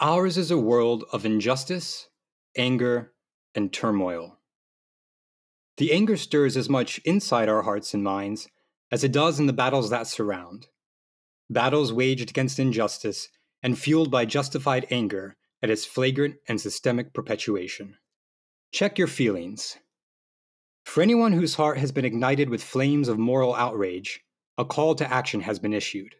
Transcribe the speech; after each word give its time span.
Ours 0.00 0.38
is 0.38 0.52
a 0.52 0.58
world 0.58 1.04
of 1.12 1.26
injustice, 1.26 2.08
anger, 2.56 3.12
and 3.52 3.72
turmoil. 3.72 4.38
The 5.78 5.92
anger 5.92 6.16
stirs 6.16 6.56
as 6.56 6.68
much 6.68 6.98
inside 6.98 7.48
our 7.48 7.62
hearts 7.62 7.94
and 7.94 8.04
minds 8.04 8.48
as 8.92 9.02
it 9.02 9.10
does 9.10 9.40
in 9.40 9.46
the 9.46 9.52
battles 9.52 9.90
that 9.90 10.06
surround. 10.06 10.68
Battles 11.50 11.92
waged 11.92 12.30
against 12.30 12.60
injustice 12.60 13.28
and 13.60 13.76
fueled 13.76 14.08
by 14.08 14.24
justified 14.24 14.86
anger 14.88 15.36
at 15.62 15.70
its 15.70 15.84
flagrant 15.84 16.36
and 16.46 16.60
systemic 16.60 17.12
perpetuation. 17.12 17.96
Check 18.70 18.98
your 18.98 19.08
feelings. 19.08 19.78
For 20.84 21.02
anyone 21.02 21.32
whose 21.32 21.56
heart 21.56 21.78
has 21.78 21.90
been 21.90 22.04
ignited 22.04 22.50
with 22.50 22.62
flames 22.62 23.08
of 23.08 23.18
moral 23.18 23.52
outrage, 23.52 24.20
a 24.56 24.64
call 24.64 24.94
to 24.94 25.12
action 25.12 25.40
has 25.40 25.58
been 25.58 25.72
issued. 25.72 26.14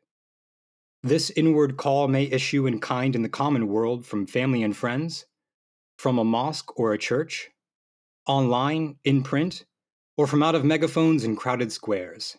This 1.03 1.31
inward 1.31 1.77
call 1.77 2.09
may 2.09 2.25
issue 2.25 2.67
in 2.67 2.81
kind 2.81 3.15
in 3.15 3.23
the 3.23 3.29
common 3.29 3.69
world 3.69 4.05
from 4.05 4.27
family 4.27 4.65
and 4.65 4.77
friends, 4.77 5.27
from 5.97 6.19
a 6.19 6.25
mosque 6.25 6.77
or 6.79 6.93
a 6.93 6.99
church, 6.99 7.51
online, 8.27 8.97
in 9.05 9.23
print, 9.23 9.65
or 10.17 10.27
from 10.27 10.43
out 10.43 10.57
of 10.57 10.65
megaphones 10.65 11.23
in 11.23 11.37
crowded 11.37 11.71
squares. 11.71 12.37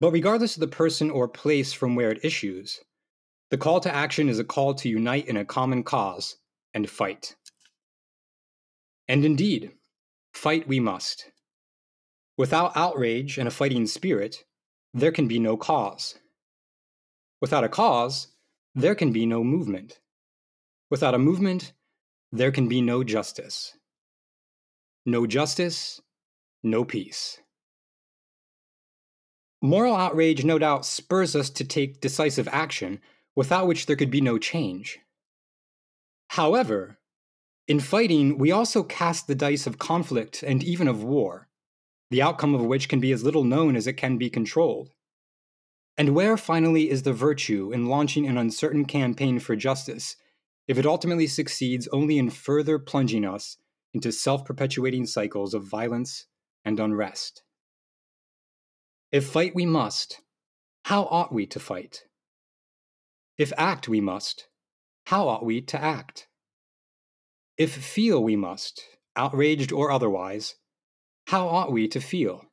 But 0.00 0.12
regardless 0.12 0.56
of 0.56 0.60
the 0.60 0.68
person 0.68 1.10
or 1.10 1.26
place 1.26 1.72
from 1.72 1.94
where 1.94 2.10
it 2.10 2.24
issues, 2.24 2.80
the 3.50 3.58
call 3.58 3.80
to 3.80 3.94
action 3.94 4.28
is 4.28 4.38
a 4.38 4.44
call 4.44 4.74
to 4.74 4.88
unite 4.88 5.26
in 5.26 5.36
a 5.36 5.44
common 5.44 5.82
cause 5.82 6.36
and 6.74 6.88
fight. 6.88 7.34
And 9.08 9.24
indeed, 9.24 9.72
fight 10.34 10.68
we 10.68 10.78
must. 10.80 11.32
Without 12.36 12.76
outrage 12.76 13.38
and 13.38 13.48
a 13.48 13.50
fighting 13.50 13.86
spirit, 13.86 14.44
there 14.94 15.12
can 15.12 15.26
be 15.26 15.38
no 15.38 15.56
cause. 15.56 16.19
Without 17.40 17.64
a 17.64 17.68
cause, 17.68 18.28
there 18.74 18.94
can 18.94 19.12
be 19.12 19.26
no 19.26 19.42
movement. 19.42 20.00
Without 20.90 21.14
a 21.14 21.18
movement, 21.18 21.72
there 22.32 22.52
can 22.52 22.68
be 22.68 22.80
no 22.80 23.02
justice. 23.02 23.76
No 25.06 25.26
justice, 25.26 26.00
no 26.62 26.84
peace. 26.84 27.40
Moral 29.62 29.96
outrage 29.96 30.44
no 30.44 30.58
doubt 30.58 30.86
spurs 30.86 31.34
us 31.36 31.50
to 31.50 31.64
take 31.64 32.00
decisive 32.00 32.48
action, 32.48 33.00
without 33.34 33.66
which 33.66 33.86
there 33.86 33.96
could 33.96 34.10
be 34.10 34.20
no 34.20 34.38
change. 34.38 34.98
However, 36.28 36.98
in 37.66 37.80
fighting, 37.80 38.38
we 38.38 38.52
also 38.52 38.82
cast 38.82 39.26
the 39.26 39.34
dice 39.34 39.66
of 39.66 39.78
conflict 39.78 40.42
and 40.42 40.62
even 40.62 40.88
of 40.88 41.04
war, 41.04 41.48
the 42.10 42.22
outcome 42.22 42.54
of 42.54 42.64
which 42.64 42.88
can 42.88 43.00
be 43.00 43.12
as 43.12 43.24
little 43.24 43.44
known 43.44 43.76
as 43.76 43.86
it 43.86 43.94
can 43.94 44.16
be 44.18 44.30
controlled. 44.30 44.90
And 45.96 46.14
where 46.14 46.36
finally 46.36 46.88
is 46.90 47.02
the 47.02 47.12
virtue 47.12 47.72
in 47.72 47.86
launching 47.86 48.26
an 48.26 48.38
uncertain 48.38 48.84
campaign 48.84 49.38
for 49.38 49.56
justice 49.56 50.16
if 50.66 50.78
it 50.78 50.86
ultimately 50.86 51.26
succeeds 51.26 51.88
only 51.88 52.16
in 52.16 52.30
further 52.30 52.78
plunging 52.78 53.24
us 53.24 53.56
into 53.92 54.12
self 54.12 54.44
perpetuating 54.44 55.06
cycles 55.06 55.52
of 55.52 55.64
violence 55.64 56.26
and 56.64 56.78
unrest? 56.78 57.42
If 59.12 59.26
fight 59.26 59.54
we 59.54 59.66
must, 59.66 60.20
how 60.84 61.02
ought 61.04 61.32
we 61.32 61.46
to 61.46 61.60
fight? 61.60 62.04
If 63.36 63.52
act 63.56 63.88
we 63.88 64.00
must, 64.00 64.48
how 65.06 65.28
ought 65.28 65.44
we 65.44 65.60
to 65.62 65.82
act? 65.82 66.28
If 67.58 67.72
feel 67.72 68.22
we 68.22 68.36
must, 68.36 68.82
outraged 69.16 69.72
or 69.72 69.90
otherwise, 69.90 70.54
how 71.26 71.48
ought 71.48 71.72
we 71.72 71.88
to 71.88 72.00
feel? 72.00 72.49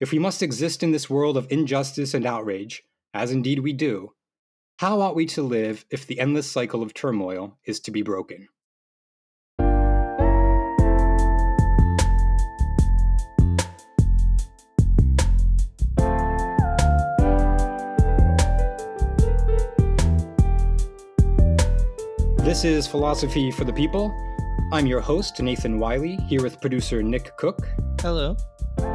If 0.00 0.12
we 0.12 0.18
must 0.18 0.42
exist 0.42 0.82
in 0.82 0.92
this 0.92 1.10
world 1.10 1.36
of 1.36 1.46
injustice 1.52 2.14
and 2.14 2.24
outrage, 2.24 2.84
as 3.12 3.30
indeed 3.30 3.58
we 3.58 3.74
do, 3.74 4.14
how 4.78 5.02
ought 5.02 5.14
we 5.14 5.26
to 5.26 5.42
live 5.42 5.84
if 5.90 6.06
the 6.06 6.18
endless 6.18 6.50
cycle 6.50 6.82
of 6.82 6.94
turmoil 6.94 7.58
is 7.66 7.80
to 7.80 7.90
be 7.90 8.00
broken? 8.00 8.48
This 22.38 22.64
is 22.64 22.86
Philosophy 22.86 23.50
for 23.50 23.64
the 23.64 23.74
People. 23.74 24.10
I'm 24.72 24.86
your 24.86 25.00
host, 25.00 25.42
Nathan 25.42 25.78
Wiley, 25.78 26.16
here 26.26 26.42
with 26.42 26.58
producer 26.62 27.02
Nick 27.02 27.36
Cook. 27.36 27.68
Hello. 28.00 28.34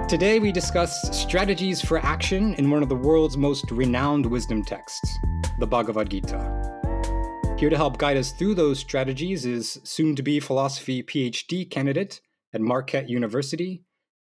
Today, 0.08 0.38
we 0.38 0.52
discuss 0.52 1.02
strategies 1.18 1.82
for 1.82 1.98
action 1.98 2.54
in 2.56 2.70
one 2.70 2.84
of 2.84 2.90
the 2.90 2.96
world's 2.96 3.38
most 3.38 3.72
renowned 3.72 4.24
wisdom 4.24 4.64
texts, 4.64 5.18
the 5.58 5.66
Bhagavad 5.66 6.12
Gita. 6.12 7.56
Here 7.58 7.72
to 7.72 7.76
help 7.76 7.98
guide 7.98 8.16
us 8.16 8.32
through 8.32 8.54
those 8.54 8.78
strategies 8.78 9.48
is 9.48 9.80
soon 9.84 10.16
to 10.16 10.22
be 10.22 10.40
philosophy 10.40 11.02
PhD 11.02 11.68
candidate 11.68 12.22
at 12.54 12.62
Marquette 12.62 13.10
University 13.10 13.82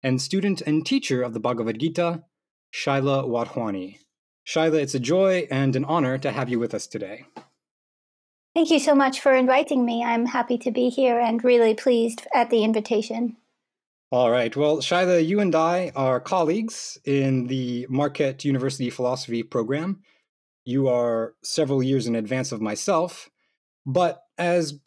and 0.04 0.22
student 0.22 0.60
and 0.60 0.86
teacher 0.86 1.24
of 1.24 1.34
the 1.34 1.40
Bhagavad 1.40 1.80
Gita, 1.80 2.24
Shaila 2.74 3.26
Wadhwani. 3.26 4.00
Shaila, 4.46 4.82
it's 4.82 4.96
a 4.96 5.00
joy 5.00 5.48
and 5.50 5.78
an 5.78 5.86
honor 5.86 6.18
to 6.18 6.32
have 6.32 6.50
you 6.50 6.60
with 6.60 6.74
us 6.74 6.86
today. 6.86 7.28
Thank 8.54 8.72
you 8.72 8.80
so 8.80 8.94
much 8.94 9.22
for 9.22 9.34
inviting 9.34 9.86
me. 9.86 10.04
I'm 10.04 10.26
happy 10.26 10.58
to 10.58 10.72
be 10.72 10.90
here 10.90 11.18
and 11.18 11.42
really 11.46 11.76
pleased 11.76 12.28
at 12.36 12.50
the 12.50 12.66
invitation. 12.66 13.38
All 14.14 14.30
right. 14.30 14.54
Well, 14.54 14.80
Shaila, 14.80 15.26
you 15.26 15.40
and 15.40 15.56
I 15.56 15.94
are 15.96 16.20
colleagues 16.20 16.98
in 17.06 17.48
the 17.48 17.88
Marquette 17.90 18.44
University 18.44 18.90
Philosophy 18.90 19.42
program. 19.42 20.02
You 20.66 20.90
are 20.90 21.36
several 21.46 21.82
years 21.82 22.08
in 22.08 22.18
advance 22.18 22.52
of 22.52 22.60
myself. 22.60 23.30
But 23.86 24.22
as 24.38 24.82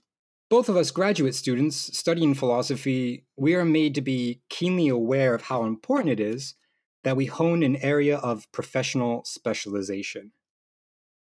both 0.50 0.68
of 0.68 0.76
us 0.76 0.90
graduate 0.90 1.34
students 1.34 1.96
studying 1.96 2.34
philosophy, 2.34 3.24
we 3.34 3.54
are 3.54 3.64
made 3.64 3.94
to 3.94 4.02
be 4.02 4.42
keenly 4.50 4.88
aware 4.88 5.34
of 5.34 5.40
how 5.40 5.64
important 5.64 6.10
it 6.10 6.20
is 6.20 6.54
that 7.02 7.16
we 7.16 7.24
hone 7.24 7.62
an 7.62 7.76
area 7.76 8.18
of 8.18 8.52
professional 8.52 9.24
specialization. 9.24 10.32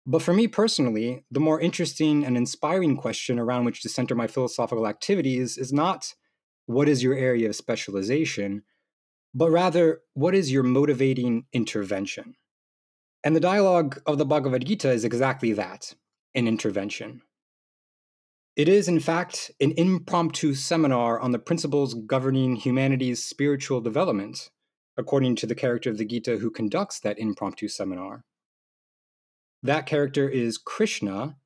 But 0.06 0.20
for 0.20 0.34
me 0.34 0.48
personally, 0.48 1.24
the 1.30 1.40
more 1.40 1.62
interesting 1.62 2.26
and 2.26 2.36
inspiring 2.36 2.98
question 2.98 3.38
around 3.38 3.64
which 3.64 3.80
to 3.80 3.88
center 3.88 4.14
my 4.14 4.26
philosophical 4.26 4.86
activities 4.86 5.56
is 5.56 5.72
not 5.72 6.14
what 6.66 6.88
is 6.88 7.02
your 7.02 7.14
area 7.14 7.48
of 7.48 7.56
specialization, 7.56 8.62
but 9.34 9.50
rather, 9.50 10.00
what 10.14 10.34
is 10.34 10.52
your 10.52 10.62
motivating 10.62 11.46
intervention? 11.52 12.34
And 13.24 13.34
the 13.34 13.40
dialogue 13.40 14.00
of 14.06 14.18
the 14.18 14.24
Bhagavad 14.24 14.64
Gita 14.66 14.90
is 14.90 15.04
exactly 15.04 15.52
that 15.52 15.94
an 16.34 16.46
intervention. 16.46 17.22
It 18.56 18.68
is, 18.68 18.88
in 18.88 19.00
fact, 19.00 19.50
an 19.60 19.72
impromptu 19.76 20.54
seminar 20.54 21.20
on 21.20 21.32
the 21.32 21.38
principles 21.38 21.94
governing 21.94 22.56
humanity's 22.56 23.24
spiritual 23.24 23.80
development, 23.80 24.50
according 24.96 25.36
to 25.36 25.46
the 25.46 25.54
character 25.54 25.90
of 25.90 25.98
the 25.98 26.06
Gita 26.06 26.38
who 26.38 26.50
conducts 26.50 26.98
that 27.00 27.18
impromptu 27.18 27.68
seminar. 27.68 28.24
That 29.62 29.86
character 29.86 30.28
is 30.28 30.56
Krishna, 30.56 31.36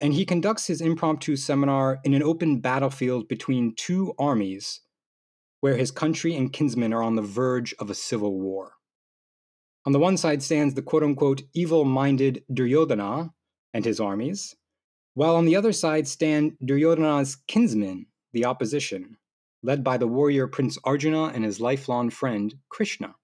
and 0.00 0.14
he 0.14 0.24
conducts 0.24 0.66
his 0.66 0.80
impromptu 0.80 1.36
seminar 1.36 1.98
in 2.04 2.14
an 2.14 2.22
open 2.22 2.60
battlefield 2.60 3.28
between 3.28 3.74
two 3.76 4.14
armies 4.18 4.80
where 5.60 5.76
his 5.76 5.90
country 5.90 6.36
and 6.36 6.52
kinsmen 6.52 6.92
are 6.92 7.02
on 7.02 7.16
the 7.16 7.22
verge 7.22 7.74
of 7.78 7.90
a 7.90 7.94
civil 7.94 8.38
war. 8.38 8.74
On 9.84 9.92
the 9.92 9.98
one 9.98 10.16
side 10.16 10.42
stands 10.42 10.74
the 10.74 10.82
quote 10.82 11.02
unquote 11.02 11.42
evil 11.54 11.84
minded 11.84 12.44
Duryodhana 12.52 13.30
and 13.74 13.84
his 13.84 14.00
armies, 14.00 14.54
while 15.14 15.34
on 15.34 15.46
the 15.46 15.56
other 15.56 15.72
side 15.72 16.06
stand 16.06 16.56
Duryodhana's 16.64 17.36
kinsmen, 17.48 18.06
the 18.32 18.44
opposition, 18.44 19.16
led 19.62 19.82
by 19.82 19.96
the 19.96 20.06
warrior 20.06 20.46
Prince 20.46 20.78
Arjuna 20.84 21.26
and 21.34 21.44
his 21.44 21.60
lifelong 21.60 22.10
friend 22.10 22.54
Krishna. 22.68 23.14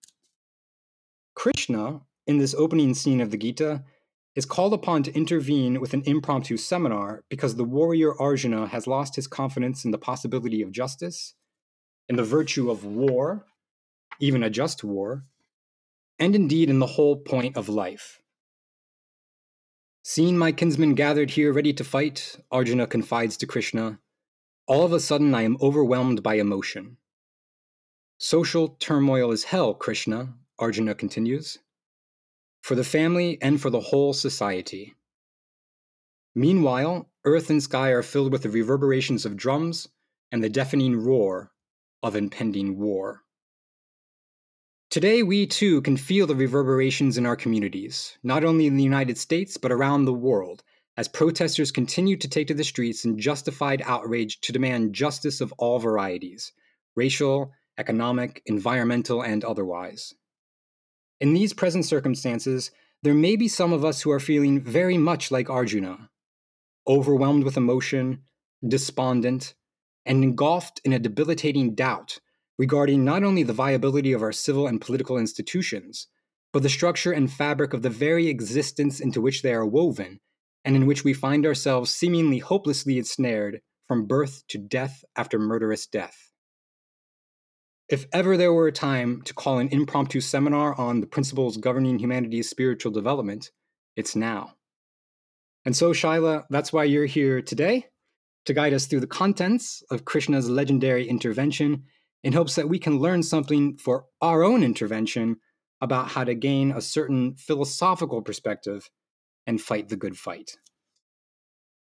Krishna, 1.35 2.01
in 2.27 2.39
this 2.39 2.55
opening 2.55 2.95
scene 2.95 3.21
of 3.21 3.31
the 3.31 3.37
Gita, 3.37 3.85
is 4.35 4.47
called 4.47 4.73
upon 4.73 5.03
to 5.05 5.15
intervene 5.15 5.81
with 5.81 5.95
an 5.95 6.03
impromptu 6.07 6.57
seminar 6.57 7.23
because 7.29 7.55
the 7.55 7.65
warrior 7.65 8.21
Arjuna 8.21 8.67
has 8.69 8.87
lost 8.87 9.17
his 9.17 9.27
confidence 9.27 9.85
in 9.85 9.93
the 9.93 9.99
possibility 9.99 10.61
of 10.61 10.73
justice, 10.73 11.35
in 12.09 12.17
the 12.17 12.25
virtue 12.25 12.71
of 12.71 12.85
war, 12.85 13.47
even 14.21 14.43
a 14.43 14.51
just 14.51 14.83
war, 14.83 15.25
and 16.19 16.35
indeed 16.35 16.69
in 16.69 16.81
the 16.81 16.87
whole 16.87 17.17
point 17.17 17.57
of 17.57 17.69
life. 17.69 18.21
Seeing 20.03 20.37
my 20.37 20.53
kinsmen 20.53 20.95
gathered 20.95 21.31
here 21.31 21.53
ready 21.53 21.73
to 21.73 21.85
fight, 21.85 22.37
Arjuna 22.51 22.87
confides 22.87 23.37
to 23.39 23.47
Krishna, 23.47 24.01
all 24.67 24.85
of 24.85 24.93
a 24.93 25.01
sudden 25.01 25.35
I 25.35 25.43
am 25.43 25.57
overwhelmed 25.61 26.23
by 26.23 26.35
emotion. 26.35 26.97
Social 28.19 28.69
turmoil 28.81 29.31
is 29.33 29.45
hell, 29.45 29.75
Krishna, 29.75 30.35
Arjuna 30.59 30.95
continues 30.95 31.59
for 32.65 32.75
the 32.75 32.83
family, 32.83 33.37
and 33.43 33.61
for 33.61 33.69
the 33.69 33.79
whole 33.79 34.15
society. 34.15 34.95
Meanwhile, 36.35 37.11
earth 37.27 37.51
and 37.51 37.63
sky 37.63 37.91
are 37.91 38.03
filled 38.03 38.33
with 38.33 38.43
the 38.43 38.49
reverberations 38.49 39.27
of 39.27 39.37
drums 39.37 39.87
and 40.33 40.43
the 40.43 40.49
deafening 40.49 40.97
roar 40.97 41.53
of 42.03 42.17
impending 42.17 42.79
war. 42.79 43.21
Today, 44.89 45.23
we 45.23 45.47
too 45.47 45.83
can 45.83 45.99
feel 45.99 46.27
the 46.27 46.35
reverberations 46.35 47.19
in 47.19 47.27
our 47.27 47.37
communities, 47.37 48.17
not 48.23 48.45
only 48.45 48.67
in 48.67 48.79
the 48.79 48.83
United 48.83 49.19
States, 49.19 49.59
but 49.59 49.71
around 49.71 50.07
the 50.07 50.15
world, 50.15 50.63
as 50.97 51.07
protesters 51.07 51.71
continue 51.71 52.17
to 52.17 52.29
take 52.29 52.47
to 52.47 52.55
the 52.55 52.65
streets 52.65 53.05
in 53.05 53.19
justified 53.19 53.83
outrage 53.85 54.41
to 54.41 54.53
demand 54.53 54.95
justice 54.95 55.43
of 55.43 55.53
all 55.59 55.79
varieties 55.79 56.51
racial, 56.97 57.53
economic, 57.77 58.41
environmental, 58.47 59.21
and 59.21 59.45
otherwise. 59.45 60.15
In 61.25 61.33
these 61.33 61.55
present 61.55 61.87
circumstances, 61.87 62.71
there 63.03 63.15
may 63.15 63.35
be 63.35 63.49
some 63.49 63.73
of 63.73 63.83
us 63.83 64.03
who 64.03 64.11
are 64.11 64.21
feeling 64.21 64.61
very 64.61 64.99
much 64.99 65.31
like 65.31 65.49
Arjuna, 65.49 66.11
overwhelmed 66.87 67.45
with 67.45 67.57
emotion, 67.57 68.25
despondent, 68.69 69.55
and 70.05 70.23
engulfed 70.23 70.83
in 70.85 70.93
a 70.93 70.99
debilitating 70.99 71.75
doubt 71.75 72.19
regarding 72.59 73.07
not 73.07 73.23
only 73.25 73.43
the 73.43 73.55
viability 73.55 74.13
of 74.13 74.21
our 74.21 74.33
civil 74.33 74.67
and 74.67 74.83
political 74.83 75.17
institutions, 75.17 76.09
but 76.53 76.63
the 76.63 76.69
structure 76.69 77.13
and 77.13 77.33
fabric 77.33 77.73
of 77.73 77.81
the 77.81 77.89
very 77.89 78.29
existence 78.29 79.01
into 79.01 79.23
which 79.23 79.41
they 79.41 79.55
are 79.55 79.65
woven, 79.65 80.21
and 80.63 80.77
in 80.77 80.85
which 80.85 81.05
we 81.05 81.15
find 81.15 81.47
ourselves 81.47 81.91
seemingly 81.91 82.41
hopelessly 82.41 82.99
ensnared 82.99 83.63
from 83.89 84.05
birth 84.05 84.43
to 84.49 84.59
death 84.59 85.03
after 85.17 85.39
murderous 85.39 85.87
death. 85.87 86.34
If 87.89 88.07
ever 88.13 88.37
there 88.37 88.53
were 88.53 88.69
a 88.69 88.73
time 88.73 89.21
to 89.23 89.35
call 89.35 89.59
an 89.59 89.69
impromptu 89.69 90.21
seminar 90.21 90.75
on 90.81 91.01
the 91.01 91.07
principles 91.07 91.59
governing 91.59 91.99
humanity's 91.99 92.49
spiritual 92.49 92.93
development, 92.93 93.51
it's 93.95 94.17
now. 94.17 94.55
And 95.67 95.77
so, 95.77 95.93
Shaila, 95.93 96.45
that's 96.49 96.73
why 96.73 96.85
you're 96.85 97.07
here 97.07 97.43
today 97.43 97.87
to 98.47 98.55
guide 98.55 98.73
us 98.73 98.87
through 98.87 99.01
the 99.01 99.07
contents 99.07 99.83
of 99.91 100.05
Krishna's 100.05 100.49
legendary 100.49 101.09
intervention 101.09 101.85
in 102.23 102.33
hopes 102.33 102.55
that 102.55 102.69
we 102.69 102.79
can 102.79 102.99
learn 102.99 103.23
something 103.23 103.77
for 103.77 104.07
our 104.21 104.43
own 104.43 104.63
intervention 104.63 105.37
about 105.81 106.09
how 106.09 106.25
to 106.25 106.35
gain 106.35 106.71
a 106.71 106.81
certain 106.81 107.35
philosophical 107.37 108.23
perspective 108.23 108.89
and 109.47 109.61
fight 109.61 109.91
the 109.91 109.97
good 109.97 110.17
fight. 110.17 110.57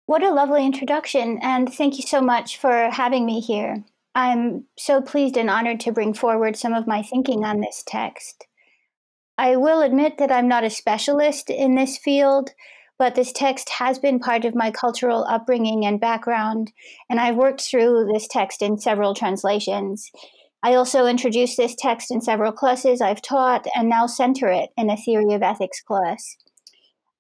What 0.06 0.23
a 0.23 0.31
lovely 0.31 0.65
introduction, 0.65 1.38
and 1.43 1.73
thank 1.73 1.97
you 1.97 2.03
so 2.03 2.21
much 2.21 2.59
for 2.59 2.91
having 2.91 3.25
me 3.25 3.41
here. 3.41 3.85
I'm 4.17 4.65
so 4.79 5.03
pleased 5.03 5.37
and 5.37 5.51
honored 5.51 5.79
to 5.81 5.93
bring 5.93 6.15
forward 6.15 6.57
some 6.57 6.73
of 6.73 6.87
my 6.87 7.03
thinking 7.03 7.45
on 7.45 7.61
this 7.61 7.85
text. 7.87 8.47
I 9.37 9.57
will 9.57 9.83
admit 9.83 10.17
that 10.17 10.33
I'm 10.33 10.49
not 10.49 10.65
a 10.65 10.71
specialist 10.71 11.51
in 11.51 11.75
this 11.75 11.99
field, 11.99 12.53
but 12.99 13.15
this 13.15 13.31
text 13.31 13.69
has 13.69 13.99
been 13.99 14.19
part 14.19 14.47
of 14.47 14.55
my 14.55 14.71
cultural 14.71 15.27
upbringing 15.29 15.85
and 15.85 16.01
background, 16.01 16.73
and 17.11 17.21
I've 17.21 17.37
worked 17.37 17.61
through 17.61 18.11
this 18.11 18.27
text 18.27 18.63
in 18.63 18.79
several 18.79 19.13
translations. 19.13 20.11
I 20.62 20.77
also 20.77 21.05
introduced 21.05 21.59
this 21.59 21.75
text 21.79 22.11
in 22.11 22.23
several 22.23 22.53
classes 22.53 23.03
I've 23.03 23.21
taught 23.21 23.67
and 23.77 23.87
now 23.87 24.07
center 24.07 24.49
it 24.49 24.71
in 24.79 24.89
a 24.89 24.97
theory 24.97 25.35
of 25.35 25.43
ethics 25.43 25.83
class. 25.83 26.39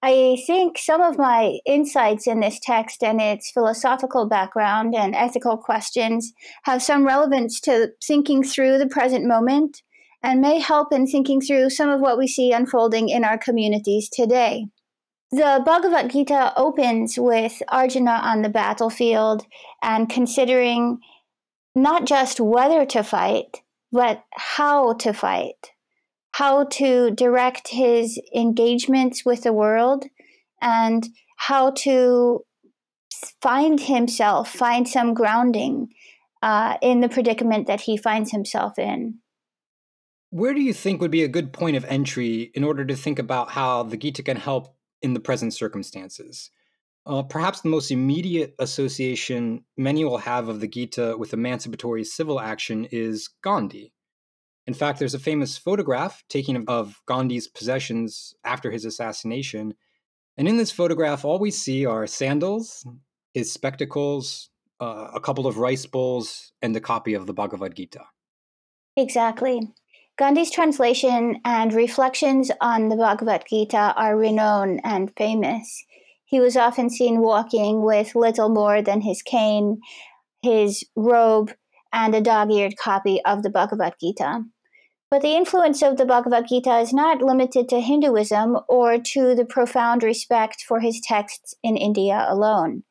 I 0.02 0.42
think 0.46 0.78
some 0.78 1.00
of 1.00 1.18
my 1.18 1.58
insights 1.64 2.26
in 2.26 2.40
this 2.40 2.60
text 2.60 3.02
and 3.02 3.20
its 3.20 3.50
philosophical 3.50 4.28
background 4.28 4.94
and 4.94 5.14
ethical 5.14 5.56
questions 5.56 6.32
have 6.64 6.82
some 6.82 7.06
relevance 7.06 7.60
to 7.62 7.92
thinking 8.06 8.42
through 8.42 8.78
the 8.78 8.88
present 8.88 9.24
moment 9.24 9.82
and 10.22 10.40
may 10.40 10.58
help 10.58 10.92
in 10.92 11.06
thinking 11.06 11.40
through 11.40 11.70
some 11.70 11.88
of 11.88 12.00
what 12.00 12.18
we 12.18 12.28
see 12.28 12.52
unfolding 12.52 13.08
in 13.08 13.24
our 13.24 13.38
communities 13.38 14.08
today. 14.08 14.66
The 15.32 15.62
Bhagavad 15.64 16.10
Gita 16.10 16.52
opens 16.56 17.18
with 17.18 17.62
Arjuna 17.68 18.20
on 18.22 18.42
the 18.42 18.48
battlefield 18.48 19.44
and 19.82 20.08
considering 20.08 20.98
not 21.74 22.04
just 22.04 22.38
whether 22.38 22.86
to 22.86 23.02
fight, 23.02 23.62
but 23.92 24.24
how 24.32 24.92
to 24.94 25.12
fight 25.12 25.72
how 26.36 26.64
to 26.64 27.10
direct 27.12 27.68
his 27.68 28.20
engagements 28.34 29.24
with 29.24 29.42
the 29.42 29.54
world 29.54 30.04
and 30.60 31.08
how 31.38 31.70
to 31.70 32.44
find 33.40 33.80
himself, 33.80 34.52
find 34.52 34.86
some 34.86 35.14
grounding 35.14 35.88
uh, 36.42 36.76
in 36.82 37.00
the 37.00 37.08
predicament 37.08 37.66
that 37.66 37.80
he 37.80 37.96
finds 37.96 38.32
himself 38.32 38.78
in. 38.78 39.14
Where 40.28 40.52
do 40.52 40.60
you 40.60 40.74
think 40.74 41.00
would 41.00 41.10
be 41.10 41.24
a 41.24 41.28
good 41.28 41.54
point 41.54 41.74
of 41.74 41.86
entry 41.86 42.50
in 42.54 42.64
order 42.64 42.84
to 42.84 42.94
think 42.94 43.18
about 43.18 43.52
how 43.52 43.84
the 43.84 43.96
Gita 43.96 44.22
can 44.22 44.36
help 44.36 44.76
in 45.00 45.14
the 45.14 45.20
present 45.20 45.54
circumstances? 45.54 46.50
Uh, 47.06 47.22
perhaps 47.22 47.62
the 47.62 47.70
most 47.70 47.90
immediate 47.90 48.54
association 48.58 49.64
many 49.78 50.04
will 50.04 50.18
have 50.18 50.48
of 50.48 50.60
the 50.60 50.68
Gita 50.68 51.16
with 51.16 51.32
emancipatory 51.32 52.04
civil 52.04 52.38
action 52.38 52.86
is 52.92 53.30
Gandhi. 53.42 53.94
In 54.66 54.74
fact, 54.74 54.98
there's 54.98 55.14
a 55.14 55.20
famous 55.20 55.56
photograph 55.56 56.24
taken 56.28 56.64
of 56.66 57.00
Gandhi's 57.06 57.46
possessions 57.46 58.34
after 58.44 58.70
his 58.70 58.84
assassination. 58.84 59.74
And 60.36 60.48
in 60.48 60.56
this 60.56 60.72
photograph, 60.72 61.24
all 61.24 61.38
we 61.38 61.52
see 61.52 61.86
are 61.86 62.06
sandals, 62.06 62.84
his 63.32 63.52
spectacles, 63.52 64.50
uh, 64.80 65.08
a 65.14 65.20
couple 65.20 65.46
of 65.46 65.58
rice 65.58 65.86
bowls, 65.86 66.52
and 66.60 66.74
a 66.76 66.80
copy 66.80 67.14
of 67.14 67.26
the 67.26 67.32
Bhagavad 67.32 67.76
Gita. 67.76 68.02
Exactly. 68.96 69.60
Gandhi's 70.18 70.50
translation 70.50 71.40
and 71.44 71.72
reflections 71.72 72.50
on 72.60 72.88
the 72.88 72.96
Bhagavad 72.96 73.44
Gita 73.48 73.94
are 73.96 74.16
renowned 74.16 74.80
and 74.82 75.12
famous. 75.16 75.84
He 76.24 76.40
was 76.40 76.56
often 76.56 76.90
seen 76.90 77.20
walking 77.20 77.82
with 77.82 78.16
little 78.16 78.48
more 78.48 78.82
than 78.82 79.02
his 79.02 79.22
cane, 79.22 79.80
his 80.42 80.84
robe, 80.96 81.52
and 81.92 82.14
a 82.14 82.20
dog 82.20 82.50
eared 82.50 82.76
copy 82.76 83.22
of 83.24 83.42
the 83.42 83.50
Bhagavad 83.50 83.94
Gita. 84.00 84.42
But 85.16 85.22
the 85.22 85.34
influence 85.34 85.80
of 85.80 85.96
the 85.96 86.04
Bhagavad 86.04 86.46
Gita 86.46 86.78
is 86.78 86.92
not 86.92 87.22
limited 87.22 87.70
to 87.70 87.80
Hinduism 87.80 88.58
or 88.68 88.98
to 88.98 89.34
the 89.34 89.46
profound 89.46 90.02
respect 90.02 90.62
for 90.68 90.80
his 90.80 91.00
texts 91.02 91.54
in 91.62 91.78
India 91.78 92.26
alone. 92.28 92.82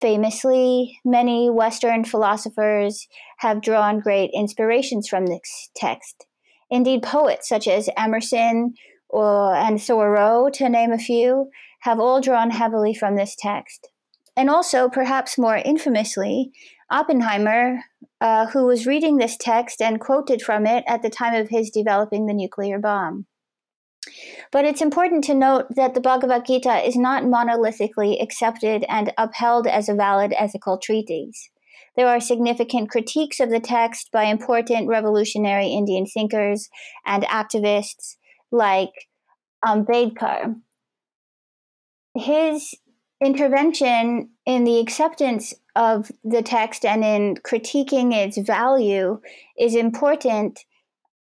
Famously, 0.00 0.98
many 1.04 1.48
Western 1.48 2.02
philosophers 2.04 3.06
have 3.38 3.62
drawn 3.62 4.00
great 4.00 4.32
inspirations 4.34 5.06
from 5.06 5.26
this 5.26 5.70
text. 5.76 6.26
Indeed, 6.70 7.04
poets 7.04 7.48
such 7.48 7.68
as 7.68 7.88
Emerson 7.96 8.74
or, 9.08 9.54
and 9.54 9.80
Thoreau, 9.80 10.50
to 10.54 10.68
name 10.68 10.90
a 10.90 10.98
few, 10.98 11.50
have 11.82 12.00
all 12.00 12.20
drawn 12.20 12.50
heavily 12.50 12.94
from 12.94 13.14
this 13.14 13.36
text. 13.38 13.90
And 14.36 14.50
also, 14.50 14.88
perhaps 14.88 15.38
more 15.38 15.58
infamously, 15.58 16.50
Oppenheimer, 16.90 17.80
uh, 18.20 18.46
who 18.46 18.66
was 18.66 18.86
reading 18.86 19.16
this 19.16 19.36
text 19.36 19.80
and 19.80 20.00
quoted 20.00 20.42
from 20.42 20.66
it 20.66 20.84
at 20.86 21.02
the 21.02 21.10
time 21.10 21.34
of 21.34 21.48
his 21.48 21.70
developing 21.70 22.26
the 22.26 22.34
nuclear 22.34 22.78
bomb. 22.78 23.26
But 24.52 24.64
it's 24.64 24.82
important 24.82 25.24
to 25.24 25.34
note 25.34 25.66
that 25.76 25.94
the 25.94 26.00
Bhagavad 26.00 26.44
Gita 26.46 26.86
is 26.86 26.96
not 26.96 27.24
monolithically 27.24 28.22
accepted 28.22 28.84
and 28.88 29.12
upheld 29.16 29.66
as 29.66 29.88
a 29.88 29.94
valid 29.94 30.34
ethical 30.36 30.78
treatise. 30.78 31.50
There 31.96 32.08
are 32.08 32.20
significant 32.20 32.90
critiques 32.90 33.40
of 33.40 33.50
the 33.50 33.60
text 33.60 34.10
by 34.12 34.24
important 34.24 34.88
revolutionary 34.88 35.68
Indian 35.68 36.06
thinkers 36.06 36.68
and 37.06 37.22
activists 37.24 38.16
like 38.50 38.90
Ambedkar. 39.64 40.56
His 42.16 42.74
intervention 43.24 44.30
in 44.46 44.64
the 44.64 44.78
acceptance 44.78 45.54
of 45.76 46.10
the 46.22 46.42
text 46.42 46.84
and 46.84 47.04
in 47.04 47.36
critiquing 47.36 48.12
its 48.12 48.38
value 48.38 49.20
is 49.58 49.74
important 49.74 50.60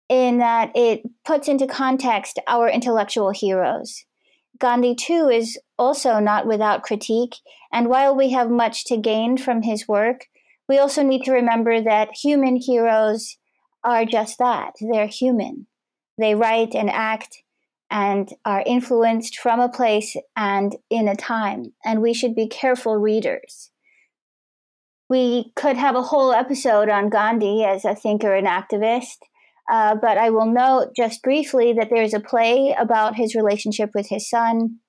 in 0.08 0.38
that 0.38 0.70
it 0.74 1.02
puts 1.24 1.48
into 1.48 1.66
context 1.66 2.38
our 2.46 2.68
intellectual 2.68 3.30
heroes. 3.30 4.04
Gandhi, 4.58 4.94
too, 4.94 5.28
is 5.28 5.58
also 5.78 6.18
not 6.18 6.46
without 6.46 6.82
critique, 6.82 7.36
and 7.72 7.88
while 7.88 8.16
we 8.16 8.30
have 8.30 8.50
much 8.50 8.84
to 8.86 8.96
gain 8.96 9.36
from 9.36 9.62
his 9.62 9.86
work, 9.86 10.26
we 10.68 10.78
also 10.78 11.02
need 11.02 11.24
to 11.24 11.32
remember 11.32 11.80
that 11.80 12.16
human 12.16 12.56
heroes 12.56 13.36
are 13.84 14.04
just 14.04 14.38
that 14.38 14.72
they're 14.80 15.06
human. 15.06 15.66
They 16.18 16.34
write 16.34 16.74
and 16.74 16.90
act 16.90 17.42
and 17.90 18.30
are 18.44 18.62
influenced 18.66 19.38
from 19.38 19.60
a 19.60 19.68
place 19.68 20.16
and 20.36 20.76
in 20.90 21.08
a 21.08 21.16
time, 21.16 21.72
and 21.84 22.02
we 22.02 22.12
should 22.12 22.34
be 22.34 22.46
careful 22.46 22.96
readers. 22.96 23.70
We 25.08 25.52
could 25.56 25.76
have 25.76 25.96
a 25.96 26.02
whole 26.02 26.32
episode 26.32 26.90
on 26.90 27.08
Gandhi 27.08 27.64
as 27.64 27.84
a 27.84 27.94
thinker 27.94 28.34
and 28.34 28.46
activist, 28.46 29.16
uh, 29.72 29.94
but 29.94 30.18
I 30.18 30.30
will 30.30 30.46
note 30.46 30.94
just 30.94 31.22
briefly 31.22 31.72
that 31.74 31.88
there's 31.90 32.14
a 32.14 32.20
play 32.20 32.74
about 32.78 33.16
his 33.16 33.34
relationship 33.34 33.90
with 33.94 34.08
his 34.08 34.28
son 34.28 34.80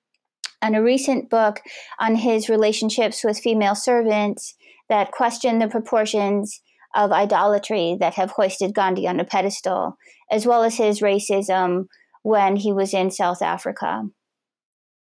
and 0.60 0.76
a 0.76 0.82
recent 0.82 1.30
book 1.30 1.62
on 1.98 2.16
his 2.16 2.50
relationships 2.50 3.24
with 3.24 3.38
female 3.38 3.74
servants 3.74 4.54
that 4.90 5.12
question 5.12 5.58
the 5.58 5.68
proportions 5.68 6.60
of 6.94 7.12
idolatry 7.12 7.96
that 8.00 8.14
have 8.14 8.32
hoisted 8.32 8.74
Gandhi 8.74 9.06
on 9.06 9.20
a 9.20 9.24
pedestal, 9.24 9.96
as 10.30 10.44
well 10.44 10.64
as 10.64 10.76
his 10.76 11.00
racism 11.00 11.86
when 12.22 12.56
he 12.56 12.72
was 12.72 12.94
in 12.94 13.10
South 13.10 13.42
Africa. 13.42 14.04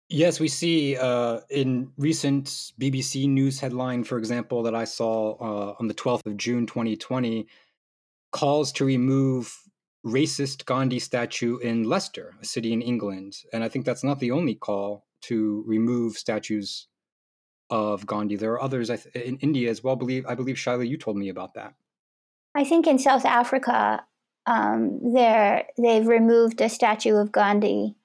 Yes, 0.10 0.40
we 0.40 0.48
see 0.48 0.96
uh, 0.96 1.42
in 1.50 1.92
recent 1.98 2.46
BBC 2.80 3.28
news 3.28 3.60
headline, 3.60 4.06
for 4.06 4.18
example, 4.18 4.64
that 4.64 4.74
I 4.76 4.86
saw 4.86 5.36
uh, 5.36 5.76
on 5.80 5.88
the 5.88 5.94
12th 5.94 6.26
of 6.26 6.38
June 6.38 6.66
2020, 6.66 7.46
calls 8.32 8.72
to 8.74 8.86
remove 8.86 9.54
racist 10.06 10.66
Gandhi 10.66 11.00
statue 11.00 11.58
in 11.58 11.84
Leicester, 11.84 12.36
a 12.42 12.46
city 12.46 12.72
in 12.72 12.82
England. 12.82 13.36
And 13.52 13.64
I 13.64 13.70
think 13.70 13.86
that's 13.86 14.04
not 14.04 14.20
the 14.20 14.32
only 14.32 14.56
call 14.56 15.06
to 15.24 15.64
remove 15.68 16.14
statues 16.18 16.88
of 17.70 18.06
Gandhi. 18.06 18.38
There 18.38 18.54
are 18.54 18.62
others 18.62 18.88
th- 18.88 19.14
in 19.14 19.38
India 19.38 19.70
as 19.70 19.84
well. 19.84 19.98
Believe 19.98 20.26
I 20.26 20.36
believe 20.36 20.56
Shaila, 20.56 20.88
you 20.88 20.98
told 20.98 21.18
me 21.18 21.28
about 21.28 21.56
that. 21.56 21.74
I 22.56 22.64
think 22.64 22.88
in 22.88 22.98
South 22.98 23.26
Africa, 23.26 24.06
um, 24.48 25.00
there 25.14 25.66
they've 25.78 26.08
removed 26.08 26.62
a 26.62 26.70
statue 26.70 27.18
of 27.18 27.32
Gandhi 27.32 27.96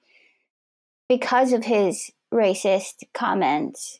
because 1.09 1.53
of 1.53 1.63
his 1.63 2.11
racist 2.31 3.03
comments 3.13 3.99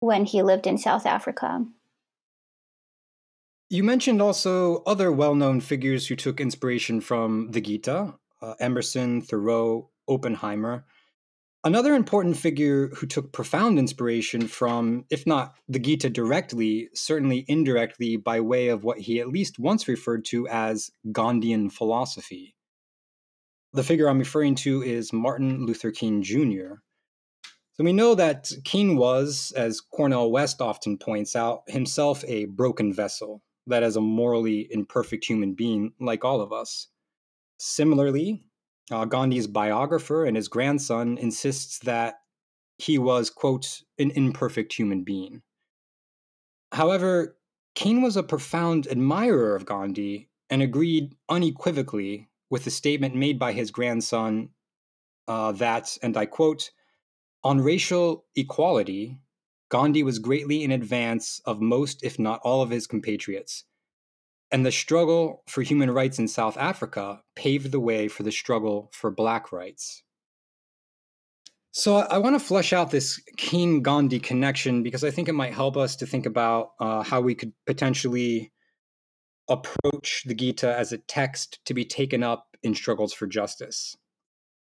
when 0.00 0.24
he 0.24 0.42
lived 0.42 0.66
in 0.66 0.76
South 0.76 1.06
Africa. 1.06 1.64
You 3.70 3.84
mentioned 3.84 4.20
also 4.20 4.82
other 4.82 5.10
well 5.10 5.34
known 5.34 5.60
figures 5.60 6.08
who 6.08 6.16
took 6.16 6.40
inspiration 6.40 7.00
from 7.00 7.52
the 7.52 7.60
Gita 7.60 8.14
uh, 8.42 8.54
Emerson, 8.58 9.22
Thoreau, 9.22 9.88
Oppenheimer. 10.08 10.84
Another 11.64 11.94
important 11.94 12.36
figure 12.36 12.88
who 12.88 13.06
took 13.06 13.32
profound 13.32 13.78
inspiration 13.78 14.48
from, 14.48 15.04
if 15.10 15.24
not 15.28 15.54
the 15.68 15.78
Gita 15.78 16.10
directly, 16.10 16.88
certainly 16.92 17.44
indirectly 17.46 18.16
by 18.16 18.40
way 18.40 18.66
of 18.66 18.82
what 18.82 18.98
he 18.98 19.20
at 19.20 19.28
least 19.28 19.60
once 19.60 19.86
referred 19.86 20.24
to 20.26 20.48
as 20.48 20.90
Gandhian 21.12 21.70
philosophy. 21.70 22.56
The 23.74 23.84
figure 23.84 24.08
I'm 24.08 24.18
referring 24.18 24.56
to 24.56 24.82
is 24.82 25.12
Martin 25.12 25.64
Luther 25.64 25.92
King 25.92 26.22
Jr. 26.22 26.80
So 27.74 27.84
we 27.84 27.92
know 27.92 28.16
that 28.16 28.50
King 28.64 28.96
was, 28.96 29.52
as 29.56 29.80
Cornel 29.80 30.32
West 30.32 30.60
often 30.60 30.98
points 30.98 31.36
out, 31.36 31.62
himself 31.68 32.24
a 32.26 32.46
broken 32.46 32.92
vessel, 32.92 33.40
that 33.68 33.84
is, 33.84 33.94
a 33.94 34.00
morally 34.00 34.66
imperfect 34.70 35.24
human 35.24 35.54
being 35.54 35.92
like 36.00 36.24
all 36.24 36.40
of 36.40 36.52
us. 36.52 36.88
Similarly, 37.58 38.42
uh, 38.90 39.04
Gandhi's 39.04 39.46
biographer 39.46 40.24
and 40.24 40.36
his 40.36 40.48
grandson 40.48 41.18
insists 41.18 41.78
that 41.80 42.16
he 42.78 42.98
was, 42.98 43.30
quote, 43.30 43.82
an 43.98 44.10
imperfect 44.12 44.72
human 44.72 45.04
being. 45.04 45.42
However, 46.72 47.36
King 47.74 48.02
was 48.02 48.16
a 48.16 48.22
profound 48.22 48.86
admirer 48.88 49.54
of 49.54 49.66
Gandhi 49.66 50.28
and 50.50 50.62
agreed 50.62 51.14
unequivocally 51.28 52.28
with 52.50 52.64
the 52.64 52.70
statement 52.70 53.14
made 53.14 53.38
by 53.38 53.52
his 53.52 53.70
grandson 53.70 54.50
uh, 55.28 55.52
that, 55.52 55.96
and 56.02 56.16
I 56.16 56.26
quote, 56.26 56.70
on 57.44 57.60
racial 57.60 58.24
equality, 58.36 59.18
Gandhi 59.70 60.02
was 60.02 60.18
greatly 60.18 60.64
in 60.64 60.70
advance 60.70 61.40
of 61.44 61.60
most, 61.60 62.02
if 62.02 62.18
not 62.18 62.40
all, 62.42 62.62
of 62.62 62.70
his 62.70 62.86
compatriots 62.86 63.64
and 64.52 64.66
the 64.66 64.70
struggle 64.70 65.42
for 65.48 65.62
human 65.62 65.90
rights 65.90 66.18
in 66.18 66.28
South 66.28 66.58
Africa 66.58 67.22
paved 67.34 67.72
the 67.72 67.80
way 67.80 68.06
for 68.06 68.22
the 68.22 68.30
struggle 68.30 68.90
for 68.92 69.10
Black 69.10 69.50
rights. 69.50 70.02
So 71.72 71.96
I 71.96 72.18
want 72.18 72.38
to 72.38 72.46
flesh 72.46 72.74
out 72.74 72.90
this 72.90 73.18
King 73.38 73.82
Gandhi 73.82 74.20
connection 74.20 74.82
because 74.82 75.02
I 75.02 75.10
think 75.10 75.28
it 75.28 75.34
might 75.34 75.54
help 75.54 75.78
us 75.78 75.96
to 75.96 76.06
think 76.06 76.26
about 76.26 76.72
uh, 76.78 77.02
how 77.02 77.22
we 77.22 77.34
could 77.34 77.54
potentially 77.66 78.52
approach 79.48 80.24
the 80.26 80.34
Gita 80.34 80.76
as 80.76 80.92
a 80.92 80.98
text 80.98 81.60
to 81.64 81.72
be 81.72 81.86
taken 81.86 82.22
up 82.22 82.46
in 82.62 82.74
struggles 82.74 83.14
for 83.14 83.26
justice. 83.26 83.96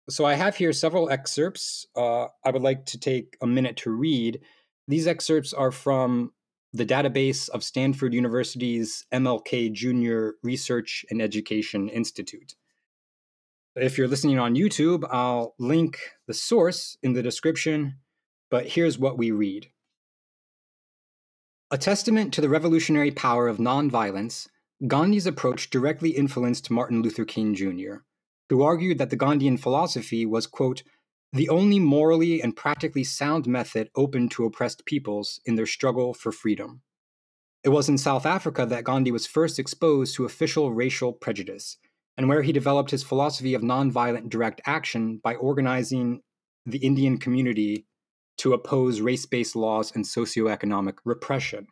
So 0.08 0.24
I 0.24 0.36
have 0.36 0.56
here 0.56 0.72
several 0.72 1.10
excerpts 1.10 1.88
uh, 1.96 2.28
I 2.46 2.52
would 2.52 2.62
like 2.62 2.86
to 2.88 3.00
take 3.00 3.38
a 3.42 3.48
minute 3.48 3.78
to 3.78 3.92
read. 3.92 4.42
These 4.88 5.08
excerpts 5.08 5.52
are 5.52 5.72
from 5.72 6.32
the 6.72 6.86
database 6.86 7.50
of 7.50 7.64
Stanford 7.64 8.14
University's 8.14 9.06
MLK 9.12 9.72
Junior 9.74 10.36
Research 10.44 11.06
and 11.10 11.22
Education 11.22 11.90
Institute. 11.90 12.56
If 13.76 13.98
you're 13.98 14.08
listening 14.08 14.40
on 14.40 14.56
YouTube, 14.56 15.08
I'll 15.12 15.56
link 15.58 16.00
the 16.28 16.34
source 16.34 16.98
in 17.02 17.14
the 17.14 17.24
description, 17.24 17.96
but 18.52 18.68
here's 18.68 19.00
what 19.00 19.18
we 19.18 19.32
read. 19.32 19.72
A 21.72 21.78
testament 21.78 22.34
to 22.34 22.42
the 22.42 22.50
revolutionary 22.50 23.12
power 23.12 23.48
of 23.48 23.58
nonviolence, 23.58 24.48
Gandhi's 24.88 25.28
approach 25.28 25.70
directly 25.70 26.12
influenced 26.12 26.72
Martin 26.72 27.02
Luther 27.02 27.26
King 27.26 27.54
Jr., 27.54 27.98
who 28.50 28.64
argued 28.64 28.98
that 28.98 29.12
the 29.12 29.18
Gandhian 29.18 29.60
philosophy 29.60 30.26
was, 30.26 30.48
quote, 30.48 30.84
the 31.32 31.50
only 31.50 31.80
morally 31.80 32.42
and 32.42 32.56
practically 32.56 33.04
sound 33.04 33.46
method 33.46 33.90
open 33.96 34.30
to 34.30 34.46
oppressed 34.46 34.86
peoples 34.86 35.40
in 35.46 35.56
their 35.56 35.66
struggle 35.66 36.14
for 36.14 36.32
freedom. 36.32 36.82
It 37.64 37.70
was 37.70 37.90
in 37.90 37.98
South 37.98 38.26
Africa 38.26 38.66
that 38.66 38.84
Gandhi 38.84 39.12
was 39.12 39.28
first 39.28 39.60
exposed 39.60 40.16
to 40.16 40.26
official 40.26 40.72
racial 40.72 41.14
prejudice, 41.14 41.78
and 42.18 42.28
where 42.28 42.42
he 42.42 42.52
developed 42.52 42.92
his 42.92 43.04
philosophy 43.04 43.54
of 43.54 43.62
nonviolent 43.62 44.30
direct 44.30 44.62
action 44.66 45.20
by 45.24 45.36
organizing 45.36 46.22
the 46.66 46.80
Indian 46.80 47.18
community 47.18 47.86
to 48.38 48.54
oppose 48.54 49.02
race 49.02 49.26
based 49.26 49.56
laws 49.56 49.92
and 49.94 50.06
socioeconomic 50.06 50.96
repression. 51.04 51.68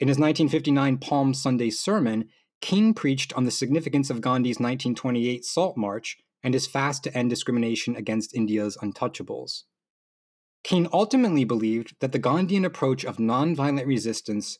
In 0.00 0.08
his 0.08 0.18
1959 0.18 0.98
Palm 0.98 1.34
Sunday 1.34 1.70
sermon, 1.70 2.28
King 2.60 2.94
preached 2.94 3.32
on 3.34 3.44
the 3.44 3.50
significance 3.50 4.08
of 4.08 4.20
Gandhi's 4.20 4.58
1928 4.58 5.44
Salt 5.44 5.76
March 5.76 6.16
and 6.44 6.54
his 6.54 6.66
fast 6.66 7.02
to 7.02 7.16
end 7.16 7.30
discrimination 7.30 7.96
against 7.96 8.34
India's 8.34 8.76
untouchables. 8.76 9.62
King 10.62 10.88
ultimately 10.92 11.44
believed 11.44 11.96
that 12.00 12.12
the 12.12 12.18
Gandhian 12.18 12.64
approach 12.64 13.04
of 13.04 13.16
nonviolent 13.16 13.86
resistance 13.86 14.58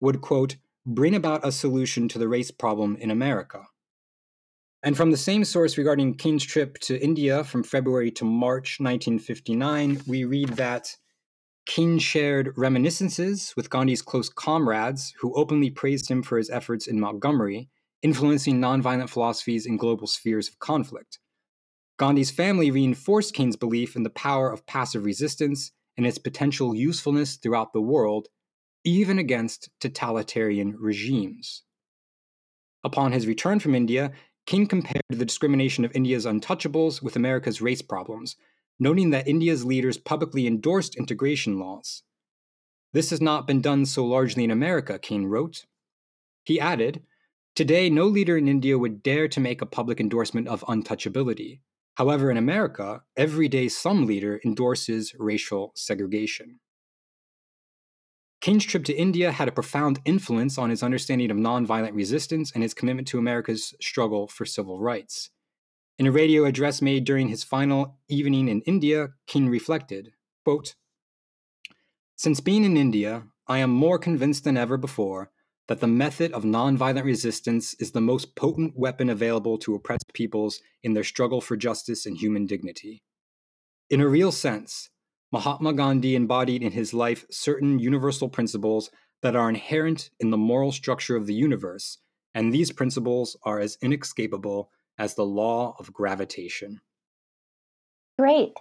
would, 0.00 0.20
quote, 0.20 0.56
bring 0.84 1.14
about 1.14 1.46
a 1.46 1.52
solution 1.52 2.08
to 2.08 2.18
the 2.18 2.28
race 2.28 2.50
problem 2.50 2.96
in 2.96 3.10
America. 3.10 3.62
And 4.82 4.96
from 4.96 5.10
the 5.10 5.16
same 5.16 5.44
source 5.44 5.76
regarding 5.76 6.14
King's 6.14 6.44
trip 6.44 6.78
to 6.80 7.02
India 7.02 7.44
from 7.44 7.62
February 7.62 8.10
to 8.12 8.24
March 8.24 8.78
1959, 8.80 10.02
we 10.06 10.24
read 10.24 10.50
that 10.50 10.96
King 11.66 11.98
shared 11.98 12.52
reminiscences 12.56 13.52
with 13.56 13.70
Gandhi's 13.70 14.02
close 14.02 14.28
comrades 14.28 15.12
who 15.20 15.34
openly 15.34 15.70
praised 15.70 16.10
him 16.10 16.22
for 16.22 16.38
his 16.38 16.50
efforts 16.50 16.86
in 16.86 16.98
Montgomery 16.98 17.68
influencing 18.02 18.60
nonviolent 18.60 19.10
philosophies 19.10 19.66
in 19.66 19.76
global 19.76 20.06
spheres 20.06 20.48
of 20.48 20.58
conflict. 20.58 21.18
Gandhi's 21.98 22.30
family 22.30 22.70
reinforced 22.70 23.34
King's 23.34 23.56
belief 23.56 23.94
in 23.94 24.02
the 24.02 24.10
power 24.10 24.50
of 24.50 24.66
passive 24.66 25.04
resistance 25.04 25.72
and 25.96 26.06
its 26.06 26.18
potential 26.18 26.74
usefulness 26.74 27.36
throughout 27.36 27.72
the 27.72 27.80
world, 27.80 28.28
even 28.84 29.18
against 29.18 29.68
totalitarian 29.80 30.76
regimes. 30.78 31.62
Upon 32.82 33.12
his 33.12 33.26
return 33.26 33.60
from 33.60 33.74
India, 33.74 34.12
King 34.46 34.66
compared 34.66 35.02
the 35.10 35.24
discrimination 35.24 35.84
of 35.84 35.94
India's 35.94 36.24
untouchables 36.24 37.02
with 37.02 37.16
America's 37.16 37.60
race 37.60 37.82
problems, 37.82 38.36
noting 38.78 39.10
that 39.10 39.28
India's 39.28 39.64
leaders 39.64 39.98
publicly 39.98 40.46
endorsed 40.46 40.96
integration 40.96 41.58
laws. 41.58 42.02
This 42.92 43.10
has 43.10 43.20
not 43.20 43.46
been 43.46 43.60
done 43.60 43.84
so 43.84 44.06
largely 44.06 44.42
in 44.42 44.50
America, 44.50 44.98
King 44.98 45.26
wrote. 45.26 45.66
He 46.44 46.58
added, 46.58 47.02
Today, 47.56 47.90
no 47.90 48.06
leader 48.06 48.36
in 48.36 48.48
India 48.48 48.78
would 48.78 49.02
dare 49.02 49.28
to 49.28 49.40
make 49.40 49.60
a 49.60 49.66
public 49.66 50.00
endorsement 50.00 50.48
of 50.48 50.62
untouchability. 50.62 51.60
However, 51.94 52.30
in 52.30 52.36
America, 52.36 53.02
every 53.16 53.48
day 53.48 53.68
some 53.68 54.06
leader 54.06 54.40
endorses 54.44 55.14
racial 55.18 55.72
segregation. 55.74 56.60
King's 58.40 58.64
trip 58.64 58.84
to 58.84 58.94
India 58.96 59.32
had 59.32 59.48
a 59.48 59.52
profound 59.52 60.00
influence 60.06 60.56
on 60.56 60.70
his 60.70 60.82
understanding 60.82 61.30
of 61.30 61.36
nonviolent 61.36 61.94
resistance 61.94 62.52
and 62.52 62.62
his 62.62 62.72
commitment 62.72 63.06
to 63.08 63.18
America's 63.18 63.74
struggle 63.82 64.28
for 64.28 64.46
civil 64.46 64.80
rights. 64.80 65.30
In 65.98 66.06
a 66.06 66.12
radio 66.12 66.46
address 66.46 66.80
made 66.80 67.04
during 67.04 67.28
his 67.28 67.44
final 67.44 67.98
evening 68.08 68.48
in 68.48 68.62
India, 68.62 69.10
King 69.26 69.50
reflected, 69.50 70.12
quote, 70.44 70.74
Since 72.16 72.40
being 72.40 72.64
in 72.64 72.78
India, 72.78 73.24
I 73.46 73.58
am 73.58 73.70
more 73.70 73.98
convinced 73.98 74.44
than 74.44 74.56
ever 74.56 74.78
before 74.78 75.30
that 75.70 75.78
the 75.78 75.86
method 75.86 76.32
of 76.32 76.42
nonviolent 76.42 77.04
resistance 77.04 77.74
is 77.74 77.92
the 77.92 78.00
most 78.00 78.34
potent 78.34 78.76
weapon 78.76 79.08
available 79.08 79.56
to 79.56 79.76
oppressed 79.76 80.12
peoples 80.12 80.60
in 80.82 80.94
their 80.94 81.04
struggle 81.04 81.40
for 81.40 81.56
justice 81.56 82.06
and 82.06 82.18
human 82.18 82.44
dignity. 82.44 83.04
In 83.88 84.00
a 84.00 84.08
real 84.08 84.32
sense, 84.32 84.90
Mahatma 85.30 85.72
Gandhi 85.72 86.16
embodied 86.16 86.64
in 86.64 86.72
his 86.72 86.92
life 86.92 87.24
certain 87.30 87.78
universal 87.78 88.28
principles 88.28 88.90
that 89.22 89.36
are 89.36 89.48
inherent 89.48 90.10
in 90.18 90.30
the 90.30 90.36
moral 90.36 90.72
structure 90.72 91.14
of 91.14 91.28
the 91.28 91.34
universe, 91.34 91.98
and 92.34 92.52
these 92.52 92.72
principles 92.72 93.36
are 93.44 93.60
as 93.60 93.78
inescapable 93.80 94.72
as 94.98 95.14
the 95.14 95.24
law 95.24 95.76
of 95.78 95.92
gravitation. 95.92 96.80
Great. 98.18 98.54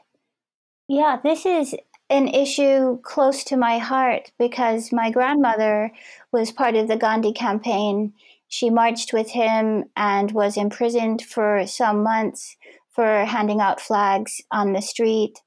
Yeah, 0.88 1.18
this 1.24 1.48
is 1.48 1.74
an 2.10 2.28
issue 2.28 3.00
close 3.02 3.44
to 3.46 3.58
my 3.58 3.78
heart 3.78 4.32
because 4.40 4.92
my 4.92 5.12
grandmother 5.12 5.92
was 6.32 6.52
part 6.52 6.76
of 6.76 6.88
the 6.88 6.98
Gandhi 6.98 7.34
campaign. 7.34 8.14
She 8.48 8.72
marched 8.72 9.14
with 9.14 9.30
him 9.30 9.86
and 9.96 10.32
was 10.32 10.58
imprisoned 10.58 11.22
for 11.22 11.68
some 11.68 12.02
months 12.02 12.58
for 12.90 13.26
handing 13.26 13.62
out 13.62 13.80
flags 13.80 14.42
on 14.52 14.74
the 14.74 14.82
street. 14.82 15.40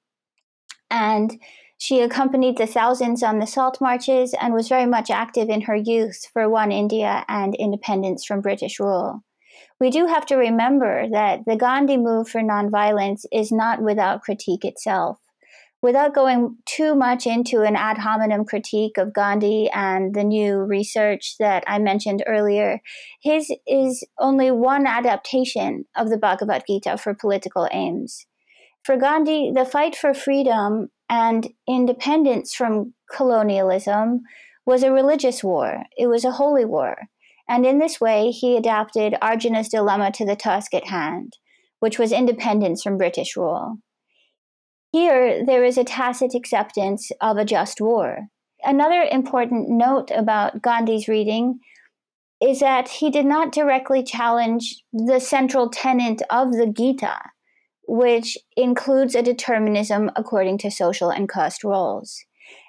And 0.91 1.41
she 1.79 2.01
accompanied 2.01 2.59
the 2.59 2.67
thousands 2.69 3.25
on 3.25 3.41
the 3.41 3.47
salt 3.47 3.81
marches 3.81 4.35
and 4.41 4.55
was 4.55 4.69
very 4.69 4.87
much 4.87 5.11
active 5.11 5.49
in 5.49 5.63
her 5.63 5.75
youth 5.75 6.27
for 6.33 6.49
One 6.49 6.71
India 6.71 7.25
and 7.29 7.57
independence 7.57 8.25
from 8.25 8.41
British 8.41 8.79
rule. 8.79 9.25
we 9.81 9.91
do 9.91 10.07
have 10.07 10.25
to 10.27 10.37
remember 10.37 11.09
that 11.11 11.41
the 11.45 11.57
Gandhi 11.57 11.97
move 11.97 12.29
for 12.29 12.41
nonviolence 12.41 13.25
is 13.33 13.51
not 13.51 13.83
without 13.83 14.23
critique 14.23 14.65
itself. 14.65 15.19
Without 15.83 16.15
going 16.15 16.59
too 16.65 16.95
much 16.95 17.27
into 17.27 17.63
an 17.63 17.75
ad 17.75 17.99
hominem 17.99 18.45
critique 18.45 18.99
of 18.99 19.13
Gandhi 19.13 19.69
and 19.71 20.15
the 20.15 20.23
new 20.23 20.59
research 20.59 21.35
that 21.41 21.65
I 21.67 21.81
mentioned 21.81 22.23
earlier, 22.25 22.81
his 23.21 23.53
is 23.67 24.07
only 24.17 24.53
one 24.53 24.87
adaptation 24.87 25.87
of 25.97 26.09
the 26.09 26.19
Bhagavad 26.19 26.63
Gita 26.69 26.99
for 26.99 27.15
political 27.15 27.69
aims. 27.73 28.27
For 28.85 28.97
Gandhi, 28.97 29.51
the 29.53 29.65
fight 29.65 29.97
for 29.97 30.15
freedom 30.15 30.89
and 31.11 31.49
independence 31.69 32.55
from 32.55 32.95
colonialism 33.13 34.21
was 34.65 34.85
a 34.85 34.93
religious 34.93 35.43
war, 35.43 35.83
it 35.99 36.07
was 36.07 36.25
a 36.25 36.31
holy 36.33 36.65
war. 36.65 36.97
And 37.49 37.67
in 37.67 37.81
this 37.81 38.01
way, 38.01 38.31
he 38.31 38.57
adapted 38.57 39.17
Arjuna's 39.21 39.69
dilemma 39.69 40.13
to 40.13 40.25
the 40.25 40.37
task 40.37 40.75
at 40.75 40.87
hand, 40.87 41.39
which 41.81 41.99
was 41.99 42.13
independence 42.13 42.85
from 42.85 42.99
British 42.99 43.37
rule. 43.37 43.79
Here, 44.93 45.43
there 45.43 45.65
is 45.65 45.79
a 45.79 45.85
tacit 45.85 46.35
acceptance 46.35 47.11
of 47.23 47.39
a 47.39 47.47
just 47.47 47.81
war. 47.81 48.29
Another 48.63 49.03
important 49.11 49.71
note 49.71 50.11
about 50.15 50.61
Gandhi's 50.61 51.09
reading 51.09 51.61
is 52.43 52.61
that 52.61 52.91
he 52.91 53.11
did 53.11 53.25
not 53.25 53.53
directly 53.53 54.03
challenge 54.03 54.85
the 54.93 55.19
central 55.19 55.71
tenet 55.71 56.21
of 56.29 56.53
the 56.53 56.67
Gita, 56.67 57.17
which 57.89 58.37
includes 58.55 59.15
a 59.15 59.23
determinism 59.23 60.11
according 60.15 60.59
to 60.59 60.71
social 60.71 61.09
and 61.09 61.27
caste 61.27 61.65
roles. 61.65 62.23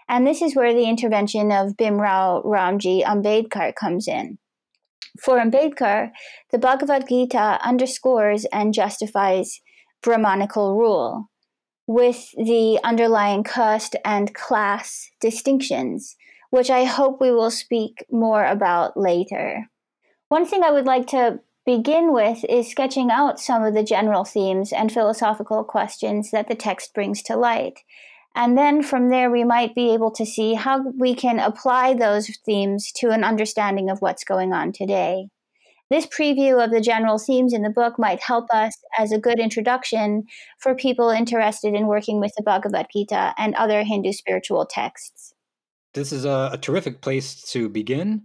And 0.07 0.25
this 0.25 0.41
is 0.41 0.55
where 0.55 0.73
the 0.73 0.87
intervention 0.87 1.51
of 1.51 1.75
Bhimrao 1.75 2.45
Ramji 2.45 3.03
Ambedkar 3.03 3.75
comes 3.75 4.07
in. 4.07 4.37
For 5.21 5.39
Ambedkar, 5.39 6.11
the 6.51 6.57
Bhagavad 6.57 7.05
Gita 7.09 7.59
underscores 7.61 8.45
and 8.53 8.73
justifies 8.73 9.59
Brahmanical 10.01 10.77
rule 10.77 11.29
with 11.87 12.31
the 12.37 12.79
underlying 12.83 13.43
caste 13.43 13.95
and 14.05 14.33
class 14.33 15.09
distinctions, 15.19 16.15
which 16.49 16.69
I 16.69 16.85
hope 16.85 17.19
we 17.19 17.31
will 17.31 17.51
speak 17.51 18.05
more 18.11 18.45
about 18.45 18.95
later. 18.95 19.69
One 20.29 20.45
thing 20.45 20.63
I 20.63 20.71
would 20.71 20.85
like 20.85 21.07
to 21.07 21.39
begin 21.65 22.13
with 22.13 22.43
is 22.49 22.69
sketching 22.69 23.09
out 23.09 23.39
some 23.39 23.63
of 23.63 23.73
the 23.73 23.83
general 23.83 24.23
themes 24.23 24.73
and 24.73 24.91
philosophical 24.91 25.63
questions 25.63 26.31
that 26.31 26.47
the 26.47 26.55
text 26.55 26.93
brings 26.93 27.21
to 27.23 27.35
light. 27.35 27.79
And 28.35 28.57
then 28.57 28.81
from 28.81 29.09
there, 29.09 29.29
we 29.29 29.43
might 29.43 29.75
be 29.75 29.93
able 29.93 30.11
to 30.11 30.25
see 30.25 30.55
how 30.55 30.83
we 30.97 31.13
can 31.13 31.39
apply 31.39 31.93
those 31.93 32.35
themes 32.45 32.91
to 32.93 33.11
an 33.11 33.23
understanding 33.23 33.89
of 33.89 34.01
what's 34.01 34.23
going 34.23 34.53
on 34.53 34.71
today. 34.71 35.27
This 35.93 36.07
preview 36.07 36.63
of 36.63 36.71
the 36.71 36.81
general 36.81 37.19
themes 37.19 37.53
in 37.53 37.61
the 37.61 37.69
book 37.69 37.99
might 37.99 38.19
help 38.19 38.49
us 38.49 38.75
as 38.97 39.11
a 39.11 39.19
good 39.19 39.39
introduction 39.39 40.23
for 40.57 40.73
people 40.73 41.11
interested 41.11 41.75
in 41.75 41.85
working 41.85 42.19
with 42.19 42.33
the 42.35 42.41
Bhagavad 42.41 42.87
Gita 42.91 43.35
and 43.37 43.53
other 43.53 43.83
Hindu 43.83 44.11
spiritual 44.11 44.65
texts. 44.65 45.35
This 45.93 46.11
is 46.11 46.25
a, 46.25 46.49
a 46.53 46.57
terrific 46.57 47.01
place 47.01 47.43
to 47.51 47.69
begin. 47.69 48.23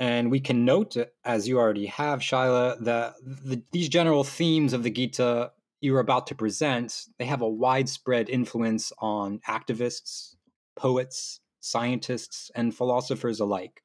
And 0.00 0.28
we 0.28 0.40
can 0.40 0.64
note, 0.64 0.96
as 1.24 1.46
you 1.46 1.60
already 1.60 1.86
have, 1.86 2.18
Shaila, 2.18 2.82
that 2.82 3.14
the, 3.22 3.62
these 3.70 3.88
general 3.88 4.24
themes 4.24 4.72
of 4.72 4.82
the 4.82 4.90
Gita 4.90 5.52
you're 5.80 6.00
about 6.00 6.26
to 6.26 6.34
present, 6.34 7.04
they 7.20 7.26
have 7.26 7.42
a 7.42 7.48
widespread 7.48 8.28
influence 8.28 8.92
on 8.98 9.38
activists, 9.46 10.34
poets, 10.74 11.38
scientists, 11.60 12.50
and 12.56 12.74
philosophers 12.74 13.38
alike. 13.38 13.84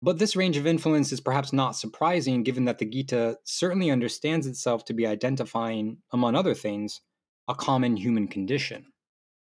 But 0.00 0.18
this 0.18 0.36
range 0.36 0.56
of 0.56 0.66
influence 0.66 1.10
is 1.10 1.20
perhaps 1.20 1.52
not 1.52 1.74
surprising 1.74 2.44
given 2.44 2.64
that 2.66 2.78
the 2.78 2.86
Gita 2.86 3.38
certainly 3.44 3.90
understands 3.90 4.46
itself 4.46 4.84
to 4.86 4.94
be 4.94 5.06
identifying, 5.06 5.98
among 6.12 6.34
other 6.36 6.54
things, 6.54 7.00
a 7.48 7.54
common 7.54 7.96
human 7.96 8.28
condition. 8.28 8.86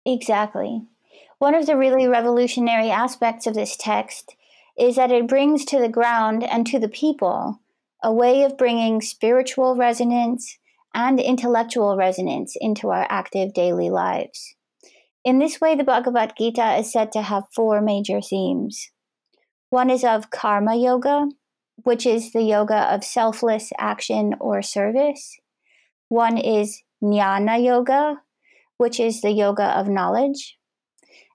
Exactly. 0.06 0.82
One 1.40 1.56
of 1.56 1.66
the 1.66 1.76
really 1.76 2.08
revolutionary 2.08 2.90
aspects 2.90 3.48
of 3.48 3.54
this 3.54 3.76
text 3.76 4.36
is 4.78 4.96
that 4.96 5.12
it 5.12 5.28
brings 5.28 5.66
to 5.66 5.80
the 5.80 5.90
ground 5.90 6.44
and 6.44 6.66
to 6.68 6.80
the 6.80 6.88
people 6.88 7.60
a 8.02 8.14
way 8.14 8.44
of 8.44 8.58
bringing 8.58 9.02
spiritual 9.02 9.76
resonance 9.76 10.58
and 10.94 11.20
intellectual 11.20 11.98
resonance 11.98 12.56
into 12.60 12.90
our 12.90 13.06
active 13.10 13.54
daily 13.54 13.90
lives. 13.90 14.56
In 15.26 15.40
this 15.40 15.60
way, 15.60 15.76
the 15.76 15.84
Bhagavad 15.84 16.34
Gita 16.38 16.78
is 16.78 16.92
said 16.92 17.12
to 17.12 17.22
have 17.22 17.44
four 17.54 17.82
major 17.82 18.22
themes. 18.22 18.90
One 19.70 19.90
is 19.90 20.04
of 20.04 20.30
karma 20.30 20.76
yoga, 20.76 21.30
which 21.84 22.06
is 22.06 22.34
the 22.34 22.42
yoga 22.42 22.94
of 22.94 23.04
selfless 23.04 23.72
action 23.78 24.36
or 24.40 24.62
service. 24.62 25.40
One 26.08 26.38
is 26.38 26.82
jnana 27.04 27.64
yoga, 27.64 28.22
which 28.78 29.00
is 29.00 29.22
the 29.22 29.32
yoga 29.32 29.66
of 29.66 29.88
knowledge. 29.88 30.58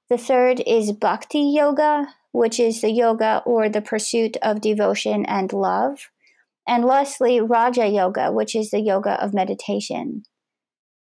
The 0.08 0.18
third 0.18 0.60
is 0.66 0.92
bhakti 0.92 1.40
yoga, 1.40 2.08
which 2.32 2.58
is 2.58 2.80
the 2.80 2.90
yoga 2.90 3.42
or 3.46 3.68
the 3.68 3.80
pursuit 3.80 4.36
of 4.42 4.60
devotion 4.60 5.24
and 5.26 5.52
love 5.52 6.10
and 6.66 6.84
lastly, 6.84 7.40
Raja 7.40 7.86
Yoga, 7.86 8.32
which 8.32 8.54
is 8.56 8.70
the 8.70 8.80
yoga 8.80 9.22
of 9.22 9.34
meditation. 9.34 10.22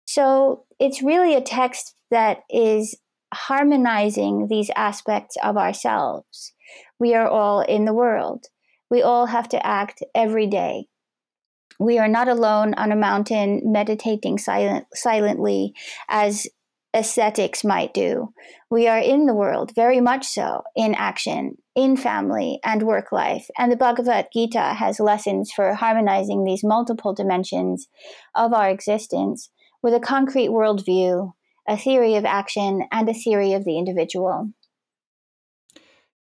So 0.06 0.64
it's 0.78 1.02
really 1.02 1.34
a 1.34 1.40
text 1.40 1.94
that 2.10 2.42
is 2.48 2.96
harmonizing 3.34 4.46
these 4.48 4.70
aspects 4.76 5.36
of 5.42 5.56
ourselves. 5.56 6.52
We 6.98 7.14
are 7.14 7.28
all 7.28 7.60
in 7.60 7.84
the 7.84 7.94
world. 7.94 8.46
We 8.90 9.02
all 9.02 9.26
have 9.26 9.48
to 9.50 9.66
act 9.66 10.02
every 10.14 10.46
day. 10.46 10.86
We 11.78 11.98
are 11.98 12.08
not 12.08 12.28
alone 12.28 12.74
on 12.74 12.90
a 12.90 12.96
mountain 12.96 13.62
meditating 13.64 14.38
silent, 14.38 14.86
silently 14.94 15.74
as 16.08 16.48
ascetics 16.94 17.62
might 17.62 17.94
do. 17.94 18.32
We 18.70 18.88
are 18.88 18.98
in 18.98 19.26
the 19.26 19.34
world, 19.34 19.72
very 19.74 20.00
much 20.00 20.26
so, 20.26 20.62
in 20.74 20.94
action, 20.94 21.56
in 21.76 21.96
family 21.96 22.58
and 22.64 22.82
work 22.82 23.12
life. 23.12 23.46
And 23.56 23.70
the 23.70 23.76
Bhagavad 23.76 24.28
Gita 24.32 24.74
has 24.74 24.98
lessons 24.98 25.52
for 25.52 25.74
harmonizing 25.74 26.44
these 26.44 26.64
multiple 26.64 27.14
dimensions 27.14 27.88
of 28.34 28.52
our 28.52 28.68
existence 28.70 29.50
with 29.82 29.94
a 29.94 30.00
concrete 30.00 30.48
worldview, 30.48 31.32
a 31.68 31.76
theory 31.76 32.16
of 32.16 32.24
action, 32.24 32.82
and 32.90 33.08
a 33.08 33.14
theory 33.14 33.52
of 33.52 33.64
the 33.64 33.78
individual. 33.78 34.50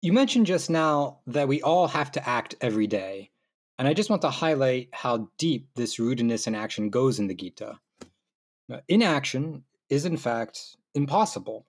You 0.08 0.14
mentioned 0.14 0.46
just 0.46 0.70
now 0.70 1.20
that 1.28 1.50
we 1.50 1.62
all 1.62 1.86
have 1.90 2.14
to 2.14 2.26
act 2.26 2.56
every 2.62 2.88
day. 2.88 3.30
And 3.78 3.90
I 3.90 3.94
just 3.94 4.10
want 4.10 4.22
to 4.22 4.30
highlight 4.30 4.88
how 4.94 5.30
deep 5.38 5.68
this 5.76 5.98
rootedness 5.98 6.48
in 6.48 6.56
action 6.56 6.90
goes 6.90 7.20
in 7.20 7.28
the 7.28 7.36
Gita. 7.36 7.78
Inaction 8.88 9.66
is 9.90 10.06
in 10.06 10.16
fact 10.16 10.78
impossible. 10.96 11.66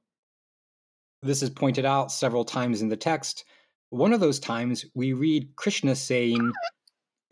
This 1.21 1.43
is 1.43 1.51
pointed 1.51 1.85
out 1.85 2.13
several 2.13 2.45
times 2.45 2.81
in 2.81 2.89
the 2.89 2.97
text. 2.97 3.45
One 3.91 4.13
of 4.13 4.21
those 4.21 4.39
times 4.39 4.85
we 4.95 5.15
read 5.15 5.57
Krishna 5.57 5.97
saying, 5.97 6.53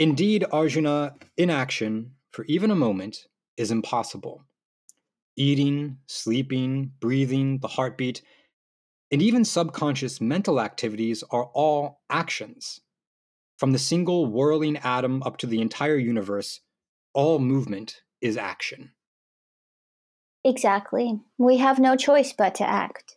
Indeed, 0.01 0.45
Arjuna, 0.51 1.15
inaction 1.37 2.17
for 2.33 2.45
even 2.47 2.73
a 2.73 2.75
moment 2.75 3.29
is 3.57 3.71
impossible. 3.71 4.43
Eating, 5.37 5.99
sleeping, 6.09 6.91
breathing, 6.99 7.59
the 7.59 7.69
heartbeat, 7.69 8.23
and 9.11 9.23
even 9.23 9.45
subconscious 9.45 10.21
mental 10.21 10.61
activities 10.61 11.23
are 11.31 11.45
all 11.55 12.01
actions. 12.11 12.81
From 13.57 13.73
the 13.73 13.79
single 13.79 14.27
whirling 14.27 14.77
atom 14.79 15.23
up 15.23 15.37
to 15.39 15.47
the 15.47 15.61
entire 15.61 15.97
universe, 15.97 16.61
all 17.15 17.39
movement 17.39 18.03
is 18.21 18.37
action. 18.37 18.93
Exactly. 20.45 21.21
We 21.39 21.57
have 21.59 21.79
no 21.79 21.97
choice 21.97 22.33
but 22.33 22.55
to 22.57 22.69
act. 22.69 23.17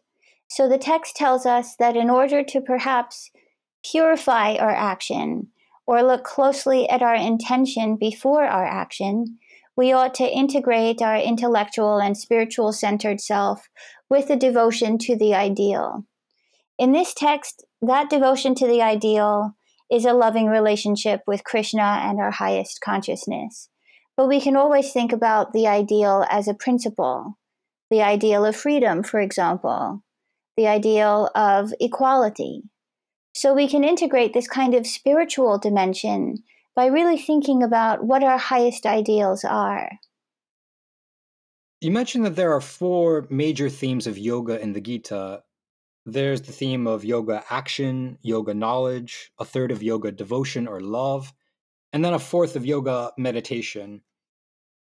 So 0.49 0.67
the 0.67 0.77
text 0.77 1.15
tells 1.15 1.45
us 1.45 1.75
that 1.75 1.95
in 1.95 2.09
order 2.09 2.43
to 2.43 2.61
perhaps 2.61 3.29
purify 3.83 4.55
our 4.55 4.73
action 4.73 5.49
or 5.85 6.01
look 6.01 6.23
closely 6.23 6.89
at 6.89 7.01
our 7.01 7.15
intention 7.15 7.97
before 7.97 8.43
our 8.43 8.65
action, 8.65 9.37
we 9.79 9.93
ought 9.93 10.13
to 10.13 10.29
integrate 10.29 11.01
our 11.01 11.15
intellectual 11.15 11.99
and 11.99 12.17
spiritual 12.17 12.73
centered 12.73 13.21
self 13.21 13.69
with 14.09 14.29
a 14.29 14.35
devotion 14.35 14.97
to 14.97 15.15
the 15.15 15.33
ideal. 15.33 16.03
In 16.77 16.91
this 16.91 17.13
text, 17.13 17.65
that 17.81 18.09
devotion 18.09 18.55
to 18.55 18.67
the 18.67 18.81
ideal 18.81 19.55
is 19.89 20.03
a 20.03 20.11
loving 20.11 20.47
relationship 20.47 21.21
with 21.25 21.45
Krishna 21.45 22.01
and 22.03 22.19
our 22.19 22.31
highest 22.31 22.81
consciousness. 22.81 23.69
But 24.17 24.27
we 24.27 24.41
can 24.41 24.57
always 24.57 24.91
think 24.91 25.13
about 25.13 25.53
the 25.53 25.65
ideal 25.65 26.25
as 26.29 26.49
a 26.49 26.53
principle, 26.53 27.37
the 27.89 28.01
ideal 28.01 28.43
of 28.43 28.57
freedom, 28.57 29.01
for 29.01 29.21
example, 29.21 30.03
the 30.57 30.67
ideal 30.67 31.29
of 31.35 31.73
equality. 31.79 32.63
So 33.33 33.53
we 33.53 33.69
can 33.69 33.85
integrate 33.85 34.33
this 34.33 34.49
kind 34.49 34.75
of 34.75 34.85
spiritual 34.85 35.57
dimension 35.57 36.43
by 36.79 36.85
really 36.85 37.17
thinking 37.17 37.61
about 37.61 38.05
what 38.05 38.23
our 38.23 38.37
highest 38.37 38.85
ideals 38.85 39.43
are. 39.43 39.99
You 41.81 41.91
mentioned 41.91 42.23
that 42.25 42.37
there 42.37 42.53
are 42.53 42.61
four 42.61 43.27
major 43.29 43.67
themes 43.67 44.07
of 44.07 44.17
yoga 44.17 44.57
in 44.61 44.71
the 44.71 44.79
Gita. 44.79 45.43
There's 46.05 46.41
the 46.41 46.53
theme 46.53 46.87
of 46.87 47.03
yoga 47.03 47.43
action, 47.49 48.17
yoga 48.21 48.53
knowledge, 48.53 49.29
a 49.37 49.43
third 49.43 49.71
of 49.71 49.83
yoga 49.83 50.13
devotion 50.13 50.69
or 50.69 50.79
love, 50.79 51.33
and 51.91 52.05
then 52.05 52.13
a 52.13 52.19
fourth 52.19 52.55
of 52.55 52.65
yoga 52.65 53.11
meditation. 53.17 54.01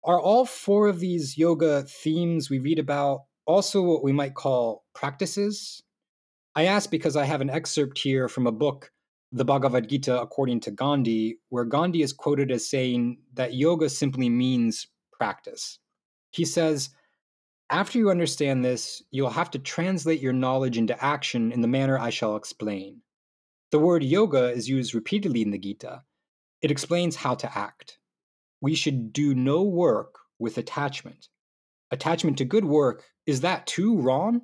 Are 0.04 0.20
all 0.20 0.44
four 0.46 0.90
of 0.90 1.00
these 1.00 1.38
yoga 1.38 1.84
themes 1.84 2.50
we 2.50 2.60
read 2.60 2.80
about 2.80 3.22
also 3.46 3.82
what 3.82 4.04
we 4.04 4.12
might 4.12 4.34
call 4.34 4.84
practices? 4.94 5.82
I 6.54 6.66
ask 6.66 6.92
because 6.92 7.16
I 7.16 7.24
have 7.24 7.40
an 7.40 7.50
excerpt 7.50 7.98
here 7.98 8.28
from 8.28 8.46
a 8.46 8.52
book, 8.52 8.92
The 9.32 9.46
Bhagavad 9.46 9.90
Gita 9.90 10.22
According 10.22 10.62
to 10.62 10.72
Gandhi, 10.72 11.40
where 11.50 11.66
Gandhi 11.66 12.02
is 12.02 12.14
quoted 12.14 12.52
as 12.52 12.70
saying 12.70 13.18
that 13.34 13.54
yoga 13.54 13.90
simply 13.90 14.30
means 14.30 14.88
practice. 15.12 15.80
He 16.32 16.46
says, 16.46 16.90
After 17.70 17.98
you 17.98 18.10
understand 18.10 18.64
this, 18.64 19.04
you'll 19.12 19.30
have 19.30 19.52
to 19.52 19.60
translate 19.60 20.22
your 20.22 20.34
knowledge 20.34 20.78
into 20.78 21.04
action 21.04 21.52
in 21.52 21.62
the 21.62 21.68
manner 21.68 22.00
I 22.00 22.10
shall 22.10 22.36
explain. 22.38 23.02
The 23.72 23.80
word 23.80 24.04
yoga 24.04 24.50
is 24.52 24.70
used 24.70 24.96
repeatedly 24.96 25.42
in 25.42 25.52
the 25.52 25.60
Gita. 25.60 26.04
It 26.62 26.72
explains 26.72 27.18
how 27.18 27.36
to 27.36 27.58
act. 27.58 28.00
We 28.62 28.76
should 28.76 29.12
do 29.12 29.36
no 29.36 29.64
work 29.64 30.20
with 30.40 30.58
attachment. 30.58 31.28
Attachment 31.92 32.38
to 32.38 32.46
good 32.46 32.66
work, 32.66 33.04
is 33.26 33.42
that 33.42 33.68
too 33.68 33.98
wrong? 33.98 34.42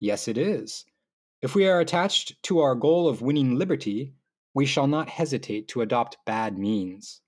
Yes, 0.00 0.26
it 0.26 0.36
is. 0.36 0.84
If 1.46 1.54
we 1.54 1.68
are 1.68 1.78
attached 1.78 2.42
to 2.42 2.58
our 2.58 2.74
goal 2.74 3.06
of 3.06 3.22
winning 3.22 3.54
liberty, 3.54 4.16
we 4.52 4.66
shall 4.66 4.88
not 4.88 5.08
hesitate 5.08 5.68
to 5.68 5.80
adopt 5.80 6.16
bad 6.26 6.58
means. 6.58 7.20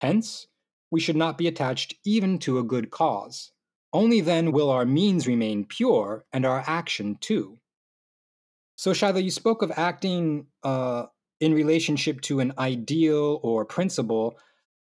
Hence, 0.00 0.46
we 0.92 1.00
should 1.00 1.16
not 1.16 1.38
be 1.38 1.48
attached 1.48 1.92
even 2.04 2.38
to 2.38 2.60
a 2.60 2.62
good 2.62 2.92
cause. 2.92 3.50
Only 3.92 4.20
then 4.20 4.52
will 4.52 4.70
our 4.70 4.84
means 4.84 5.26
remain 5.26 5.64
pure 5.64 6.24
and 6.32 6.46
our 6.46 6.62
action 6.68 7.16
too. 7.16 7.58
So, 8.76 8.92
Shaila, 8.92 9.24
you 9.24 9.32
spoke 9.32 9.62
of 9.62 9.72
acting 9.74 10.46
uh, 10.62 11.06
in 11.40 11.52
relationship 11.52 12.20
to 12.20 12.38
an 12.38 12.52
ideal 12.60 13.40
or 13.42 13.64
principle, 13.64 14.38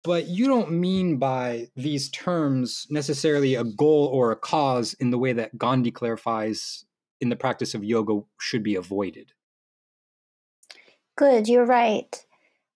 but 0.03 0.27
you 0.27 0.47
don't 0.47 0.73
mean 0.73 1.15
by 1.15 1.69
these 1.77 2.09
terms 2.09 2.85
necessarily 2.89 3.55
a 3.55 3.63
goal 3.63 4.07
or 4.07 4.33
a 4.33 4.35
cause 4.35 4.93
in 4.95 5.09
the 5.09 5.17
way 5.17 5.31
that 5.31 5.57
Gandhi 5.57 5.91
clarifies 5.91 6.83
in 7.21 7.29
the 7.29 7.35
practice 7.35 7.73
of 7.73 7.83
yoga 7.83 8.21
should 8.39 8.63
be 8.63 8.75
avoided. 8.75 9.31
Good, 11.15 11.47
you're 11.47 11.65
right. 11.65 12.25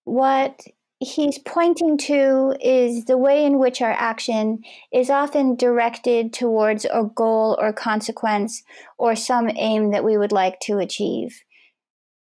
What 0.04 0.62
he's 1.00 1.38
pointing 1.38 1.98
to 1.98 2.56
is 2.60 3.04
the 3.04 3.18
way 3.18 3.44
in 3.44 3.58
which 3.58 3.82
our 3.82 3.92
action 3.92 4.60
is 4.92 5.10
often 5.10 5.56
directed 5.56 6.32
towards 6.32 6.86
a 6.86 7.10
goal 7.14 7.58
or 7.60 7.72
consequence 7.72 8.62
or 8.96 9.14
some 9.16 9.50
aim 9.56 9.90
that 9.90 10.04
we 10.04 10.16
would 10.16 10.32
like 10.32 10.58
to 10.60 10.78
achieve. 10.78 11.42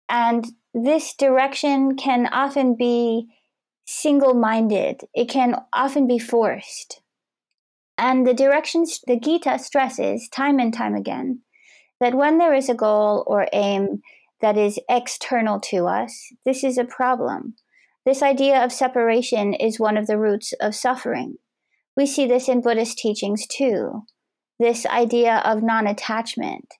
And 0.08 0.46
this 0.74 1.14
direction 1.14 1.96
can 1.96 2.26
often 2.26 2.74
be 2.76 3.28
single 3.86 4.34
minded, 4.34 5.02
it 5.14 5.30
can 5.30 5.56
often 5.72 6.06
be 6.06 6.18
forced. 6.18 7.00
And 7.96 8.26
the 8.26 8.34
directions 8.34 9.00
the 9.06 9.18
Gita 9.18 9.58
stresses 9.58 10.28
time 10.28 10.58
and 10.58 10.74
time 10.74 10.94
again 10.94 11.40
that 12.00 12.14
when 12.14 12.38
there 12.38 12.54
is 12.54 12.68
a 12.68 12.74
goal 12.74 13.24
or 13.26 13.48
aim 13.52 14.02
that 14.40 14.56
is 14.56 14.78
external 14.88 15.60
to 15.60 15.86
us, 15.86 16.32
this 16.44 16.62
is 16.62 16.78
a 16.78 16.84
problem 16.84 17.54
this 18.08 18.22
idea 18.22 18.64
of 18.64 18.72
separation 18.72 19.52
is 19.52 19.78
one 19.78 19.98
of 19.98 20.06
the 20.06 20.16
roots 20.16 20.54
of 20.62 20.74
suffering. 20.74 21.34
We 21.94 22.06
see 22.06 22.26
this 22.26 22.48
in 22.48 22.62
Buddhist 22.62 22.96
teachings 22.96 23.46
too. 23.46 24.04
This 24.58 24.86
idea 24.86 25.42
of 25.44 25.62
non 25.62 25.86
attachment, 25.86 26.72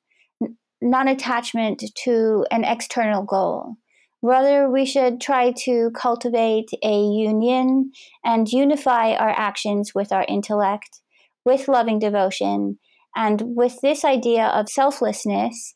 non 0.80 1.06
attachment 1.06 1.84
to 2.04 2.46
an 2.50 2.64
external 2.64 3.24
goal. 3.24 3.74
Rather, 4.22 4.70
we 4.70 4.86
should 4.86 5.20
try 5.20 5.52
to 5.64 5.90
cultivate 5.90 6.70
a 6.82 6.98
union 6.98 7.92
and 8.24 8.48
unify 8.48 9.12
our 9.12 9.28
actions 9.28 9.92
with 9.94 10.12
our 10.12 10.24
intellect, 10.28 11.02
with 11.44 11.68
loving 11.68 11.98
devotion, 11.98 12.78
and 13.18 13.42
with 13.56 13.80
this 13.82 14.04
idea 14.04 14.46
of 14.46 14.68
selflessness, 14.68 15.74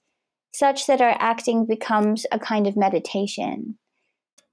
such 0.54 0.86
that 0.86 1.00
our 1.00 1.16
acting 1.18 1.66
becomes 1.66 2.24
a 2.30 2.38
kind 2.38 2.68
of 2.68 2.76
meditation. 2.76 3.76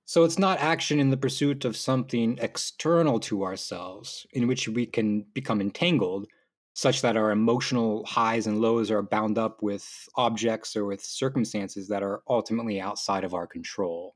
So 0.06 0.24
it's 0.24 0.40
not 0.40 0.58
action 0.58 1.00
in 1.00 1.12
the 1.12 1.18
pursuit 1.18 1.66
of 1.66 1.78
something 1.78 2.40
external 2.42 3.20
to 3.22 3.44
ourselves 3.44 4.26
in 4.34 4.48
which 4.48 4.68
we 4.68 4.88
can 4.88 5.24
become 5.36 5.62
entangled, 5.62 6.26
such 6.74 7.04
that 7.04 7.16
our 7.16 7.30
emotional 7.30 8.06
highs 8.08 8.48
and 8.48 8.60
lows 8.60 8.90
are 8.90 9.04
bound 9.04 9.38
up 9.38 9.62
with 9.62 9.88
objects 10.16 10.76
or 10.76 10.86
with 10.86 11.04
circumstances 11.04 11.90
that 11.90 12.02
are 12.02 12.24
ultimately 12.28 12.82
outside 12.82 13.24
of 13.24 13.36
our 13.36 13.46
control. 13.46 14.16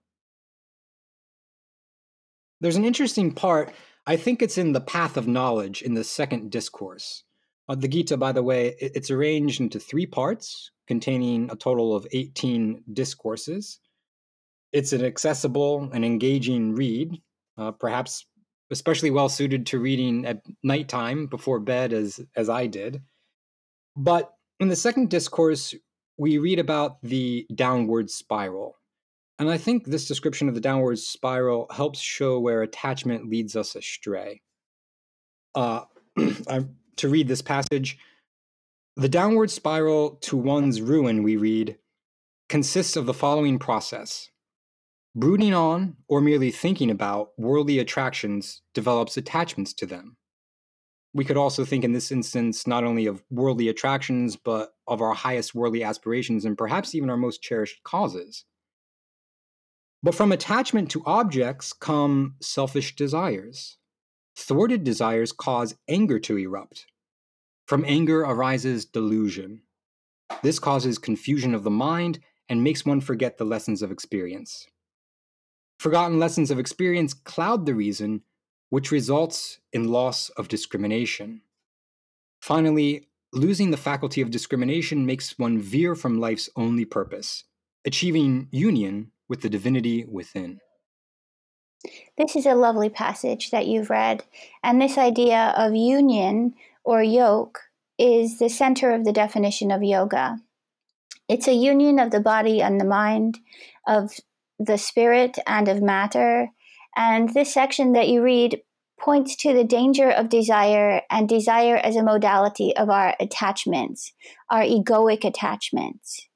There's 2.59 2.77
an 2.77 2.85
interesting 2.85 3.35
part, 3.35 3.71
I 4.07 4.15
think 4.15 4.41
it's 4.41 4.57
in 4.57 4.71
the 4.71 4.81
Path 4.81 5.15
of 5.15 5.27
Knowledge 5.27 5.83
in 5.83 5.93
the 5.93 6.03
second 6.03 6.49
discourse. 6.49 7.23
Uh, 7.69 7.75
the 7.75 7.87
Gita, 7.87 8.17
by 8.17 8.31
the 8.31 8.43
way, 8.43 8.75
it's 8.79 9.09
arranged 9.09 9.61
into 9.61 9.79
three 9.79 10.05
parts 10.05 10.71
containing 10.87 11.49
a 11.49 11.55
total 11.55 11.95
of 11.95 12.05
18 12.11 12.83
discourses 12.91 13.79
it's 14.73 14.91
an 14.91 15.05
accessible 15.05 15.89
and 15.93 16.03
engaging 16.03 16.73
read, 16.73 17.21
uh, 17.57 17.71
perhaps 17.71 18.25
especially 18.71 19.11
well 19.11 19.29
suited 19.29 19.67
to 19.67 19.79
reading 19.79 20.25
at 20.25 20.41
nighttime 20.63 21.27
before 21.27 21.59
bed, 21.59 21.93
as 21.93 22.19
as 22.35 22.49
I 22.49 22.65
did. 22.65 23.01
But 23.95 24.33
in 24.59 24.67
the 24.67 24.75
second 24.75 25.11
discourse, 25.11 25.75
we 26.17 26.39
read 26.39 26.59
about 26.59 27.01
the 27.03 27.45
downward 27.53 28.09
spiral. 28.09 28.75
And 29.39 29.49
I 29.49 29.57
think 29.57 29.85
this 29.85 30.07
description 30.07 30.47
of 30.47 30.55
the 30.55 30.61
downward 30.61 30.99
spiral 30.99 31.67
helps 31.71 31.99
show 31.99 32.39
where 32.39 32.61
attachment 32.61 33.29
leads 33.29 33.55
us 33.55 33.75
astray. 33.75 34.41
Uh, 35.53 35.81
to 36.97 37.09
read 37.09 37.27
this 37.27 37.41
passage, 37.41 37.97
the 38.95 39.09
downward 39.09 39.49
spiral 39.49 40.17
to 40.21 40.37
one's 40.37 40.81
ruin, 40.81 41.23
we 41.23 41.35
read, 41.35 41.77
consists 42.49 42.95
of 42.95 43.05
the 43.05 43.13
following 43.13 43.57
process 43.59 44.29
Brooding 45.15 45.53
on, 45.53 45.97
or 46.07 46.21
merely 46.21 46.49
thinking 46.49 46.89
about, 46.89 47.29
worldly 47.37 47.77
attractions 47.77 48.61
develops 48.73 49.15
attachments 49.15 49.71
to 49.73 49.85
them. 49.85 50.17
We 51.13 51.23
could 51.23 51.37
also 51.37 51.63
think 51.63 51.83
in 51.83 51.91
this 51.91 52.11
instance 52.11 52.65
not 52.65 52.83
only 52.83 53.05
of 53.05 53.23
worldly 53.29 53.67
attractions, 53.69 54.35
but 54.35 54.73
of 54.87 55.01
our 55.01 55.13
highest 55.13 55.53
worldly 55.53 55.83
aspirations 55.83 56.45
and 56.45 56.57
perhaps 56.57 56.95
even 56.95 57.11
our 57.11 57.17
most 57.17 57.43
cherished 57.43 57.83
causes. 57.83 58.45
But 60.01 60.15
from 60.15 60.31
attachment 60.31 60.89
to 60.91 61.03
objects 61.05 61.71
come 61.73 62.35
selfish 62.41 62.95
desires. 62.95 63.77
Thwarted 64.35 64.83
desires 64.83 65.31
cause 65.31 65.75
anger 65.87 66.19
to 66.19 66.37
erupt. 66.37 66.87
From 67.67 67.85
anger 67.85 68.21
arises 68.21 68.85
delusion. 68.85 69.61
This 70.41 70.59
causes 70.59 70.97
confusion 70.97 71.53
of 71.53 71.63
the 71.63 71.69
mind 71.69 72.19
and 72.49 72.63
makes 72.63 72.85
one 72.85 73.01
forget 73.01 73.37
the 73.37 73.45
lessons 73.45 73.81
of 73.81 73.91
experience. 73.91 74.67
Forgotten 75.79 76.19
lessons 76.19 76.51
of 76.51 76.59
experience 76.59 77.13
cloud 77.13 77.65
the 77.65 77.75
reason, 77.75 78.23
which 78.69 78.91
results 78.91 79.59
in 79.71 79.89
loss 79.89 80.29
of 80.29 80.47
discrimination. 80.47 81.41
Finally, 82.41 83.07
losing 83.31 83.71
the 83.71 83.77
faculty 83.77 84.21
of 84.21 84.31
discrimination 84.31 85.05
makes 85.05 85.37
one 85.39 85.59
veer 85.59 85.95
from 85.95 86.19
life's 86.19 86.49
only 86.55 86.85
purpose, 86.85 87.43
achieving 87.85 88.47
union 88.51 89.11
with 89.29 89.41
the 89.41 89.49
divinity 89.49 90.05
within. 90.05 90.59
This 92.17 92.35
is 92.35 92.45
a 92.45 92.55
lovely 92.55 92.89
passage 92.89 93.51
that 93.51 93.67
you've 93.67 93.89
read, 93.89 94.23
and 94.63 94.81
this 94.81 94.97
idea 94.97 95.53
of 95.57 95.75
union 95.75 96.53
or 96.83 97.03
yoke 97.03 97.59
is 97.97 98.39
the 98.39 98.49
center 98.49 98.91
of 98.91 99.05
the 99.05 99.13
definition 99.13 99.71
of 99.71 99.83
yoga. 99.83 100.37
It's 101.29 101.47
a 101.47 101.53
union 101.53 101.99
of 101.99 102.11
the 102.11 102.19
body 102.19 102.61
and 102.61 102.79
the 102.79 102.85
mind, 102.85 103.39
of 103.87 104.11
the 104.59 104.77
spirit 104.77 105.37
and 105.47 105.67
of 105.67 105.81
matter. 105.81 106.49
And 106.95 107.33
this 107.33 107.53
section 107.53 107.93
that 107.93 108.07
you 108.07 108.21
read 108.21 108.61
points 108.99 109.35
to 109.37 109.53
the 109.53 109.63
danger 109.63 110.09
of 110.09 110.29
desire 110.29 111.01
and 111.09 111.27
desire 111.27 111.77
as 111.77 111.95
a 111.95 112.03
modality 112.03 112.75
of 112.75 112.89
our 112.89 113.15
attachments, 113.19 114.13
our 114.49 114.61
egoic 114.61 115.25
attachments. 115.25 116.27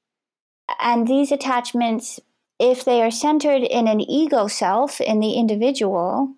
And 0.80 1.06
these 1.06 1.32
attachments, 1.32 2.20
if 2.58 2.84
they 2.84 3.02
are 3.02 3.10
centered 3.10 3.62
in 3.62 3.86
an 3.86 4.00
ego 4.00 4.46
self, 4.46 5.00
in 5.00 5.20
the 5.20 5.34
individual, 5.34 6.34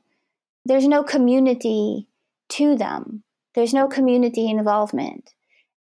there's 0.64 0.86
no 0.86 1.02
community 1.02 2.06
to 2.50 2.76
them, 2.76 3.22
there's 3.54 3.72
no 3.72 3.88
community 3.88 4.48
involvement. 4.48 5.32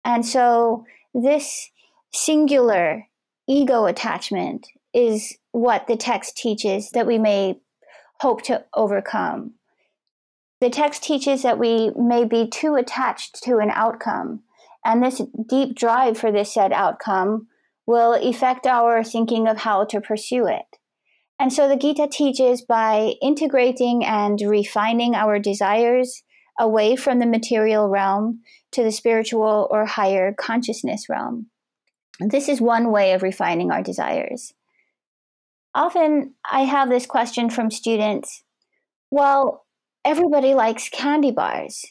And 0.04 0.24
so, 0.24 0.86
this 1.12 1.70
singular 2.12 3.06
ego 3.46 3.84
attachment 3.84 4.66
is 4.94 5.36
what 5.52 5.86
the 5.86 5.96
text 5.96 6.36
teaches 6.36 6.90
that 6.90 7.06
we 7.06 7.18
may 7.18 7.60
hope 8.20 8.42
to 8.42 8.64
overcome. 8.74 9.54
The 10.60 10.70
text 10.70 11.02
teaches 11.02 11.42
that 11.42 11.58
we 11.58 11.90
may 11.96 12.24
be 12.24 12.46
too 12.48 12.76
attached 12.76 13.42
to 13.44 13.58
an 13.58 13.70
outcome, 13.70 14.42
and 14.84 15.02
this 15.02 15.20
deep 15.48 15.74
drive 15.74 16.16
for 16.16 16.32
this 16.32 16.52
said 16.52 16.72
outcome 16.72 17.48
will 17.90 18.14
affect 18.14 18.68
our 18.68 19.02
thinking 19.02 19.48
of 19.48 19.58
how 19.58 19.84
to 19.84 20.00
pursue 20.00 20.46
it. 20.46 20.78
And 21.40 21.52
so 21.52 21.68
the 21.68 21.76
Gita 21.76 22.06
teaches 22.06 22.62
by 22.62 23.14
integrating 23.20 24.04
and 24.04 24.40
refining 24.40 25.16
our 25.16 25.40
desires 25.40 26.22
away 26.56 26.94
from 26.94 27.18
the 27.18 27.26
material 27.26 27.88
realm 27.88 28.42
to 28.70 28.84
the 28.84 28.92
spiritual 28.92 29.66
or 29.72 29.86
higher 29.86 30.32
consciousness 30.32 31.08
realm. 31.08 31.46
This 32.20 32.48
is 32.48 32.60
one 32.60 32.92
way 32.92 33.12
of 33.12 33.24
refining 33.24 33.72
our 33.72 33.82
desires. 33.82 34.52
Often 35.74 36.34
I 36.48 36.60
have 36.60 36.90
this 36.90 37.06
question 37.06 37.50
from 37.50 37.72
students 37.72 38.44
well, 39.12 39.66
everybody 40.04 40.54
likes 40.54 40.88
candy 40.88 41.32
bars. 41.32 41.84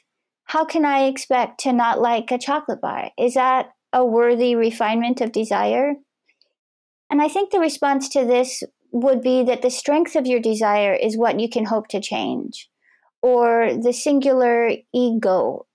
How 0.45 0.63
can 0.63 0.85
I 0.85 1.07
expect 1.07 1.59
to 1.62 1.73
not 1.73 1.99
like 1.99 2.31
a 2.31 2.38
chocolate 2.38 2.79
bar? 2.79 3.12
Is 3.17 3.33
that 3.33 3.71
a 3.91 4.06
worthy 4.06 4.56
refinement 4.56 5.21
of 5.21 5.32
desire? 5.32 5.93
And 7.10 7.21
I 7.21 7.28
think 7.28 7.52
the 7.52 7.60
response 7.60 8.10
to 8.10 8.25
this 8.25 8.63
would 8.91 9.21
be 9.21 9.43
that 9.43 9.62
the 9.62 9.69
strength 9.69 10.15
of 10.15 10.28
your 10.28 10.39
desire 10.39 10.93
is 10.93 11.17
what 11.17 11.39
you 11.39 11.49
can 11.49 11.65
hope 11.65 11.88
to 11.89 12.02
change, 12.02 12.69
or 13.21 13.71
the 13.73 13.93
singular 13.93 14.71
ego 14.93 15.65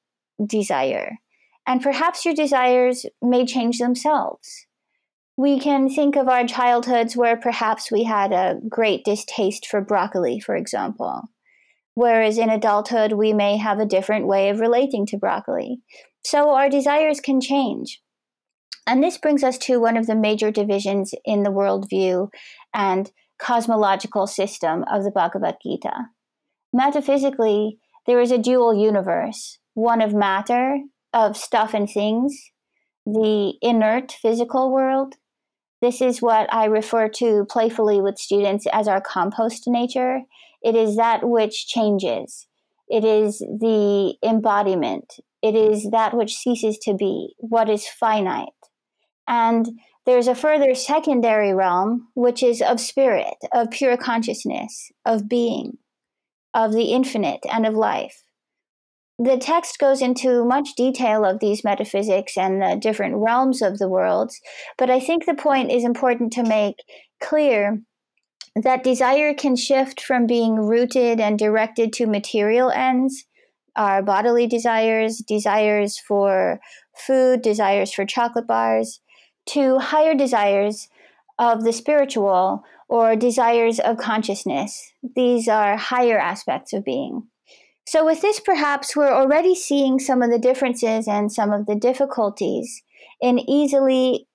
desire. 0.44 1.18
And 1.66 1.83
perhaps 1.83 2.24
your 2.24 2.35
desires 2.35 3.07
may 3.22 3.46
change 3.46 3.79
themselves. 3.79 4.66
We 5.37 5.59
can 5.59 5.88
think 5.88 6.14
of 6.14 6.29
our 6.29 6.46
childhoods 6.46 7.16
where 7.16 7.37
perhaps 7.37 7.90
we 7.90 8.05
had 8.05 8.33
a 8.33 8.61
great 8.68 9.05
distaste 9.05 9.66
for 9.66 9.81
broccoli, 9.81 10.38
for 10.38 10.55
example. 10.55 11.22
Whereas 11.94 12.38
in 12.38 12.50
adulthood, 12.50 13.12
we 13.12 13.33
may 13.33 13.57
have 13.57 13.79
a 13.79 13.87
different 13.87 14.27
way 14.27 14.48
of 14.48 14.61
relating 14.61 15.07
to 15.07 15.16
broccoli. 15.16 15.81
So 16.24 16.50
our 16.50 16.68
desires 16.68 17.20
can 17.20 17.40
change. 17.40 18.00
And 18.86 19.02
this 19.02 19.18
brings 19.18 19.42
us 19.42 19.56
to 19.58 19.80
one 19.80 19.96
of 19.96 20.06
the 20.06 20.14
major 20.14 20.50
divisions 20.50 21.14
in 21.24 21.42
the 21.42 21.50
worldview 21.50 22.28
and 22.74 23.10
cosmological 23.38 24.26
system 24.26 24.84
of 24.90 25.04
the 25.04 25.10
Bhagavad 25.10 25.56
Gita. 25.62 26.08
Metaphysically, 26.72 27.78
there 28.06 28.20
is 28.20 28.30
a 28.30 28.38
dual 28.38 28.74
universe 28.74 29.58
one 29.74 30.00
of 30.00 30.14
matter, 30.14 30.78
of 31.12 31.36
stuff 31.36 31.74
and 31.74 31.90
things, 31.90 32.50
the 33.04 33.54
inert 33.60 34.12
physical 34.12 34.72
world. 34.72 35.14
This 35.82 36.00
is 36.00 36.22
what 36.22 36.52
I 36.52 36.66
refer 36.66 37.08
to 37.16 37.44
playfully 37.50 38.00
with 38.00 38.16
students 38.16 38.66
as 38.72 38.88
our 38.88 39.00
compost 39.00 39.64
nature. 39.66 40.20
It 40.62 40.76
is 40.76 40.96
that 40.96 41.28
which 41.28 41.66
changes. 41.66 42.46
It 42.88 43.04
is 43.04 43.38
the 43.38 44.14
embodiment. 44.22 45.14
It 45.42 45.54
is 45.54 45.90
that 45.90 46.16
which 46.16 46.36
ceases 46.36 46.78
to 46.82 46.94
be, 46.94 47.34
what 47.38 47.68
is 47.68 47.86
finite. 47.86 48.53
And 49.26 49.80
there's 50.06 50.28
a 50.28 50.34
further 50.34 50.74
secondary 50.74 51.54
realm, 51.54 52.08
which 52.14 52.42
is 52.42 52.60
of 52.60 52.80
spirit, 52.80 53.37
of 53.52 53.70
pure 53.70 53.96
consciousness, 53.96 54.90
of 55.06 55.28
being, 55.28 55.78
of 56.52 56.72
the 56.72 56.92
infinite, 56.92 57.40
and 57.50 57.66
of 57.66 57.74
life. 57.74 58.22
The 59.18 59.38
text 59.38 59.78
goes 59.78 60.02
into 60.02 60.44
much 60.44 60.74
detail 60.76 61.24
of 61.24 61.38
these 61.38 61.62
metaphysics 61.62 62.37
and 62.37 62.60
the 62.60 62.76
different 62.76 63.16
realms 63.16 63.62
of 63.62 63.78
the 63.78 63.88
worlds, 63.88 64.40
but 64.76 64.90
I 64.90 64.98
think 64.98 65.24
the 65.24 65.34
point 65.34 65.70
is 65.70 65.84
important 65.84 66.32
to 66.32 66.42
make 66.42 66.76
clear 67.22 67.80
that 68.56 68.84
desire 68.84 69.32
can 69.32 69.56
shift 69.56 70.00
from 70.00 70.26
being 70.26 70.56
rooted 70.56 71.20
and 71.20 71.38
directed 71.38 71.92
to 71.94 72.06
material 72.06 72.70
ends, 72.70 73.24
our 73.76 74.02
bodily 74.02 74.46
desires, 74.46 75.18
desires 75.18 75.98
for 75.98 76.60
food, 76.96 77.42
desires 77.42 77.92
for 77.92 78.04
chocolate 78.04 78.46
bars, 78.46 79.00
to 79.46 79.78
higher 79.78 80.14
desires 80.14 80.88
of 81.38 81.64
the 81.64 81.72
spiritual 81.72 82.64
or 82.88 83.16
desires 83.16 83.80
of 83.80 83.96
consciousness. 83.96 84.92
These 85.16 85.48
are 85.48 85.76
higher 85.76 86.18
aspects 86.18 86.72
of 86.72 86.85
being. 86.85 87.24
So, 87.87 88.04
with 88.04 88.22
this, 88.22 88.40
perhaps 88.40 88.96
we're 88.96 89.12
already 89.12 89.54
seeing 89.54 89.98
some 89.98 90.22
of 90.22 90.30
the 90.30 90.38
differences 90.38 91.07
and 91.07 91.30
some 91.30 91.52
of 91.52 91.66
the 91.66 91.74
difficulties 91.74 92.83
in 93.20 93.38
easily 93.38 94.26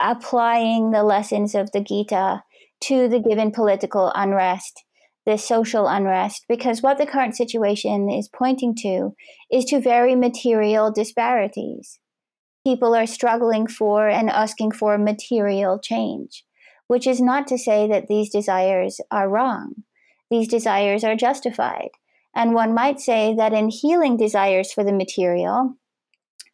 applying 0.00 0.90
the 0.90 1.02
lessons 1.02 1.54
of 1.54 1.72
the 1.72 1.80
Gita 1.80 2.42
to 2.82 3.08
the 3.08 3.20
given 3.20 3.52
political 3.52 4.12
unrest, 4.14 4.84
the 5.24 5.38
social 5.38 5.86
unrest, 5.86 6.44
because 6.48 6.82
what 6.82 6.98
the 6.98 7.06
current 7.06 7.36
situation 7.36 8.10
is 8.10 8.28
pointing 8.28 8.74
to 8.76 9.14
is 9.50 9.64
to 9.66 9.80
very 9.80 10.14
material 10.14 10.90
disparities 10.90 11.98
people 12.64 12.94
are 12.94 13.06
struggling 13.06 13.66
for 13.66 14.08
and 14.08 14.30
asking 14.30 14.72
for 14.72 14.98
material 14.98 15.78
change, 15.78 16.44
which 16.86 17.06
is 17.06 17.20
not 17.20 17.46
to 17.48 17.58
say 17.58 17.88
that 17.88 18.08
these 18.08 18.30
desires 18.30 19.00
are 19.10 19.28
wrong. 19.28 19.74
These 20.30 20.48
desires 20.48 21.04
are 21.04 21.16
justified. 21.16 21.90
And 22.34 22.54
one 22.54 22.74
might 22.74 23.00
say 23.00 23.34
that 23.36 23.52
in 23.52 23.68
healing 23.68 24.16
desires 24.16 24.72
for 24.72 24.84
the 24.84 24.92
material, 24.92 25.76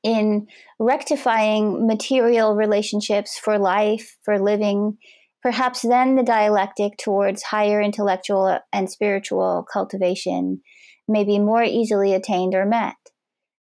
in 0.03 0.47
rectifying 0.79 1.87
material 1.87 2.55
relationships 2.55 3.39
for 3.39 3.59
life, 3.59 4.17
for 4.23 4.39
living, 4.39 4.97
perhaps 5.43 5.83
then 5.83 6.15
the 6.15 6.23
dialectic 6.23 6.97
towards 6.97 7.43
higher 7.43 7.81
intellectual 7.81 8.59
and 8.73 8.91
spiritual 8.91 9.67
cultivation 9.71 10.63
may 11.09 11.25
be 11.25 11.39
more 11.39 11.63
easily 11.63 12.15
attained 12.15 12.55
or 12.55 12.65
met. 12.65 12.95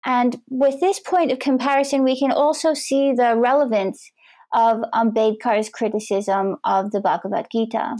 And 0.04 0.40
with 0.48 0.80
this 0.80 0.98
point 0.98 1.30
of 1.30 1.38
comparison, 1.38 2.02
we 2.02 2.18
can 2.18 2.32
also 2.32 2.74
see 2.74 3.12
the 3.12 3.36
relevance 3.36 4.10
of 4.52 4.78
Ambedkar's 4.94 5.68
criticism 5.68 6.56
of 6.64 6.90
the 6.90 7.00
Bhagavad 7.00 7.46
Gita. 7.50 7.96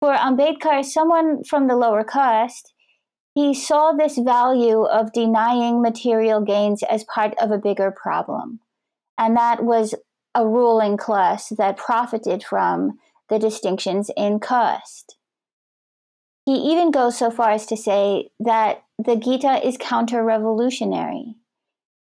For 0.00 0.14
Ambedkar, 0.14 0.84
someone 0.84 1.42
from 1.44 1.66
the 1.66 1.76
lower 1.76 2.04
caste, 2.04 2.72
he 3.34 3.52
saw 3.52 3.92
this 3.92 4.16
value 4.16 4.84
of 4.84 5.12
denying 5.12 5.82
material 5.82 6.40
gains 6.40 6.82
as 6.84 7.04
part 7.04 7.34
of 7.38 7.50
a 7.50 7.58
bigger 7.58 7.90
problem. 7.90 8.60
And 9.18 9.36
that 9.36 9.64
was 9.64 9.94
a 10.34 10.46
ruling 10.46 10.96
class 10.96 11.50
that 11.50 11.76
profited 11.76 12.44
from 12.44 12.98
the 13.28 13.38
distinctions 13.38 14.10
in 14.16 14.40
caste. 14.40 15.16
He 16.46 16.54
even 16.54 16.90
goes 16.90 17.18
so 17.18 17.30
far 17.30 17.50
as 17.50 17.66
to 17.66 17.76
say 17.76 18.30
that 18.38 18.84
the 18.98 19.16
Gita 19.16 19.66
is 19.66 19.76
counter 19.76 20.22
revolutionary 20.24 21.34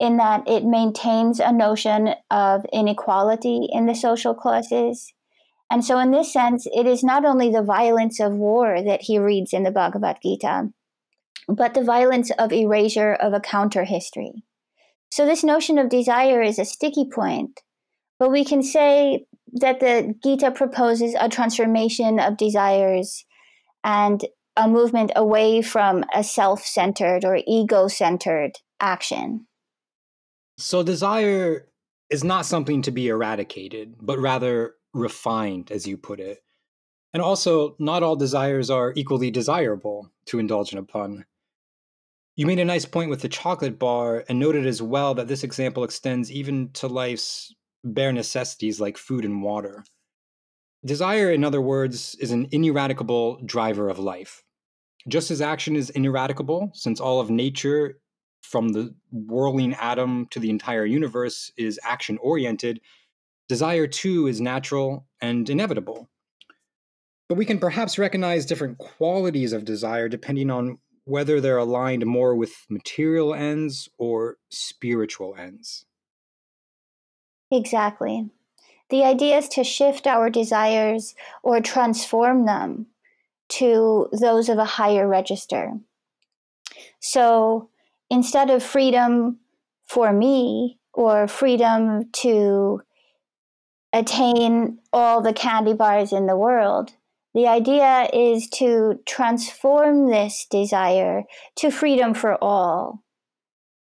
in 0.01 0.17
that 0.17 0.43
it 0.49 0.65
maintains 0.65 1.39
a 1.39 1.53
notion 1.53 2.15
of 2.31 2.67
inequality 2.73 3.69
in 3.71 3.87
the 3.87 3.95
social 3.95 4.35
classes. 4.35 5.13
And 5.71 5.85
so, 5.85 5.99
in 6.01 6.11
this 6.11 6.33
sense, 6.33 6.67
it 6.75 6.87
is 6.87 7.05
not 7.05 7.25
only 7.25 7.51
the 7.51 7.63
violence 7.63 8.19
of 8.21 8.35
war 8.35 8.83
that 8.83 9.03
he 9.03 9.19
reads 9.19 9.53
in 9.53 9.63
the 9.63 9.71
Bhagavad 9.71 10.19
Gita, 10.23 10.71
but 11.49 11.75
the 11.75 11.85
violence 11.85 12.31
of 12.33 12.53
erasure 12.53 13.15
of 13.15 13.33
a 13.33 13.41
counter 13.41 13.85
history. 13.85 14.43
So, 15.11 15.25
this 15.25 15.45
notion 15.45 15.79
of 15.79 15.89
desire 15.89 16.43
is 16.43 16.59
a 16.59 16.65
sticky 16.65 17.09
point, 17.09 17.61
but 18.19 18.33
we 18.33 18.45
can 18.45 18.63
say 18.63 19.27
that 19.53 19.81
the 19.81 20.15
Gita 20.23 20.51
proposes 20.51 21.15
a 21.19 21.29
transformation 21.29 22.19
of 22.19 22.37
desires 22.37 23.25
and 23.85 24.25
a 24.57 24.69
movement 24.69 25.13
away 25.17 25.63
from 25.63 26.05
a 26.15 26.23
self 26.23 26.65
centered 26.65 27.25
or 27.25 27.41
ego 27.47 27.89
centered 27.89 28.53
action. 28.81 29.47
So, 30.59 30.83
desire 30.83 31.69
is 32.11 32.23
not 32.23 32.47
something 32.47 32.83
to 32.83 32.91
be 32.91 33.09
eradicated, 33.09 33.97
but 34.01 34.19
rather 34.19 34.75
refined, 34.93 35.71
as 35.71 35.87
you 35.87 35.97
put 35.97 36.21
it. 36.21 36.43
And 37.15 37.23
also, 37.23 37.75
not 37.79 38.03
all 38.03 38.17
desires 38.17 38.71
are 38.71 38.93
equally 38.97 39.31
desirable, 39.31 40.11
to 40.27 40.39
indulge 40.39 40.73
in 40.73 40.79
a 40.79 40.83
pun. 40.83 41.25
You 42.37 42.47
made 42.47 42.59
a 42.59 42.65
nice 42.65 42.87
point 42.87 43.11
with 43.11 43.21
the 43.21 43.29
chocolate 43.29 43.79
bar 43.79 44.25
and 44.29 44.39
noted 44.39 44.67
as 44.67 44.81
well 44.81 45.15
that 45.15 45.29
this 45.29 45.45
example 45.45 45.85
extends 45.85 46.33
even 46.33 46.71
to 46.75 46.87
life's 46.87 47.55
bare 47.85 48.13
necessities 48.13 48.81
like 48.81 48.97
food 48.97 49.25
and 49.25 49.43
water. 49.43 49.85
Desire, 50.85 51.31
in 51.31 51.45
other 51.45 51.61
words, 51.61 52.17
is 52.17 52.33
an 52.33 52.49
ineradicable 52.51 53.41
driver 53.45 53.89
of 53.89 53.99
life. 53.99 54.43
Just 55.09 55.31
as 55.31 55.41
action 55.41 55.77
is 55.77 55.91
ineradicable, 55.91 56.71
since 56.75 57.01
all 57.01 57.21
of 57.21 57.31
nature, 57.31 58.01
from 58.41 58.71
the 58.71 58.95
whirling 59.13 59.75
atom 59.75 60.27
to 60.31 60.41
the 60.41 60.51
entire 60.51 60.85
universe, 60.85 61.53
is 61.57 61.79
action 61.85 62.19
oriented, 62.19 62.81
desire 63.49 63.87
too 63.87 64.27
is 64.27 64.41
natural 64.41 65.07
and 65.21 65.49
inevitable. 65.49 66.09
But 67.29 67.39
we 67.39 67.45
can 67.45 67.59
perhaps 67.59 67.99
recognize 67.99 68.45
different 68.45 68.79
qualities 68.79 69.53
of 69.53 69.65
desire 69.65 70.09
depending 70.09 70.51
on 70.51 70.79
whether 71.05 71.41
they're 71.41 71.59
aligned 71.59 72.07
more 72.07 72.35
with 72.35 72.53
material 72.69 73.35
ends 73.35 73.89
or 73.99 74.37
spiritual 74.51 75.35
ends. 75.37 75.85
Exactly. 77.51 78.31
The 78.93 79.05
idea 79.05 79.39
is 79.39 79.49
to 79.49 79.65
shift 79.65 80.07
our 80.07 80.29
desires 80.31 81.15
or 81.43 81.61
transform 81.61 82.45
them 82.47 82.87
to 83.49 84.09
those 84.13 84.49
of 84.51 84.59
a 84.59 84.65
higher 84.65 85.09
register. 85.09 85.73
So 87.01 87.71
instead 88.11 88.51
of 88.51 88.63
freedom 88.63 89.39
for 89.87 90.13
me 90.13 90.79
or 90.93 91.27
freedom 91.27 92.11
to 92.13 92.83
attain 93.95 94.79
all 94.93 95.23
the 95.23 95.33
candy 95.33 95.73
bars 95.73 96.13
in 96.13 96.27
the 96.27 96.37
world, 96.37 96.93
The 97.35 97.47
idea 97.47 98.11
is 98.13 98.49
to 98.51 99.01
transform 99.07 100.11
this 100.11 100.47
desire 100.51 101.25
to 101.57 101.71
freedom 101.71 102.13
for 102.13 102.43
all, 102.45 103.03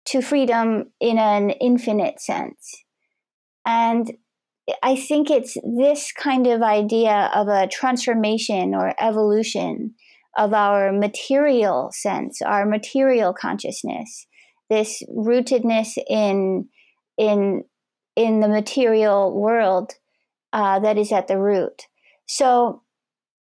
to 0.05 0.21
freedom 0.21 0.91
in 1.01 1.17
an 1.17 1.49
infinite 1.49 2.21
sense. 2.21 2.83
And 3.65 4.13
I 4.83 4.95
think 4.95 5.29
it's 5.29 5.57
this 5.63 6.11
kind 6.11 6.47
of 6.47 6.61
idea 6.61 7.31
of 7.33 7.47
a 7.47 7.67
transformation 7.67 8.75
or 8.75 8.93
evolution 8.99 9.95
of 10.37 10.53
our 10.53 10.91
material 10.93 11.91
sense, 11.93 12.41
our 12.41 12.65
material 12.65 13.33
consciousness, 13.33 14.27
this 14.69 15.03
rootedness 15.09 15.97
in 16.07 16.69
in 17.17 17.63
in 18.15 18.39
the 18.39 18.47
material 18.47 19.39
world 19.39 19.93
uh, 20.53 20.79
that 20.79 20.97
is 20.97 21.11
at 21.11 21.27
the 21.27 21.37
root. 21.37 21.87
So 22.27 22.81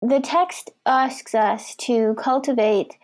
the 0.02 0.20
text 0.20 0.72
asks 0.86 1.34
us 1.34 1.76
to 1.78 2.16
cultivate 2.16 2.98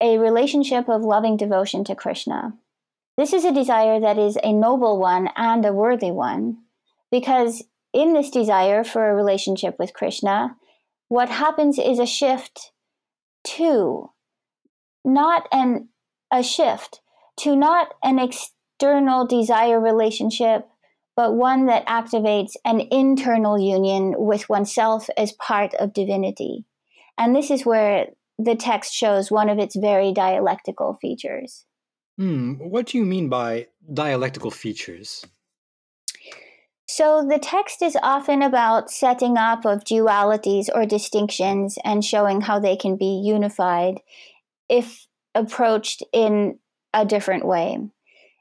a 0.00 0.18
relationship 0.18 0.88
of 0.88 1.02
loving 1.02 1.36
devotion 1.36 1.84
to 1.84 1.94
Krishna. 1.94 2.54
This 3.16 3.32
is 3.32 3.44
a 3.44 3.52
desire 3.52 4.00
that 4.00 4.18
is 4.18 4.38
a 4.42 4.52
noble 4.52 4.98
one 4.98 5.28
and 5.36 5.64
a 5.64 5.72
worthy 5.72 6.10
one, 6.10 6.58
because 7.10 7.62
in 7.92 8.12
this 8.12 8.30
desire 8.30 8.84
for 8.84 9.08
a 9.08 9.14
relationship 9.14 9.76
with 9.78 9.94
Krishna, 9.94 10.56
what 11.08 11.28
happens 11.28 11.78
is 11.78 11.98
a 11.98 12.06
shift 12.06 12.72
to 13.44 14.10
not 15.04 15.48
an 15.52 15.88
a 16.32 16.42
shift 16.42 17.00
to 17.38 17.56
not 17.56 17.88
an 18.02 18.18
external 18.18 19.26
desire 19.26 19.80
relationship 19.80 20.68
but 21.16 21.34
one 21.34 21.66
that 21.66 21.86
activates 21.86 22.52
an 22.64 22.80
internal 22.90 23.58
union 23.58 24.14
with 24.16 24.48
oneself 24.48 25.08
as 25.18 25.32
part 25.32 25.74
of 25.74 25.92
divinity. 25.92 26.64
And 27.18 27.36
this 27.36 27.50
is 27.50 27.66
where 27.66 28.06
the 28.38 28.54
text 28.54 28.94
shows 28.94 29.30
one 29.30 29.50
of 29.50 29.58
its 29.58 29.76
very 29.76 30.12
dialectical 30.14 30.96
features. 31.02 31.66
Hmm, 32.16 32.54
what 32.54 32.86
do 32.86 32.96
you 32.96 33.04
mean 33.04 33.28
by 33.28 33.66
dialectical 33.92 34.50
features? 34.50 35.26
So 36.92 37.24
the 37.24 37.38
text 37.38 37.82
is 37.82 37.96
often 38.02 38.42
about 38.42 38.90
setting 38.90 39.36
up 39.38 39.64
of 39.64 39.84
dualities 39.84 40.66
or 40.74 40.84
distinctions 40.84 41.78
and 41.84 42.04
showing 42.04 42.40
how 42.40 42.58
they 42.58 42.76
can 42.76 42.96
be 42.96 43.22
unified 43.24 44.00
if 44.68 45.06
approached 45.36 46.02
in 46.12 46.58
a 46.92 47.06
different 47.06 47.46
way. 47.46 47.78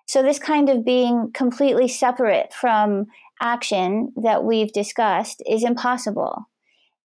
So 0.08 0.24
this 0.24 0.40
kind 0.40 0.68
of 0.68 0.84
being 0.84 1.30
completely 1.32 1.88
separate 1.88 2.52
from 2.52 3.06
action 3.40 4.14
that 4.16 4.44
we've 4.44 4.74
discussed 4.74 5.44
is 5.48 5.64
impossible. 5.64 6.50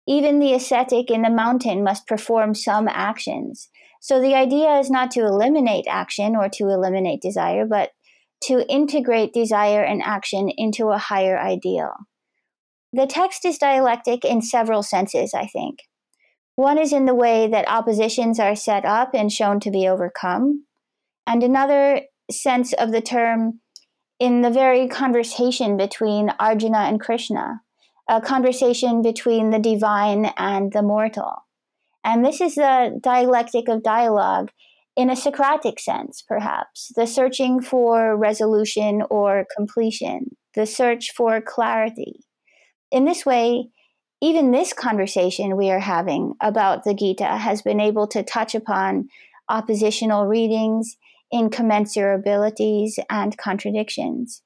Even 0.08 0.38
the 0.38 0.54
ascetic 0.54 1.10
in 1.10 1.20
the 1.20 1.28
mountain 1.28 1.84
must 1.84 2.06
perform 2.06 2.54
some 2.54 2.88
actions. 2.88 3.68
So 4.00 4.18
the 4.18 4.34
idea 4.34 4.78
is 4.78 4.90
not 4.90 5.10
to 5.10 5.26
eliminate 5.26 5.84
action 5.90 6.36
or 6.36 6.48
to 6.48 6.70
eliminate 6.70 7.20
desire, 7.20 7.66
but 7.66 7.90
to 8.46 8.66
integrate 8.68 9.32
desire 9.32 9.82
and 9.82 10.02
action 10.02 10.48
into 10.56 10.88
a 10.88 10.98
higher 10.98 11.38
ideal. 11.38 11.92
The 12.92 13.06
text 13.06 13.44
is 13.44 13.58
dialectic 13.58 14.24
in 14.24 14.42
several 14.42 14.82
senses, 14.82 15.34
I 15.34 15.46
think. 15.46 15.78
One 16.56 16.78
is 16.78 16.92
in 16.92 17.06
the 17.06 17.14
way 17.14 17.48
that 17.48 17.68
oppositions 17.68 18.38
are 18.38 18.54
set 18.54 18.84
up 18.84 19.10
and 19.14 19.32
shown 19.32 19.58
to 19.60 19.70
be 19.70 19.88
overcome, 19.88 20.64
and 21.26 21.42
another 21.42 22.02
sense 22.30 22.72
of 22.72 22.92
the 22.92 23.00
term 23.00 23.60
in 24.20 24.42
the 24.42 24.50
very 24.50 24.86
conversation 24.86 25.76
between 25.76 26.30
Arjuna 26.38 26.78
and 26.78 27.00
Krishna, 27.00 27.60
a 28.08 28.20
conversation 28.20 29.02
between 29.02 29.50
the 29.50 29.58
divine 29.58 30.26
and 30.36 30.72
the 30.72 30.82
mortal. 30.82 31.32
And 32.04 32.24
this 32.24 32.40
is 32.40 32.54
the 32.54 33.00
dialectic 33.02 33.68
of 33.68 33.82
dialogue 33.82 34.50
in 34.96 35.10
a 35.10 35.16
Socratic 35.16 35.80
sense, 35.80 36.22
perhaps, 36.22 36.92
the 36.94 37.06
searching 37.06 37.60
for 37.60 38.16
resolution 38.16 39.02
or 39.10 39.46
completion, 39.56 40.36
the 40.54 40.66
search 40.66 41.12
for 41.16 41.40
clarity. 41.40 42.20
In 42.90 43.04
this 43.04 43.26
way, 43.26 43.70
even 44.22 44.52
this 44.52 44.72
conversation 44.72 45.56
we 45.56 45.70
are 45.70 45.80
having 45.80 46.34
about 46.40 46.84
the 46.84 46.94
Gita 46.94 47.24
has 47.24 47.60
been 47.60 47.80
able 47.80 48.06
to 48.08 48.22
touch 48.22 48.54
upon 48.54 49.08
oppositional 49.48 50.26
readings, 50.26 50.96
incommensurabilities, 51.32 52.92
and 53.10 53.36
contradictions. 53.36 54.42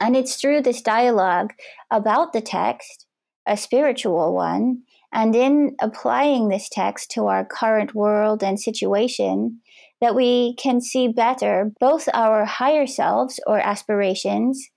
And 0.00 0.16
it's 0.16 0.36
through 0.36 0.62
this 0.62 0.80
dialogue 0.80 1.52
about 1.90 2.32
the 2.32 2.40
text, 2.40 3.05
a 3.46 3.56
spiritual 3.56 4.34
one, 4.34 4.82
and 5.12 5.34
in 5.34 5.76
applying 5.80 6.48
this 6.48 6.68
text 6.68 7.10
to 7.12 7.26
our 7.26 7.44
current 7.44 7.94
world 7.94 8.42
and 8.42 8.60
situation, 8.60 9.60
that 10.00 10.14
we 10.14 10.54
can 10.56 10.80
see 10.80 11.08
better 11.08 11.72
both 11.80 12.08
our 12.12 12.44
higher 12.44 12.86
selves 12.86 13.40
or 13.46 13.58
aspirations, 13.58 14.68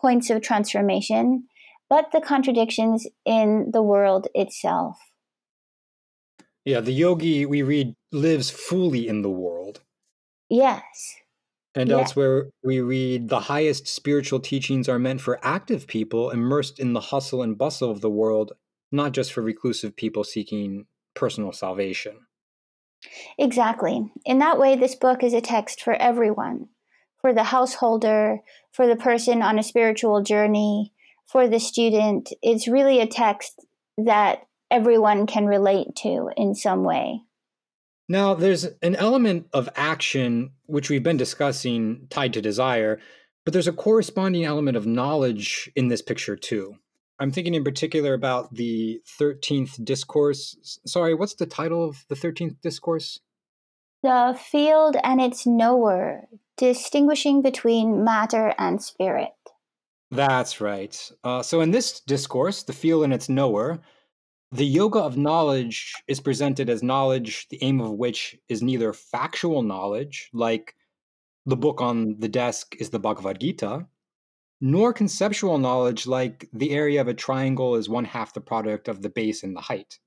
points 0.00 0.30
of 0.30 0.42
transformation, 0.42 1.44
but 1.88 2.06
the 2.12 2.20
contradictions 2.20 3.06
in 3.24 3.70
the 3.72 3.82
world 3.82 4.26
itself. 4.34 4.98
Yeah, 6.64 6.80
the 6.80 6.92
yogi 6.92 7.46
we 7.46 7.62
read 7.62 7.94
lives 8.10 8.50
fully 8.50 9.06
in 9.06 9.22
the 9.22 9.30
world. 9.30 9.82
Yes. 10.48 10.82
And 11.74 11.90
yeah. 11.90 11.98
elsewhere, 11.98 12.50
we 12.62 12.80
read 12.80 13.28
the 13.28 13.40
highest 13.40 13.88
spiritual 13.88 14.40
teachings 14.40 14.88
are 14.88 14.98
meant 14.98 15.20
for 15.20 15.44
active 15.44 15.86
people 15.86 16.30
immersed 16.30 16.78
in 16.78 16.92
the 16.92 17.00
hustle 17.00 17.42
and 17.42 17.58
bustle 17.58 17.90
of 17.90 18.00
the 18.00 18.10
world 18.10 18.52
not 18.92 19.12
just 19.12 19.32
for 19.32 19.42
reclusive 19.42 19.96
people 19.96 20.22
seeking 20.24 20.86
personal 21.14 21.52
salvation. 21.52 22.26
Exactly. 23.38 24.10
In 24.24 24.38
that 24.38 24.58
way, 24.58 24.76
this 24.76 24.94
book 24.94 25.22
is 25.22 25.34
a 25.34 25.40
text 25.40 25.82
for 25.82 25.94
everyone 25.94 26.68
for 27.20 27.32
the 27.32 27.44
householder, 27.44 28.40
for 28.70 28.86
the 28.86 28.96
person 28.96 29.40
on 29.40 29.58
a 29.58 29.62
spiritual 29.62 30.22
journey, 30.22 30.92
for 31.26 31.48
the 31.48 31.58
student. 31.58 32.30
It's 32.42 32.68
really 32.68 33.00
a 33.00 33.06
text 33.06 33.64
that 33.96 34.46
everyone 34.70 35.26
can 35.26 35.46
relate 35.46 35.96
to 35.96 36.28
in 36.36 36.54
some 36.54 36.84
way. 36.84 37.22
Now, 38.08 38.34
there's 38.34 38.64
an 38.82 38.96
element 38.96 39.46
of 39.52 39.68
action, 39.76 40.50
which 40.66 40.90
we've 40.90 41.02
been 41.02 41.16
discussing, 41.16 42.06
tied 42.10 42.34
to 42.34 42.42
desire, 42.42 43.00
but 43.44 43.52
there's 43.52 43.68
a 43.68 43.72
corresponding 43.72 44.44
element 44.44 44.76
of 44.76 44.86
knowledge 44.86 45.70
in 45.74 45.88
this 45.88 46.02
picture, 46.02 46.36
too. 46.36 46.76
I'm 47.18 47.30
thinking 47.30 47.54
in 47.54 47.64
particular 47.64 48.12
about 48.12 48.54
the 48.54 49.00
13th 49.20 49.82
discourse. 49.84 50.80
Sorry, 50.86 51.14
what's 51.14 51.34
the 51.34 51.46
title 51.46 51.88
of 51.88 52.04
the 52.08 52.14
13th 52.14 52.60
discourse? 52.60 53.20
The 54.02 54.38
field 54.38 54.96
and 55.02 55.20
its 55.20 55.46
knower, 55.46 56.28
distinguishing 56.56 57.40
between 57.40 58.04
matter 58.04 58.54
and 58.58 58.82
spirit. 58.82 59.32
That's 60.10 60.60
right. 60.60 61.10
Uh, 61.22 61.42
so, 61.42 61.60
in 61.60 61.70
this 61.70 62.00
discourse, 62.00 62.62
the 62.62 62.72
field 62.72 63.04
and 63.04 63.14
its 63.14 63.28
knower, 63.28 63.80
the 64.54 64.64
yoga 64.64 65.00
of 65.00 65.16
knowledge 65.16 65.92
is 66.06 66.20
presented 66.20 66.70
as 66.70 66.80
knowledge, 66.80 67.48
the 67.50 67.58
aim 67.60 67.80
of 67.80 67.90
which 67.90 68.38
is 68.48 68.62
neither 68.62 68.92
factual 68.92 69.62
knowledge, 69.62 70.30
like 70.32 70.76
the 71.44 71.56
book 71.56 71.80
on 71.80 72.20
the 72.20 72.28
desk 72.28 72.76
is 72.78 72.90
the 72.90 73.00
Bhagavad 73.00 73.40
Gita, 73.40 73.84
nor 74.60 74.92
conceptual 74.92 75.58
knowledge 75.58 76.06
like 76.06 76.48
the 76.52 76.70
area 76.70 77.00
of 77.00 77.08
a 77.08 77.14
triangle 77.14 77.74
is 77.74 77.88
one 77.88 78.04
half 78.04 78.32
the 78.32 78.40
product 78.40 78.86
of 78.86 79.02
the 79.02 79.10
base 79.10 79.42
and 79.42 79.56
the 79.56 79.60
height. 79.60 79.98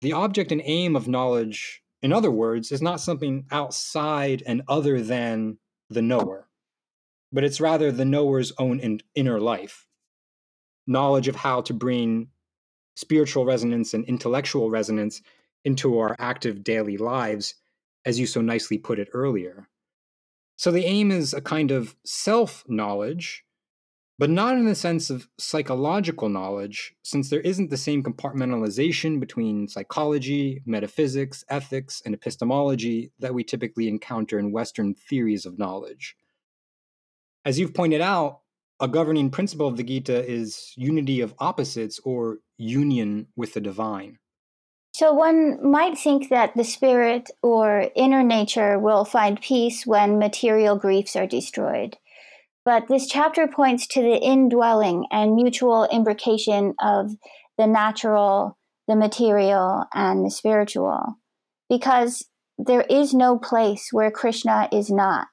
The 0.00 0.14
object 0.14 0.50
and 0.50 0.62
aim 0.64 0.96
of 0.96 1.06
knowledge, 1.06 1.82
in 2.00 2.14
other 2.14 2.30
words, 2.30 2.72
is 2.72 2.80
not 2.80 2.98
something 2.98 3.44
outside 3.50 4.42
and 4.46 4.62
other 4.68 5.02
than 5.02 5.58
the 5.90 6.02
knower, 6.02 6.48
but 7.30 7.44
it's 7.44 7.60
rather 7.60 7.92
the 7.92 8.06
knower's 8.06 8.54
own 8.58 8.80
in- 8.80 9.02
inner 9.14 9.38
life. 9.38 9.86
Knowledge 10.86 11.28
of 11.28 11.36
how 11.36 11.60
to 11.60 11.74
bring 11.74 12.28
spiritual 12.94 13.44
resonance 13.44 13.94
and 13.94 14.04
intellectual 14.04 14.70
resonance 14.70 15.22
into 15.64 15.98
our 15.98 16.14
active 16.18 16.62
daily 16.62 16.96
lives, 16.96 17.54
as 18.04 18.18
you 18.18 18.26
so 18.26 18.40
nicely 18.40 18.78
put 18.78 18.98
it 18.98 19.08
earlier. 19.12 19.68
So 20.56 20.70
the 20.70 20.84
aim 20.84 21.10
is 21.10 21.34
a 21.34 21.40
kind 21.40 21.70
of 21.70 21.96
self 22.04 22.64
knowledge 22.68 23.44
but 24.18 24.30
not 24.30 24.56
in 24.56 24.66
the 24.66 24.74
sense 24.74 25.10
of 25.10 25.28
psychological 25.38 26.28
knowledge, 26.28 26.94
since 27.02 27.30
there 27.30 27.40
isn't 27.40 27.70
the 27.70 27.76
same 27.76 28.02
compartmentalization 28.02 29.18
between 29.18 29.66
psychology, 29.66 30.62
metaphysics, 30.64 31.44
ethics, 31.48 32.00
and 32.04 32.14
epistemology 32.14 33.10
that 33.18 33.34
we 33.34 33.42
typically 33.42 33.88
encounter 33.88 34.38
in 34.38 34.52
Western 34.52 34.94
theories 34.94 35.44
of 35.46 35.58
knowledge. 35.58 36.16
As 37.44 37.58
you've 37.58 37.74
pointed 37.74 38.00
out, 38.00 38.40
a 38.80 38.88
governing 38.88 39.30
principle 39.30 39.68
of 39.68 39.76
the 39.76 39.82
Gita 39.82 40.28
is 40.28 40.72
unity 40.76 41.20
of 41.20 41.34
opposites 41.38 42.00
or 42.04 42.38
union 42.58 43.28
with 43.36 43.54
the 43.54 43.60
divine. 43.60 44.18
So 44.92 45.12
one 45.12 45.58
might 45.68 45.98
think 45.98 46.28
that 46.28 46.54
the 46.54 46.64
spirit 46.64 47.30
or 47.42 47.90
inner 47.96 48.22
nature 48.22 48.78
will 48.78 49.04
find 49.04 49.40
peace 49.40 49.84
when 49.84 50.18
material 50.18 50.76
griefs 50.76 51.16
are 51.16 51.26
destroyed. 51.26 51.96
But 52.64 52.88
this 52.88 53.08
chapter 53.08 53.48
points 53.48 53.86
to 53.88 54.00
the 54.00 54.16
indwelling 54.16 55.06
and 55.10 55.34
mutual 55.34 55.88
imbrication 55.92 56.74
of 56.80 57.12
the 57.58 57.66
natural, 57.66 58.56
the 58.86 58.96
material 58.96 59.84
and 59.92 60.24
the 60.24 60.30
spiritual, 60.30 61.18
because 61.68 62.24
there 62.56 62.82
is 62.88 63.12
no 63.12 63.36
place 63.36 63.88
where 63.90 64.10
Krishna 64.10 64.68
is 64.72 64.90
not. 64.90 65.26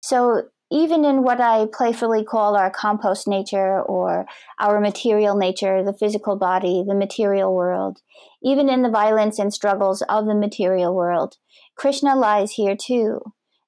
So 0.00 0.44
even 0.70 1.04
in 1.04 1.22
what 1.22 1.40
I 1.40 1.66
playfully 1.72 2.24
call 2.24 2.56
our 2.56 2.70
compost 2.70 3.26
nature 3.26 3.80
or 3.80 4.26
our 4.58 4.80
material 4.80 5.36
nature, 5.36 5.82
the 5.82 5.94
physical 5.94 6.36
body, 6.36 6.84
the 6.86 6.94
material 6.94 7.54
world, 7.54 8.00
even 8.42 8.68
in 8.68 8.82
the 8.82 8.90
violence 8.90 9.38
and 9.38 9.52
struggles 9.52 10.02
of 10.02 10.26
the 10.26 10.34
material 10.34 10.94
world, 10.94 11.36
Krishna 11.76 12.14
lies 12.14 12.52
here 12.52 12.76
too. 12.76 13.20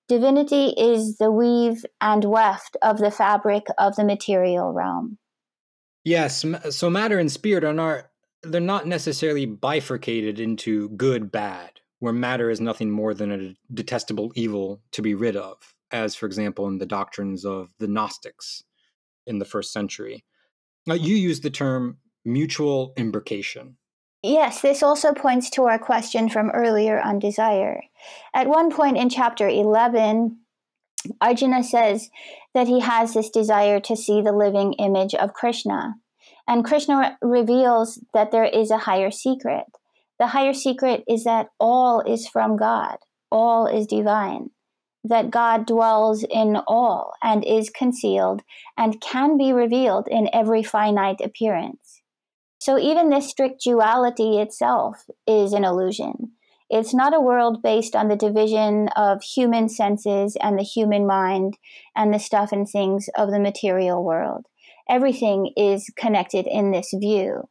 Divinity 0.09 0.75
is 0.77 1.17
the 1.19 1.31
weave 1.31 1.87
and 2.01 2.25
weft 2.25 2.77
of 2.83 2.99
the 2.99 3.11
fabric 3.11 3.67
of 3.79 3.97
the 3.97 4.05
material 4.05 4.73
realm. 4.73 5.19
Yes, 6.05 6.45
so 6.71 6.91
matter 6.91 7.19
and 7.19 7.31
spirit 7.31 7.65
are 7.65 7.73
not 7.73 8.07
they're 8.43 8.61
not 8.61 8.87
necessarily 8.87 9.45
bifurcated 9.45 10.41
into 10.41 10.89
good 10.91 11.31
bad, 11.31 11.73
where 11.99 12.13
matter 12.13 12.49
is 12.49 12.59
nothing 12.59 12.91
more 12.91 13.13
than 13.13 13.31
a 13.31 13.55
detestable 13.75 14.33
evil 14.35 14.81
to 14.93 15.03
be 15.03 15.15
rid 15.15 15.37
of 15.37 15.75
as, 15.93 16.15
for 16.15 16.27
example, 16.27 16.67
in 16.69 16.79
the 16.79 16.87
doctrines 16.87 17.45
of 17.45 17.71
the 17.79 17.89
Gnostics 17.89 18.63
in 19.27 19.39
the 19.39 19.45
first 19.45 19.73
century. 19.73 20.25
Now, 20.87 20.95
you 20.95 21.15
use 21.15 21.41
the 21.41 21.51
term 21.51 21.99
mutual 22.25 22.93
imbrication. 22.97 23.75
Yes, 24.23 24.61
this 24.61 24.83
also 24.83 25.15
points 25.15 25.49
to 25.51 25.65
our 25.65 25.79
question 25.79 26.29
from 26.29 26.51
earlier 26.51 27.01
on 27.01 27.19
desire. 27.19 27.81
At 28.35 28.49
one 28.49 28.71
point 28.71 28.99
in 28.99 29.09
chapter 29.09 29.49
11, 29.49 30.39
Arjuna 31.21 31.65
says 31.65 32.11
that 32.53 32.69
he 32.69 32.81
has 32.81 33.15
this 33.15 33.31
desire 33.31 33.81
to 33.81 33.97
see 33.97 34.21
the 34.21 34.33
living 34.33 34.75
image 34.75 35.15
of 35.15 35.33
Krishna. 35.33 35.95
And 36.47 36.65
Krishna 36.65 37.17
reveals 37.23 37.99
that 38.13 38.31
there 38.31 38.45
is 38.45 38.71
a 38.71 38.79
higher 38.79 39.11
secret. 39.11 39.65
The 40.19 40.27
higher 40.27 40.53
secret 40.53 41.05
is 41.09 41.25
that 41.25 41.49
all 41.59 42.03
is 42.03 42.29
from 42.29 42.59
God, 42.59 42.99
all 43.31 43.67
is 43.67 43.87
divine 43.87 44.51
that 45.05 45.31
God 45.31 45.67
dwells 45.67 46.25
in 46.25 46.57
all 46.67 47.15
and 47.23 47.45
is 47.45 47.71
concealed 47.71 48.43
and 48.77 49.01
can 49.01 49.37
be 49.37 49.53
revealed 49.53 50.09
in 50.09 50.29
every 50.33 50.63
finite 50.63 51.21
appearance. 51.23 52.03
So 52.59 52.79
even 52.79 53.09
this 53.09 53.31
strict 53.31 53.63
duality 53.65 54.39
itself 54.39 55.07
is 55.27 55.55
an 55.55 55.65
illusion. 55.65 56.33
It's 56.69 56.95
not 56.95 57.15
a 57.15 57.21
world 57.21 57.63
based 57.63 57.97
on 57.97 58.09
the 58.09 58.17
division 58.17 58.89
of 58.89 59.23
human 59.23 59.69
senses 59.69 60.37
and 60.41 60.59
the 60.59 60.63
human 60.63 61.07
mind 61.07 61.57
and 61.97 62.15
the 62.15 62.19
stuff 62.19 62.53
and 62.53 62.69
things 62.69 63.09
of 63.17 63.31
the 63.31 63.41
material 63.41 64.05
world. 64.05 64.47
Everything 64.89 65.53
is 65.57 65.91
connected 65.97 66.47
in 66.47 66.71
this 66.71 66.95
view. 66.95 67.49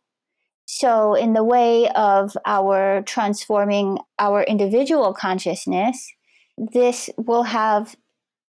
So, 0.65 1.15
in 1.15 1.33
the 1.33 1.43
way 1.43 1.89
of 1.89 2.37
our 2.45 3.01
transforming 3.01 3.97
our 4.19 4.43
individual 4.43 5.13
consciousness, 5.13 6.13
this 6.59 7.09
will 7.17 7.43
have 7.43 7.95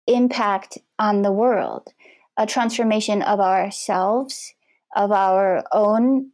impact 0.06 0.78
on 0.98 1.22
the 1.22 1.32
world, 1.32 1.88
a 2.36 2.46
transformation 2.46 3.22
of 3.22 3.40
ourselves, 3.40 4.54
of 4.94 5.10
our 5.10 5.64
own 5.72 6.30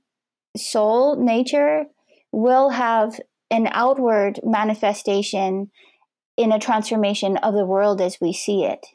soul 0.56 1.16
nature, 1.16 1.84
will 2.32 2.70
have 2.70 3.20
an 3.50 3.68
outward 3.70 4.40
manifestation 4.42 5.70
in 6.36 6.52
a 6.52 6.58
transformation 6.58 7.36
of 7.38 7.54
the 7.54 7.64
world 7.64 8.00
as 8.00 8.20
we 8.20 8.32
see 8.32 8.64
it. 8.64 8.86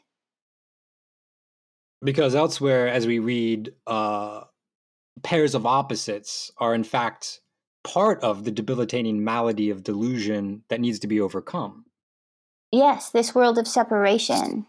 Because 2.04 2.34
elsewhere, 2.34 2.88
as 2.88 3.06
we 3.06 3.18
read, 3.18 3.72
uh, 3.86 4.42
pairs 5.22 5.54
of 5.54 5.64
opposites 5.64 6.50
are 6.58 6.74
in 6.74 6.84
fact 6.84 7.40
part 7.84 8.22
of 8.22 8.44
the 8.44 8.50
debilitating 8.50 9.24
malady 9.24 9.70
of 9.70 9.82
delusion 9.82 10.62
that 10.68 10.80
needs 10.80 10.98
to 10.98 11.06
be 11.06 11.20
overcome. 11.20 11.85
Yes, 12.72 13.10
this 13.10 13.34
world 13.34 13.58
of 13.58 13.68
separation. 13.68 14.66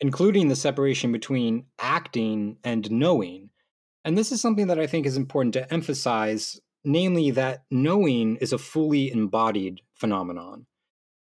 Including 0.00 0.48
the 0.48 0.56
separation 0.56 1.12
between 1.12 1.66
acting 1.78 2.58
and 2.62 2.90
knowing. 2.90 3.50
And 4.04 4.16
this 4.16 4.30
is 4.32 4.40
something 4.40 4.68
that 4.68 4.78
I 4.78 4.86
think 4.86 5.06
is 5.06 5.16
important 5.16 5.54
to 5.54 5.72
emphasize, 5.72 6.60
namely 6.84 7.30
that 7.32 7.64
knowing 7.70 8.36
is 8.36 8.52
a 8.52 8.58
fully 8.58 9.10
embodied 9.10 9.80
phenomenon. 9.94 10.66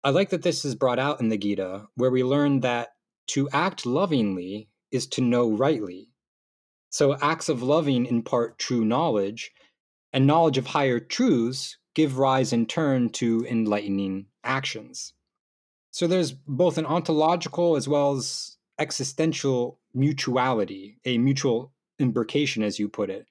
I 0.02 0.10
like 0.10 0.30
that 0.30 0.42
this 0.42 0.64
is 0.64 0.74
brought 0.74 0.98
out 0.98 1.20
in 1.20 1.28
the 1.28 1.38
Gita, 1.38 1.86
where 1.94 2.10
we 2.10 2.24
learn 2.24 2.60
that 2.60 2.90
to 3.28 3.48
act 3.52 3.86
lovingly 3.86 4.68
is 4.90 5.06
to 5.08 5.20
know 5.20 5.50
rightly. 5.50 6.08
So 6.90 7.16
acts 7.20 7.48
of 7.48 7.62
loving 7.62 8.06
impart 8.06 8.58
true 8.58 8.84
knowledge, 8.84 9.52
and 10.12 10.26
knowledge 10.26 10.58
of 10.58 10.66
higher 10.66 10.98
truths 10.98 11.78
give 11.94 12.18
rise 12.18 12.52
in 12.52 12.66
turn 12.66 13.10
to 13.10 13.46
enlightening 13.48 14.26
actions. 14.42 15.14
So 15.90 16.06
there's 16.06 16.32
both 16.32 16.78
an 16.78 16.86
ontological 16.86 17.76
as 17.76 17.88
well 17.88 18.12
as 18.12 18.56
existential 18.78 19.78
mutuality, 19.94 20.98
a 21.04 21.18
mutual 21.18 21.72
imbrication, 21.98 22.62
as 22.62 22.78
you 22.78 22.88
put 22.88 23.10
it, 23.10 23.26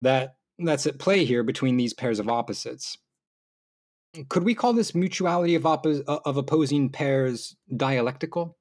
that 0.00 0.36
that's 0.58 0.86
at 0.86 0.98
play 0.98 1.24
here 1.24 1.42
between 1.42 1.76
these 1.76 1.94
pairs 1.94 2.18
of 2.18 2.28
opposites. 2.28 2.98
Could 4.28 4.44
we 4.44 4.54
call 4.54 4.72
this 4.72 4.94
mutuality 4.94 5.54
of, 5.54 5.62
oppo- 5.62 6.04
uh, 6.06 6.20
of 6.24 6.36
opposing 6.36 6.90
pairs 6.90 7.56
dialectical? 7.74 8.56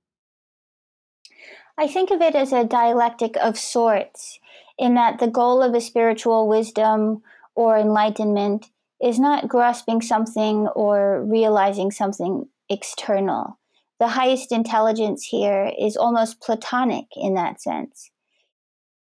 I 1.78 1.88
think 1.88 2.12
of 2.12 2.22
it 2.22 2.36
as 2.36 2.54
a 2.54 2.64
dialectic 2.64 3.36
of 3.38 3.58
sorts, 3.58 4.40
in 4.78 4.94
that 4.96 5.20
the 5.20 5.28
goal 5.28 5.62
of 5.62 5.74
a 5.74 5.82
spiritual 5.82 6.48
wisdom 6.48 7.24
or 7.56 7.78
enlightenment 7.78 8.70
is 9.02 9.20
not 9.20 9.48
grasping 9.48 10.02
something 10.02 10.68
or 10.68 11.24
realizing 11.24 11.92
something 11.92 12.48
external. 12.72 13.60
The 14.00 14.08
highest 14.08 14.52
intelligence 14.52 15.28
here 15.30 15.72
is 15.80 15.96
almost 15.96 16.42
platonic 16.42 17.06
in 17.16 17.36
that 17.36 17.62
sense. 17.62 18.10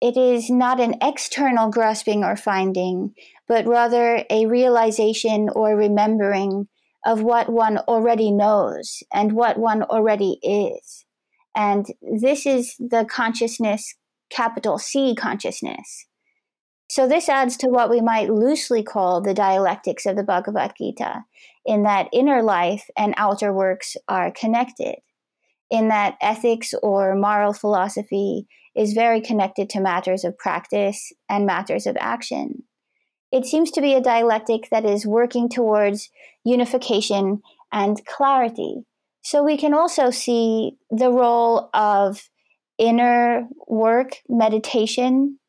It 0.01 0.17
is 0.17 0.49
not 0.49 0.81
an 0.81 0.97
external 1.03 1.71
grasping 1.71 2.23
or 2.23 2.37
finding, 2.37 3.15
but 3.49 3.67
rather 3.67 4.25
a 4.31 4.47
realization 4.47 5.49
or 5.55 5.77
remembering 5.77 6.69
of 7.05 7.23
what 7.23 7.49
one 7.49 7.79
already 7.79 8.31
knows 8.31 9.03
and 9.13 9.33
what 9.33 9.59
one 9.59 9.83
already 9.83 10.39
is. 10.43 11.05
And 11.55 11.87
this 12.01 12.47
is 12.47 12.75
the 12.79 13.05
consciousness, 13.05 13.95
capital 14.31 14.79
C 14.79 15.15
consciousness. 15.15 16.07
So, 16.89 17.09
this 17.09 17.29
adds 17.29 17.57
to 17.59 17.69
what 17.69 17.91
we 17.91 18.01
might 18.01 18.31
loosely 18.31 18.83
call 18.83 19.21
the 19.21 19.35
dialectics 19.35 20.07
of 20.07 20.15
the 20.15 20.23
Bhagavad 20.23 20.73
Gita, 20.79 21.25
in 21.65 21.83
that 21.83 22.09
inner 22.13 22.43
life 22.43 22.89
and 22.97 23.13
outer 23.17 23.53
works 23.53 23.97
are 24.09 24.31
connected, 24.31 24.97
in 25.69 25.89
that 25.89 26.17
ethics 26.21 26.75
or 26.83 27.17
moral 27.17 27.53
philosophy 27.53 28.47
is 28.77 28.93
very 28.93 29.21
connected 29.21 29.69
to 29.71 29.81
matters 29.81 30.25
of 30.25 30.39
practice 30.39 31.13
and 31.29 31.45
matters 31.45 31.87
of 31.87 31.97
action. 31.99 32.63
It 33.33 33.47
seems 33.47 33.73
to 33.73 33.81
be 33.81 33.95
a 33.95 34.01
dialectic 34.01 34.69
that 34.71 34.85
is 34.85 35.05
working 35.05 35.49
towards 35.49 36.09
unification 36.45 37.43
and 37.73 38.05
clarity. 38.07 38.85
So, 39.23 39.43
we 39.43 39.57
can 39.57 39.75
also 39.75 40.11
see 40.11 40.77
the 40.91 41.11
role 41.11 41.69
of 41.75 42.31
inner 42.79 43.49
work, 43.67 44.19
meditation, 44.29 45.41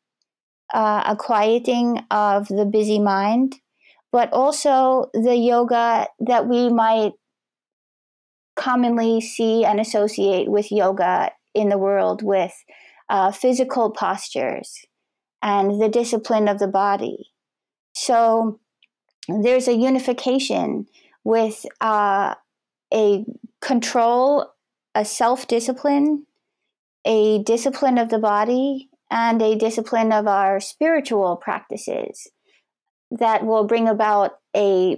uh, 0.72 1.02
a 1.06 1.16
quieting 1.16 2.04
of 2.10 2.48
the 2.48 2.64
busy 2.64 2.98
mind, 2.98 3.56
but 4.12 4.32
also 4.32 5.10
the 5.14 5.36
yoga 5.36 6.06
that 6.20 6.46
we 6.46 6.68
might 6.68 7.12
commonly 8.56 9.20
see 9.20 9.64
and 9.64 9.80
associate 9.80 10.48
with 10.48 10.72
yoga 10.72 11.30
in 11.54 11.68
the 11.68 11.78
world 11.78 12.22
with 12.22 12.52
uh, 13.08 13.30
physical 13.30 13.90
postures 13.90 14.84
and 15.42 15.80
the 15.80 15.88
discipline 15.88 16.48
of 16.48 16.58
the 16.58 16.66
body. 16.66 17.30
So 17.94 18.60
there's 19.28 19.68
a 19.68 19.74
unification 19.74 20.86
with 21.24 21.64
uh, 21.80 22.34
a 22.92 23.24
control, 23.60 24.46
a 24.94 25.04
self 25.04 25.46
discipline, 25.46 26.26
a 27.04 27.42
discipline 27.42 27.98
of 27.98 28.08
the 28.08 28.18
body, 28.18 28.88
and 29.10 29.40
a 29.40 29.56
discipline 29.56 30.12
of 30.12 30.26
our 30.26 30.60
spiritual 30.60 31.36
practices 31.36 32.30
that 33.10 33.44
will 33.44 33.64
bring 33.64 33.88
about 33.88 34.32
a 34.54 34.96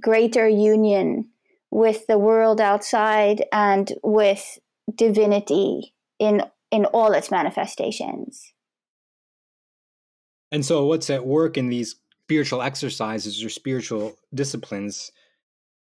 greater 0.00 0.48
union 0.48 1.28
with 1.70 2.06
the 2.06 2.18
world 2.18 2.60
outside 2.60 3.44
and 3.52 3.92
with 4.02 4.58
divinity 4.94 5.94
in 6.18 6.42
in 6.70 6.84
all 6.86 7.12
its 7.12 7.30
manifestations. 7.30 8.52
And 10.52 10.64
so 10.64 10.86
what's 10.86 11.10
at 11.10 11.26
work 11.26 11.56
in 11.56 11.68
these 11.68 11.96
spiritual 12.24 12.62
exercises 12.62 13.44
or 13.44 13.48
spiritual 13.48 14.16
disciplines 14.32 15.10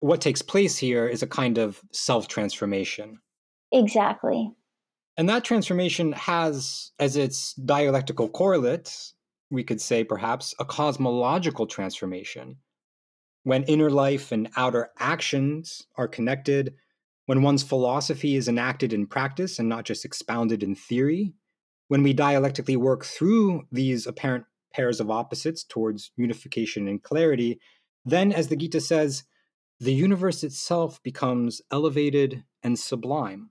what 0.01 0.21
takes 0.21 0.43
place 0.43 0.77
here 0.77 1.09
is 1.09 1.23
a 1.23 1.27
kind 1.27 1.59
of 1.59 1.81
self-transformation. 1.93 3.19
Exactly. 3.73 4.53
And 5.17 5.29
that 5.29 5.45
transformation 5.45 6.13
has 6.13 6.93
as 6.99 7.17
its 7.17 7.55
dialectical 7.55 8.29
correlate 8.29 9.15
we 9.51 9.65
could 9.65 9.81
say 9.81 10.05
perhaps, 10.05 10.55
a 10.59 10.65
cosmological 10.65 11.67
transformation. 11.67 12.57
When 13.45 13.63
inner 13.65 13.91
life 13.91 14.33
and 14.33 14.51
outer 14.57 14.91
actions 14.99 15.87
are 15.97 16.09
connected, 16.09 16.75
when 17.27 17.43
one's 17.43 17.63
philosophy 17.63 18.37
is 18.37 18.49
enacted 18.49 18.93
in 18.93 19.07
practice 19.07 19.59
and 19.59 19.69
not 19.69 19.85
just 19.85 20.05
expounded 20.05 20.63
in 20.63 20.75
theory, 20.75 21.35
when 21.89 22.03
we 22.03 22.13
dialectically 22.13 22.77
work 22.77 23.05
through 23.05 23.63
these 23.71 24.07
apparent 24.07 24.45
pairs 24.75 25.01
of 25.01 25.11
opposites 25.11 25.63
towards 25.63 26.11
unification 26.17 26.89
and 26.89 27.03
clarity, 27.03 27.61
then, 28.05 28.33
as 28.33 28.49
the 28.49 28.57
Gita 28.57 28.81
says, 28.81 29.25
the 29.79 29.93
universe 29.93 30.43
itself 30.43 31.01
becomes 31.03 31.63
elevated 31.71 32.45
and 32.63 32.79
sublime. 32.79 33.51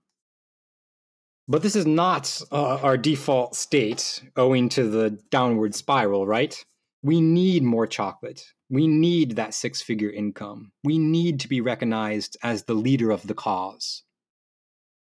But 1.48 1.62
this 1.62 1.76
is 1.76 1.86
not 1.86 2.42
uh, 2.50 2.78
our 2.82 2.96
default 2.96 3.54
state 3.54 4.22
owing 4.36 4.68
to 4.70 4.88
the 4.88 5.10
downward 5.30 5.74
spiral, 5.76 6.26
right? 6.26 6.64
We 7.02 7.20
need 7.20 7.62
more 7.62 7.86
chocolate. 7.86 8.44
We 8.68 8.88
need 8.88 9.36
that 9.36 9.54
six 9.54 9.80
figure 9.80 10.10
income. 10.10 10.72
We 10.82 10.98
need 10.98 11.38
to 11.40 11.48
be 11.48 11.60
recognized 11.60 12.36
as 12.42 12.64
the 12.64 12.74
leader 12.74 13.12
of 13.12 13.28
the 13.28 13.34
cause. 13.34 14.02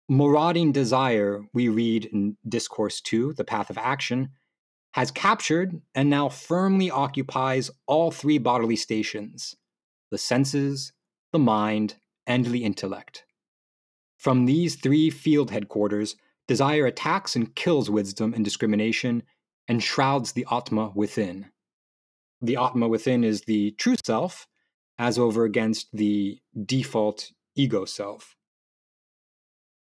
Marauding 0.09 0.73
desire, 0.73 1.41
we 1.55 1.69
read 1.69 2.07
in 2.07 2.37
Discourse 2.47 3.01
2, 3.01 3.35
The 3.35 3.45
Path 3.45 3.71
of 3.71 3.79
Action, 3.79 4.31
has 4.95 5.11
captured 5.13 5.81
and 5.95 6.11
now 6.11 6.29
firmly 6.29 6.91
occupies 6.91 7.71
all 7.87 8.11
three 8.11 8.39
bodily 8.39 8.77
stations 8.77 9.55
the 10.11 10.19
senses, 10.19 10.93
the 11.33 11.39
mind, 11.39 11.97
and 12.27 12.47
the 12.47 12.65
intellect. 12.65 13.25
From 14.19 14.47
these 14.47 14.77
three 14.77 15.11
field 15.11 15.51
headquarters, 15.51 16.17
desire 16.47 16.87
attacks 16.87 17.37
and 17.37 17.55
kills 17.55 17.91
wisdom 17.91 18.35
and 18.35 18.45
discrimination 18.45 19.23
and 19.69 19.83
shrouds 19.83 20.33
the 20.33 20.47
Atma 20.51 20.93
within. 20.95 21.47
The 22.43 22.57
Atma 22.57 22.89
within 22.89 23.25
is 23.25 23.43
the 23.43 23.73
true 23.73 23.97
self, 24.05 24.47
as 24.99 25.19
over 25.19 25.45
against 25.45 25.89
the 25.93 26.39
default 26.67 27.33
ego 27.57 27.85
self. 27.85 28.37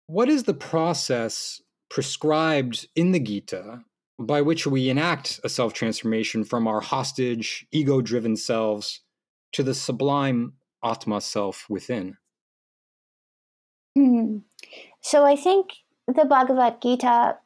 What 0.07 0.29
is 0.29 0.43
the 0.43 0.53
process 0.53 1.61
prescribed 1.89 2.87
in 2.95 3.11
the 3.11 3.19
Gita 3.19 3.81
by 4.19 4.41
which 4.41 4.67
we 4.67 4.89
enact 4.89 5.39
a 5.43 5.49
self 5.49 5.73
transformation 5.73 6.43
from 6.43 6.67
our 6.67 6.81
hostage, 6.81 7.65
ego 7.71 8.01
driven 8.01 8.35
selves 8.37 9.01
to 9.53 9.63
the 9.63 9.73
sublime 9.73 10.53
Atma 10.83 11.21
self 11.21 11.65
within? 11.69 12.17
Hmm. 13.95 14.37
So 15.01 15.25
I 15.25 15.35
think 15.35 15.69
the 16.15 16.25
Bhagavad 16.25 16.81
Gita, 16.81 17.37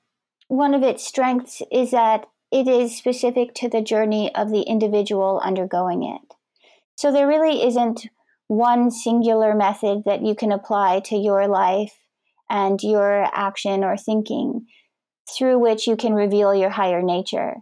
one 0.47 0.74
of 0.74 0.84
its 0.84 1.05
strengths 1.05 1.61
is 1.72 1.91
that 1.91 2.26
it 2.51 2.68
is 2.68 2.97
specific 2.97 3.53
to 3.55 3.70
the 3.70 3.82
journey 3.82 4.34
of 4.36 4.51
the 4.51 4.61
individual 4.61 5.41
undergoing 5.43 6.03
it. 6.03 6.36
So 6.95 7.11
there 7.11 7.28
really 7.28 7.66
isn't 7.66 8.07
one 8.47 8.91
singular 8.91 9.55
method 9.55 10.03
that 10.05 10.22
you 10.22 10.36
can 10.36 10.51
apply 10.51 11.01
to 11.05 11.18
your 11.18 11.47
life 11.47 11.97
and 12.49 12.82
your 12.82 13.28
action 13.34 13.84
or 13.84 13.97
thinking 13.97 14.68
through 15.36 15.57
which 15.59 15.88
you 15.88 15.95
can 15.95 16.13
reveal 16.13 16.53
your 16.53 16.70
higher 16.70 17.01
nature. 17.01 17.55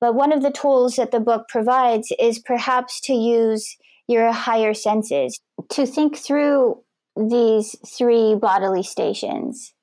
But 0.00 0.14
one 0.14 0.32
of 0.32 0.42
the 0.42 0.52
tools 0.52 0.96
that 0.96 1.10
the 1.10 1.20
book 1.20 1.48
provides 1.48 2.12
is 2.18 2.38
perhaps 2.38 3.00
to 3.02 3.12
use 3.12 3.76
your 4.06 4.32
higher 4.32 4.72
senses 4.72 5.40
to 5.70 5.84
think 5.84 6.16
through 6.16 6.82
these 7.16 7.76
three 7.84 8.36
bodily 8.36 8.84
stations. 8.84 9.74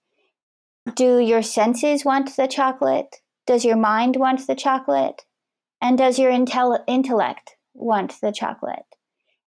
Do 0.94 1.18
your 1.18 1.42
senses 1.42 2.06
want 2.06 2.36
the 2.36 2.48
chocolate? 2.48 3.16
Does 3.48 3.66
your 3.66 3.76
mind 3.76 4.18
want 4.18 4.46
the 4.46 4.54
chocolate? 4.54 5.24
And 5.82 5.98
does 5.98 6.20
your 6.20 6.32
intel- 6.32 6.84
intellect 6.88 7.56
want 7.74 8.22
the 8.22 8.32
chocolate? 8.32 8.86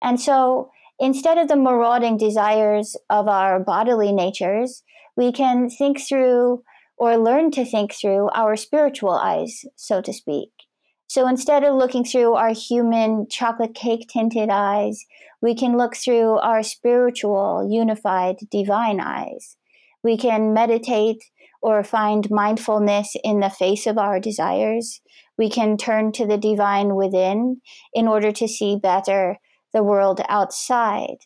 And 0.02 0.20
so 0.20 0.70
instead 0.98 1.38
of 1.38 1.48
the 1.48 1.56
marauding 1.56 2.18
desires 2.18 2.96
of 3.08 3.28
our 3.28 3.58
bodily 3.58 4.12
natures, 4.12 4.82
we 5.16 5.32
can 5.32 5.70
think 5.70 6.00
through 6.00 6.64
or 6.98 7.16
learn 7.16 7.50
to 7.52 7.64
think 7.64 7.94
through 7.94 8.28
our 8.34 8.54
spiritual 8.54 9.12
eyes, 9.12 9.64
so 9.74 10.02
to 10.02 10.12
speak. 10.12 10.50
So 11.06 11.26
instead 11.26 11.64
of 11.64 11.74
looking 11.74 12.04
through 12.04 12.34
our 12.34 12.52
human 12.52 13.26
chocolate 13.28 13.74
cake 13.74 14.08
tinted 14.08 14.50
eyes, 14.50 15.04
we 15.40 15.54
can 15.54 15.76
look 15.76 15.96
through 15.96 16.38
our 16.38 16.62
spiritual, 16.62 17.66
unified, 17.70 18.36
divine 18.50 19.00
eyes. 19.00 19.56
We 20.02 20.16
can 20.16 20.52
meditate 20.52 21.22
or 21.60 21.84
find 21.84 22.30
mindfulness 22.30 23.14
in 23.22 23.40
the 23.40 23.50
face 23.50 23.86
of 23.86 23.98
our 23.98 24.18
desires. 24.18 25.00
We 25.38 25.48
can 25.48 25.76
turn 25.76 26.12
to 26.12 26.26
the 26.26 26.36
divine 26.36 26.96
within 26.96 27.60
in 27.94 28.08
order 28.08 28.32
to 28.32 28.48
see 28.48 28.76
better 28.76 29.38
the 29.72 29.82
world 29.82 30.20
outside. 30.28 31.18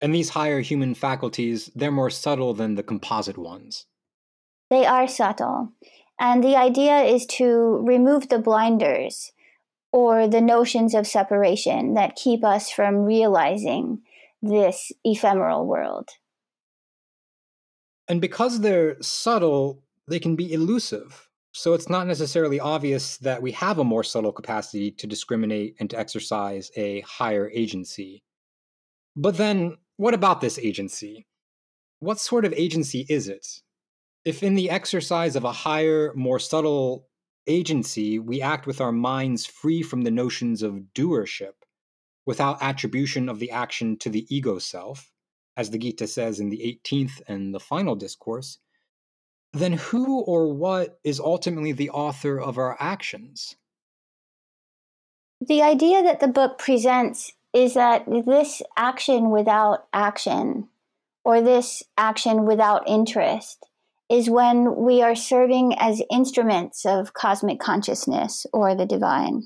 And 0.00 0.14
these 0.14 0.30
higher 0.30 0.60
human 0.60 0.94
faculties, 0.94 1.70
they're 1.74 1.90
more 1.90 2.10
subtle 2.10 2.52
than 2.52 2.74
the 2.74 2.82
composite 2.82 3.38
ones. 3.38 3.86
They 4.68 4.84
are 4.84 5.08
subtle. 5.08 5.72
And 6.20 6.44
the 6.44 6.56
idea 6.56 7.00
is 7.00 7.26
to 7.38 7.82
remove 7.82 8.28
the 8.28 8.38
blinders 8.38 9.32
or 9.92 10.28
the 10.28 10.40
notions 10.40 10.94
of 10.94 11.06
separation 11.06 11.94
that 11.94 12.16
keep 12.16 12.44
us 12.44 12.70
from 12.70 13.04
realizing 13.04 14.02
this 14.42 14.92
ephemeral 15.04 15.66
world. 15.66 16.10
And 18.08 18.20
because 18.20 18.60
they're 18.60 19.00
subtle, 19.02 19.82
they 20.08 20.18
can 20.18 20.36
be 20.36 20.52
elusive. 20.52 21.28
So 21.52 21.72
it's 21.72 21.88
not 21.88 22.06
necessarily 22.06 22.60
obvious 22.60 23.16
that 23.18 23.40
we 23.40 23.52
have 23.52 23.78
a 23.78 23.84
more 23.84 24.04
subtle 24.04 24.32
capacity 24.32 24.90
to 24.92 25.06
discriminate 25.06 25.74
and 25.80 25.88
to 25.90 25.98
exercise 25.98 26.70
a 26.76 27.00
higher 27.00 27.50
agency. 27.52 28.22
But 29.16 29.38
then, 29.38 29.78
what 29.96 30.14
about 30.14 30.40
this 30.42 30.58
agency? 30.58 31.26
What 32.00 32.20
sort 32.20 32.44
of 32.44 32.52
agency 32.52 33.06
is 33.08 33.28
it? 33.28 33.46
If 34.26 34.42
in 34.42 34.54
the 34.54 34.68
exercise 34.68 35.34
of 35.34 35.44
a 35.44 35.52
higher, 35.52 36.12
more 36.14 36.38
subtle 36.38 37.08
agency, 37.46 38.18
we 38.18 38.42
act 38.42 38.66
with 38.66 38.80
our 38.80 38.92
minds 38.92 39.46
free 39.46 39.82
from 39.82 40.02
the 40.02 40.10
notions 40.10 40.62
of 40.62 40.82
doership, 40.94 41.54
without 42.26 42.62
attribution 42.62 43.28
of 43.28 43.38
the 43.38 43.50
action 43.50 43.96
to 43.98 44.10
the 44.10 44.26
ego 44.28 44.58
self, 44.58 45.10
as 45.56 45.70
the 45.70 45.78
Gita 45.78 46.06
says 46.06 46.38
in 46.38 46.50
the 46.50 46.80
18th 46.84 47.22
and 47.28 47.54
the 47.54 47.60
final 47.60 47.94
discourse, 47.94 48.58
then 49.52 49.72
who 49.72 50.20
or 50.20 50.52
what 50.52 50.98
is 51.02 51.18
ultimately 51.18 51.72
the 51.72 51.90
author 51.90 52.38
of 52.38 52.58
our 52.58 52.76
actions? 52.78 53.56
The 55.40 55.62
idea 55.62 56.02
that 56.02 56.20
the 56.20 56.28
book 56.28 56.58
presents 56.58 57.32
is 57.52 57.74
that 57.74 58.04
this 58.26 58.62
action 58.76 59.30
without 59.30 59.86
action, 59.92 60.68
or 61.24 61.40
this 61.40 61.82
action 61.96 62.44
without 62.44 62.86
interest, 62.86 63.66
is 64.10 64.30
when 64.30 64.76
we 64.76 65.02
are 65.02 65.14
serving 65.14 65.74
as 65.78 66.02
instruments 66.10 66.84
of 66.84 67.14
cosmic 67.14 67.58
consciousness 67.58 68.46
or 68.52 68.74
the 68.74 68.86
divine. 68.86 69.44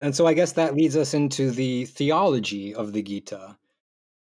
And 0.00 0.14
so 0.14 0.26
I 0.26 0.34
guess 0.34 0.52
that 0.52 0.74
leads 0.74 0.96
us 0.96 1.14
into 1.14 1.50
the 1.50 1.86
theology 1.86 2.74
of 2.74 2.92
the 2.92 3.02
Gita. 3.02 3.56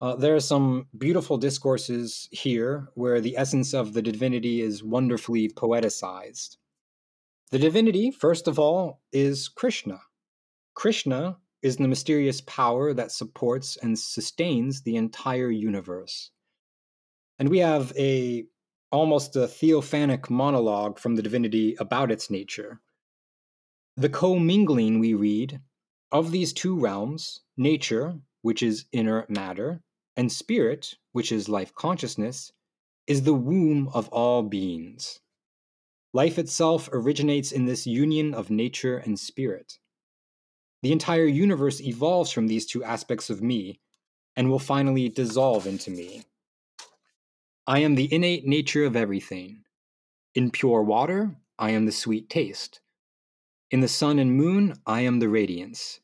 Uh, 0.04 0.14
there 0.14 0.36
are 0.36 0.40
some 0.40 0.86
beautiful 0.98 1.38
discourses 1.38 2.28
here 2.30 2.90
where 2.92 3.22
the 3.22 3.38
essence 3.38 3.72
of 3.72 3.94
the 3.94 4.02
divinity 4.02 4.60
is 4.60 4.84
wonderfully 4.84 5.48
poeticized. 5.48 6.58
The 7.50 7.58
divinity, 7.58 8.10
first 8.10 8.46
of 8.46 8.58
all, 8.58 9.00
is 9.14 9.48
Krishna. 9.48 10.02
Krishna 10.74 11.38
is 11.62 11.78
the 11.78 11.88
mysterious 11.88 12.42
power 12.42 12.92
that 12.92 13.12
supports 13.12 13.78
and 13.78 13.98
sustains 13.98 14.82
the 14.82 14.96
entire 14.96 15.50
universe. 15.50 16.32
And 17.38 17.48
we 17.48 17.60
have 17.60 17.90
a 17.96 18.44
almost 18.92 19.36
a 19.36 19.48
theophanic 19.48 20.28
monologue 20.28 20.98
from 20.98 21.16
the 21.16 21.22
divinity 21.22 21.76
about 21.80 22.10
its 22.10 22.28
nature. 22.28 22.82
The 23.96 24.10
commingling 24.10 24.98
we 24.98 25.14
read 25.14 25.62
of 26.12 26.30
these 26.30 26.52
two 26.52 26.78
realms, 26.78 27.40
nature, 27.56 28.18
which 28.42 28.62
is 28.62 28.84
inner 28.92 29.24
matter, 29.30 29.80
and 30.16 30.30
spirit, 30.30 30.94
which 31.12 31.32
is 31.32 31.48
life 31.48 31.74
consciousness, 31.74 32.52
is 33.06 33.22
the 33.22 33.34
womb 33.34 33.88
of 33.92 34.08
all 34.08 34.42
beings. 34.42 35.20
Life 36.12 36.38
itself 36.38 36.88
originates 36.92 37.52
in 37.52 37.66
this 37.66 37.86
union 37.86 38.34
of 38.34 38.50
nature 38.50 38.98
and 38.98 39.18
spirit. 39.18 39.78
The 40.82 40.92
entire 40.92 41.26
universe 41.26 41.80
evolves 41.80 42.30
from 42.30 42.46
these 42.46 42.66
two 42.66 42.84
aspects 42.84 43.30
of 43.30 43.42
me 43.42 43.80
and 44.36 44.50
will 44.50 44.58
finally 44.58 45.08
dissolve 45.08 45.66
into 45.66 45.90
me. 45.90 46.22
I 47.66 47.80
am 47.80 47.94
the 47.94 48.12
innate 48.12 48.46
nature 48.46 48.84
of 48.84 48.94
everything. 48.94 49.64
In 50.34 50.50
pure 50.50 50.82
water, 50.82 51.36
I 51.58 51.70
am 51.70 51.86
the 51.86 51.92
sweet 51.92 52.28
taste. 52.28 52.80
In 53.70 53.80
the 53.80 53.88
sun 53.88 54.18
and 54.18 54.36
moon, 54.36 54.74
I 54.86 55.00
am 55.00 55.18
the 55.18 55.28
radiance. 55.28 56.00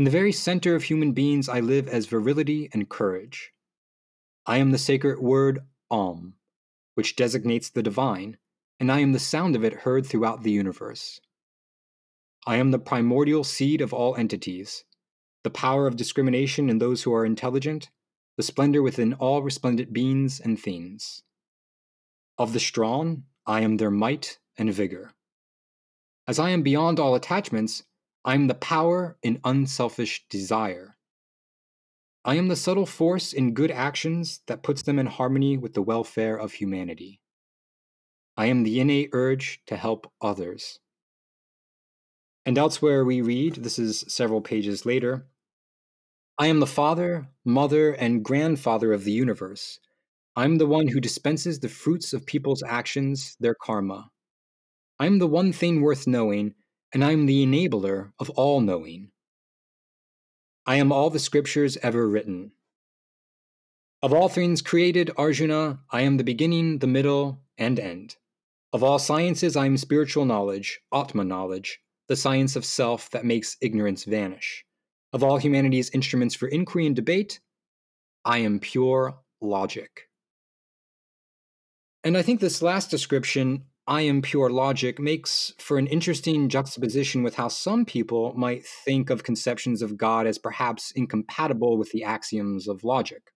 In 0.00 0.04
the 0.04 0.10
very 0.10 0.32
center 0.32 0.74
of 0.74 0.84
human 0.84 1.12
beings, 1.12 1.46
I 1.46 1.60
live 1.60 1.86
as 1.86 2.06
virility 2.06 2.70
and 2.72 2.88
courage. 2.88 3.52
I 4.46 4.56
am 4.56 4.70
the 4.70 4.78
sacred 4.78 5.18
word 5.18 5.58
Om, 5.90 6.36
which 6.94 7.16
designates 7.16 7.68
the 7.68 7.82
divine, 7.82 8.38
and 8.78 8.90
I 8.90 9.00
am 9.00 9.12
the 9.12 9.18
sound 9.18 9.56
of 9.56 9.62
it 9.62 9.84
heard 9.84 10.06
throughout 10.06 10.42
the 10.42 10.52
universe. 10.52 11.20
I 12.46 12.56
am 12.56 12.70
the 12.70 12.78
primordial 12.78 13.44
seed 13.44 13.82
of 13.82 13.92
all 13.92 14.16
entities, 14.16 14.84
the 15.44 15.50
power 15.50 15.86
of 15.86 15.96
discrimination 15.96 16.70
in 16.70 16.78
those 16.78 17.02
who 17.02 17.12
are 17.12 17.26
intelligent, 17.26 17.90
the 18.38 18.42
splendor 18.42 18.80
within 18.80 19.12
all 19.12 19.42
resplendent 19.42 19.92
beings 19.92 20.40
and 20.40 20.58
things. 20.58 21.24
Of 22.38 22.54
the 22.54 22.58
strong, 22.58 23.24
I 23.44 23.60
am 23.60 23.76
their 23.76 23.90
might 23.90 24.38
and 24.56 24.72
vigor. 24.72 25.12
As 26.26 26.38
I 26.38 26.48
am 26.48 26.62
beyond 26.62 26.98
all 26.98 27.14
attachments, 27.14 27.82
I 28.24 28.34
am 28.34 28.48
the 28.48 28.54
power 28.54 29.16
in 29.22 29.40
unselfish 29.44 30.26
desire. 30.28 30.96
I 32.24 32.34
am 32.34 32.48
the 32.48 32.56
subtle 32.56 32.84
force 32.84 33.32
in 33.32 33.54
good 33.54 33.70
actions 33.70 34.40
that 34.46 34.62
puts 34.62 34.82
them 34.82 34.98
in 34.98 35.06
harmony 35.06 35.56
with 35.56 35.72
the 35.72 35.82
welfare 35.82 36.36
of 36.36 36.52
humanity. 36.52 37.20
I 38.36 38.46
am 38.46 38.62
the 38.62 38.78
innate 38.78 39.10
urge 39.12 39.62
to 39.66 39.76
help 39.76 40.12
others. 40.20 40.78
And 42.44 42.58
elsewhere 42.58 43.04
we 43.04 43.22
read, 43.22 43.56
this 43.56 43.78
is 43.78 44.04
several 44.08 44.42
pages 44.42 44.84
later, 44.84 45.26
I 46.38 46.46
am 46.46 46.60
the 46.60 46.66
father, 46.66 47.28
mother, 47.44 47.92
and 47.92 48.24
grandfather 48.24 48.92
of 48.92 49.04
the 49.04 49.12
universe. 49.12 49.78
I'm 50.36 50.56
the 50.56 50.66
one 50.66 50.88
who 50.88 51.00
dispenses 51.00 51.60
the 51.60 51.68
fruits 51.68 52.12
of 52.12 52.24
people's 52.24 52.62
actions, 52.62 53.36
their 53.40 53.54
karma. 53.54 54.10
I'm 54.98 55.18
the 55.18 55.26
one 55.26 55.52
thing 55.52 55.82
worth 55.82 56.06
knowing, 56.06 56.54
and 56.92 57.04
I'm 57.04 57.26
the 57.26 57.44
enabler 57.44 58.12
of 58.18 58.30
all 58.30 58.60
knowing. 58.60 59.10
I 60.66 60.76
am 60.76 60.92
all 60.92 61.10
the 61.10 61.18
scriptures 61.18 61.76
ever 61.82 62.08
written. 62.08 62.52
Of 64.02 64.12
all 64.12 64.28
things 64.28 64.62
created, 64.62 65.10
Arjuna, 65.16 65.80
I 65.90 66.02
am 66.02 66.16
the 66.16 66.24
beginning, 66.24 66.78
the 66.78 66.86
middle, 66.86 67.42
and 67.58 67.78
end. 67.78 68.16
Of 68.72 68.82
all 68.82 68.98
sciences, 68.98 69.56
I 69.56 69.66
am 69.66 69.76
spiritual 69.76 70.24
knowledge, 70.24 70.80
Atma 70.92 71.24
knowledge, 71.24 71.80
the 72.08 72.16
science 72.16 72.56
of 72.56 72.64
self 72.64 73.10
that 73.10 73.24
makes 73.24 73.56
ignorance 73.60 74.04
vanish. 74.04 74.64
Of 75.12 75.22
all 75.24 75.38
humanity's 75.38 75.90
instruments 75.90 76.34
for 76.34 76.48
inquiry 76.48 76.86
and 76.86 76.96
debate, 76.96 77.40
I 78.24 78.38
am 78.38 78.60
pure 78.60 79.18
logic. 79.40 80.08
And 82.04 82.16
I 82.16 82.22
think 82.22 82.40
this 82.40 82.62
last 82.62 82.90
description, 82.90 83.64
I 83.90 84.02
am 84.02 84.22
pure 84.22 84.50
logic, 84.50 85.00
makes 85.00 85.52
for 85.58 85.76
an 85.76 85.88
interesting 85.88 86.48
juxtaposition 86.48 87.24
with 87.24 87.34
how 87.34 87.48
some 87.48 87.84
people 87.84 88.32
might 88.36 88.64
think 88.64 89.10
of 89.10 89.24
conceptions 89.24 89.82
of 89.82 89.96
God 89.96 90.28
as 90.28 90.38
perhaps 90.38 90.92
incompatible 90.92 91.76
with 91.76 91.90
the 91.90 92.04
axioms 92.04 92.68
of 92.68 92.84
logic. 92.84 93.32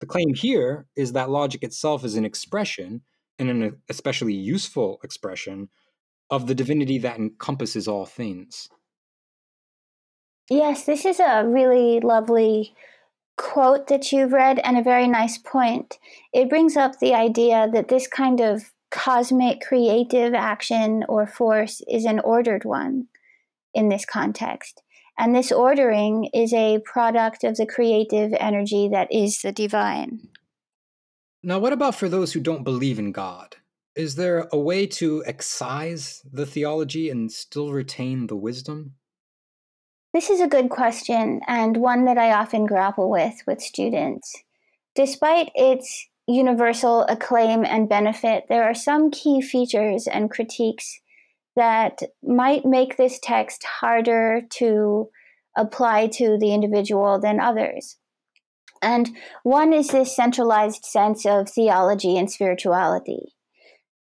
The 0.00 0.06
claim 0.06 0.34
here 0.34 0.86
is 0.96 1.14
that 1.14 1.30
logic 1.30 1.62
itself 1.62 2.04
is 2.04 2.14
an 2.16 2.26
expression, 2.26 3.00
and 3.38 3.48
an 3.48 3.78
especially 3.88 4.34
useful 4.34 5.00
expression, 5.02 5.70
of 6.30 6.46
the 6.46 6.54
divinity 6.54 6.98
that 6.98 7.16
encompasses 7.16 7.88
all 7.88 8.04
things. 8.04 8.68
Yes, 10.50 10.84
this 10.84 11.06
is 11.06 11.20
a 11.20 11.46
really 11.46 12.00
lovely 12.00 12.74
quote 13.38 13.86
that 13.86 14.12
you've 14.12 14.34
read 14.34 14.58
and 14.58 14.76
a 14.76 14.82
very 14.82 15.08
nice 15.08 15.38
point. 15.38 15.98
It 16.34 16.50
brings 16.50 16.76
up 16.76 16.98
the 16.98 17.14
idea 17.14 17.66
that 17.72 17.88
this 17.88 18.06
kind 18.06 18.40
of 18.40 18.70
cosmic 18.90 19.60
creative 19.60 20.34
action 20.34 21.04
or 21.08 21.26
force 21.26 21.80
is 21.88 22.04
an 22.04 22.20
ordered 22.20 22.64
one 22.64 23.06
in 23.74 23.88
this 23.88 24.04
context. 24.04 24.82
And 25.18 25.34
this 25.34 25.52
ordering 25.52 26.30
is 26.32 26.52
a 26.52 26.80
product 26.84 27.44
of 27.44 27.56
the 27.56 27.66
creative 27.66 28.32
energy 28.38 28.88
that 28.88 29.12
is 29.12 29.42
the 29.42 29.52
divine. 29.52 30.28
Now, 31.42 31.58
what 31.58 31.72
about 31.72 31.94
for 31.94 32.08
those 32.08 32.32
who 32.32 32.40
don't 32.40 32.64
believe 32.64 32.98
in 32.98 33.12
God? 33.12 33.56
Is 33.96 34.16
there 34.16 34.48
a 34.52 34.58
way 34.58 34.86
to 34.86 35.22
excise 35.26 36.22
the 36.30 36.46
theology 36.46 37.10
and 37.10 37.30
still 37.30 37.72
retain 37.72 38.26
the 38.26 38.36
wisdom? 38.36 38.94
This 40.12 40.30
is 40.30 40.40
a 40.40 40.48
good 40.48 40.70
question 40.70 41.40
and 41.46 41.76
one 41.76 42.04
that 42.04 42.18
I 42.18 42.32
often 42.32 42.66
grapple 42.66 43.10
with 43.10 43.42
with 43.46 43.60
students. 43.60 44.34
Despite 44.94 45.50
its 45.54 46.08
universal 46.30 47.04
acclaim 47.08 47.64
and 47.64 47.88
benefit, 47.88 48.44
there 48.48 48.64
are 48.64 48.74
some 48.74 49.10
key 49.10 49.40
features 49.40 50.06
and 50.06 50.30
critiques 50.30 51.00
that 51.56 52.00
might 52.22 52.64
make 52.64 52.96
this 52.96 53.18
text 53.22 53.64
harder 53.64 54.42
to 54.50 55.08
apply 55.56 56.06
to 56.06 56.38
the 56.38 56.54
individual 56.54 57.20
than 57.20 57.40
others. 57.40 57.96
And 58.82 59.10
one 59.42 59.72
is 59.72 59.88
this 59.88 60.14
centralized 60.16 60.84
sense 60.84 61.26
of 61.26 61.48
theology 61.48 62.16
and 62.16 62.30
spirituality. 62.30 63.34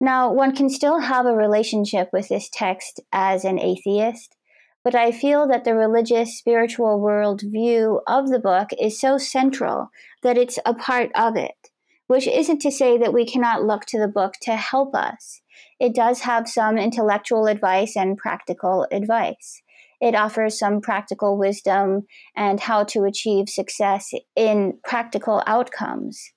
Now, 0.00 0.30
one 0.30 0.54
can 0.54 0.68
still 0.68 1.00
have 1.00 1.24
a 1.24 1.34
relationship 1.34 2.10
with 2.12 2.28
this 2.28 2.50
text 2.52 3.00
as 3.12 3.44
an 3.44 3.58
atheist, 3.58 4.36
but 4.84 4.94
I 4.94 5.10
feel 5.10 5.48
that 5.48 5.64
the 5.64 5.74
religious 5.74 6.38
spiritual 6.38 7.00
world 7.00 7.40
view 7.42 8.02
of 8.06 8.28
the 8.28 8.38
book 8.38 8.68
is 8.78 9.00
so 9.00 9.16
central 9.16 9.88
that 10.22 10.36
it's 10.36 10.58
a 10.66 10.74
part 10.74 11.10
of 11.14 11.36
it, 11.36 11.70
which 12.06 12.26
isn't 12.26 12.60
to 12.60 12.70
say 12.70 12.98
that 12.98 13.12
we 13.12 13.26
cannot 13.26 13.64
look 13.64 13.84
to 13.86 13.98
the 13.98 14.08
book 14.08 14.34
to 14.42 14.56
help 14.56 14.94
us. 14.94 15.40
It 15.80 15.94
does 15.94 16.20
have 16.20 16.48
some 16.48 16.78
intellectual 16.78 17.46
advice 17.46 17.96
and 17.96 18.16
practical 18.16 18.86
advice. 18.90 19.62
It 20.00 20.14
offers 20.14 20.58
some 20.58 20.80
practical 20.80 21.38
wisdom 21.38 22.06
and 22.36 22.60
how 22.60 22.84
to 22.84 23.04
achieve 23.04 23.48
success 23.48 24.10
in 24.34 24.78
practical 24.84 25.42
outcomes. 25.46 26.32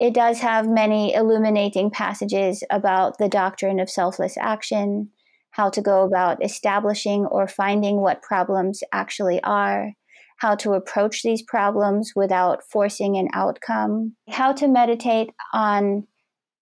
It 0.00 0.14
does 0.14 0.40
have 0.40 0.68
many 0.68 1.14
illuminating 1.14 1.90
passages 1.90 2.62
about 2.70 3.18
the 3.18 3.28
doctrine 3.28 3.80
of 3.80 3.90
selfless 3.90 4.36
action, 4.36 5.10
how 5.50 5.70
to 5.70 5.80
go 5.80 6.02
about 6.04 6.44
establishing 6.44 7.26
or 7.26 7.48
finding 7.48 8.00
what 8.00 8.22
problems 8.22 8.82
actually 8.92 9.42
are, 9.42 9.92
how 10.38 10.54
to 10.56 10.72
approach 10.72 11.22
these 11.22 11.42
problems 11.42 12.12
without 12.16 12.62
forcing 12.62 13.16
an 13.16 13.28
outcome, 13.32 14.14
how 14.28 14.52
to 14.52 14.68
meditate 14.68 15.30
on 15.52 16.06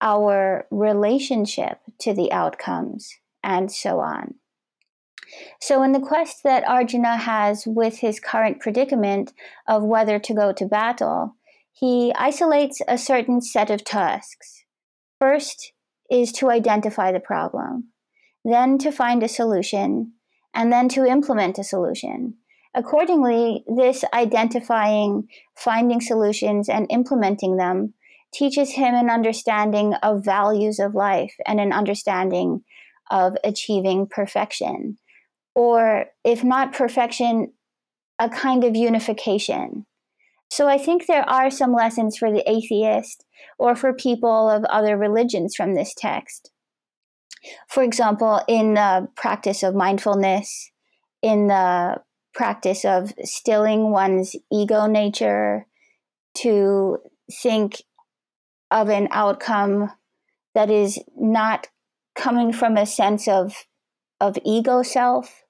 our 0.01 0.67
relationship 0.71 1.79
to 2.01 2.13
the 2.13 2.31
outcomes, 2.33 3.09
and 3.43 3.73
so 3.73 4.01
on. 4.01 4.35
So, 5.61 5.83
in 5.83 5.93
the 5.93 6.01
quest 6.01 6.43
that 6.45 6.69
Arjuna 6.69 7.17
has 7.17 7.65
with 7.67 7.99
his 7.99 8.21
current 8.21 8.61
predicament 8.61 9.33
of 9.67 9.83
whether 9.83 10.19
to 10.19 10.35
go 10.35 10.53
to 10.53 10.67
battle, 10.67 11.35
he 11.73 12.13
isolates 12.15 12.81
a 12.87 12.99
certain 12.99 13.41
set 13.41 13.71
of 13.71 13.85
tasks. 13.85 14.65
First 15.19 15.73
is 16.11 16.33
to 16.33 16.51
identify 16.51 17.11
the 17.11 17.21
problem 17.21 17.93
then 18.47 18.79
to 18.79 18.93
find 18.93 19.23
a 19.23 19.29
solution, 19.29 20.13
and 20.55 20.73
then 20.73 20.89
to 20.89 21.05
implement 21.05 21.59
a 21.59 21.65
solution. 21.65 22.35
Accordingly, 22.77 23.65
this 23.67 24.05
identifying, 24.13 25.29
finding 25.57 26.03
solutions, 26.03 26.69
and 26.69 26.87
implementing 26.91 27.57
them 27.57 27.95
teaches 28.35 28.73
him 28.73 28.95
an 28.95 29.09
understanding 29.09 29.95
of 30.03 30.25
values 30.25 30.79
of 30.79 30.95
life 30.95 31.35
and 31.47 31.59
an 31.59 31.73
understanding 31.73 32.63
of 33.11 33.35
achieving 33.43 34.07
perfection. 34.07 34.99
Or, 35.55 36.07
if 36.23 36.45
not 36.45 36.75
perfection, 36.75 37.55
a 38.19 38.29
kind 38.29 38.63
of 38.63 38.77
unification. 38.77 39.87
So 40.51 40.69
I 40.69 40.77
think 40.77 41.07
there 41.07 41.29
are 41.29 41.51
some 41.51 41.73
lessons 41.73 42.19
for 42.19 42.31
the 42.31 42.49
atheist 42.49 43.25
or 43.59 43.75
for 43.75 43.95
people 43.95 44.51
of 44.51 44.65
other 44.65 44.99
religions 44.99 45.57
from 45.57 45.75
this 45.75 45.95
text. 45.97 46.51
For 47.69 47.83
example, 47.83 48.43
in 48.47 48.75
the 48.75 49.09
practice 49.17 49.63
of 49.63 49.75
mindfulness, 49.75 50.71
in 51.23 51.47
the 51.49 52.03
practice 52.37 52.85
of 52.85 53.13
stilling 53.25 53.91
one's 53.91 54.37
ego 54.53 54.87
nature 54.87 55.67
to 56.35 56.99
think 57.43 57.83
of 58.71 58.89
an 58.89 59.09
outcome 59.11 59.91
that 60.55 60.71
is 60.71 61.01
not 61.17 61.67
coming 62.15 62.53
from 62.53 62.77
a 62.77 62.87
sense 62.87 63.27
of 63.27 63.55
of 64.21 64.39
ego 64.45 64.83
self 64.83 65.43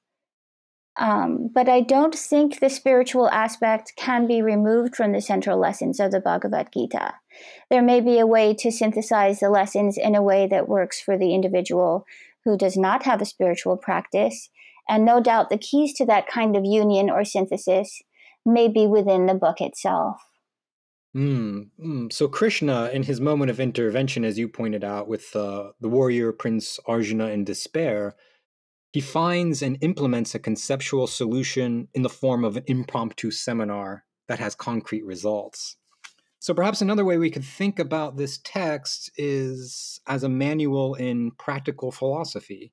um, 0.98 1.50
but 1.54 1.68
I 1.68 1.82
don't 1.82 2.14
think 2.14 2.58
the 2.58 2.70
spiritual 2.70 3.28
aspect 3.28 3.92
can 3.96 4.26
be 4.26 4.40
removed 4.40 4.96
from 4.96 5.12
the 5.12 5.20
central 5.20 5.58
lessons 5.58 6.00
of 6.00 6.10
the 6.10 6.20
Bhagavad 6.20 6.68
Gita. 6.72 7.14
There 7.68 7.82
may 7.82 8.00
be 8.00 8.18
a 8.18 8.26
way 8.26 8.54
to 8.54 8.72
synthesize 8.72 9.40
the 9.40 9.50
lessons 9.50 9.98
in 9.98 10.14
a 10.14 10.22
way 10.22 10.46
that 10.46 10.68
works 10.68 10.98
for 10.98 11.18
the 11.18 11.34
individual 11.34 12.06
who 12.46 12.56
does 12.56 12.78
not 12.78 13.02
have 13.02 13.20
a 13.20 13.26
spiritual 13.26 13.76
practice, 13.76 14.48
and 14.88 15.04
no 15.04 15.20
doubt 15.20 15.50
the 15.50 15.58
keys 15.58 15.92
to 15.94 16.06
that 16.06 16.28
kind 16.28 16.56
of 16.56 16.64
union 16.64 17.10
or 17.10 17.24
synthesis 17.24 18.02
may 18.44 18.68
be 18.68 18.86
within 18.86 19.26
the 19.26 19.34
book 19.34 19.60
itself. 19.60 20.20
Mm, 21.16 21.70
mm. 21.82 22.12
So 22.12 22.28
Krishna, 22.28 22.90
in 22.92 23.02
his 23.02 23.20
moment 23.20 23.50
of 23.50 23.58
intervention, 23.58 24.24
as 24.24 24.38
you 24.38 24.48
pointed 24.48 24.84
out, 24.84 25.08
with 25.08 25.34
uh, 25.34 25.70
the 25.80 25.88
warrior 25.88 26.32
Prince 26.32 26.78
Arjuna 26.86 27.28
in 27.28 27.44
despair, 27.44 28.14
he 28.92 29.00
finds 29.00 29.62
and 29.62 29.78
implements 29.80 30.34
a 30.34 30.38
conceptual 30.38 31.06
solution 31.06 31.88
in 31.94 32.02
the 32.02 32.08
form 32.08 32.44
of 32.44 32.56
an 32.56 32.64
impromptu 32.66 33.30
seminar 33.30 34.04
that 34.28 34.38
has 34.38 34.54
concrete 34.54 35.04
results. 35.04 35.76
So 36.38 36.54
perhaps 36.54 36.82
another 36.82 37.04
way 37.04 37.18
we 37.18 37.30
could 37.30 37.44
think 37.44 37.78
about 37.78 38.16
this 38.16 38.38
text 38.44 39.10
is 39.16 40.00
as 40.06 40.22
a 40.22 40.28
manual 40.28 40.94
in 40.94 41.32
practical 41.32 41.90
philosophy. 41.90 42.72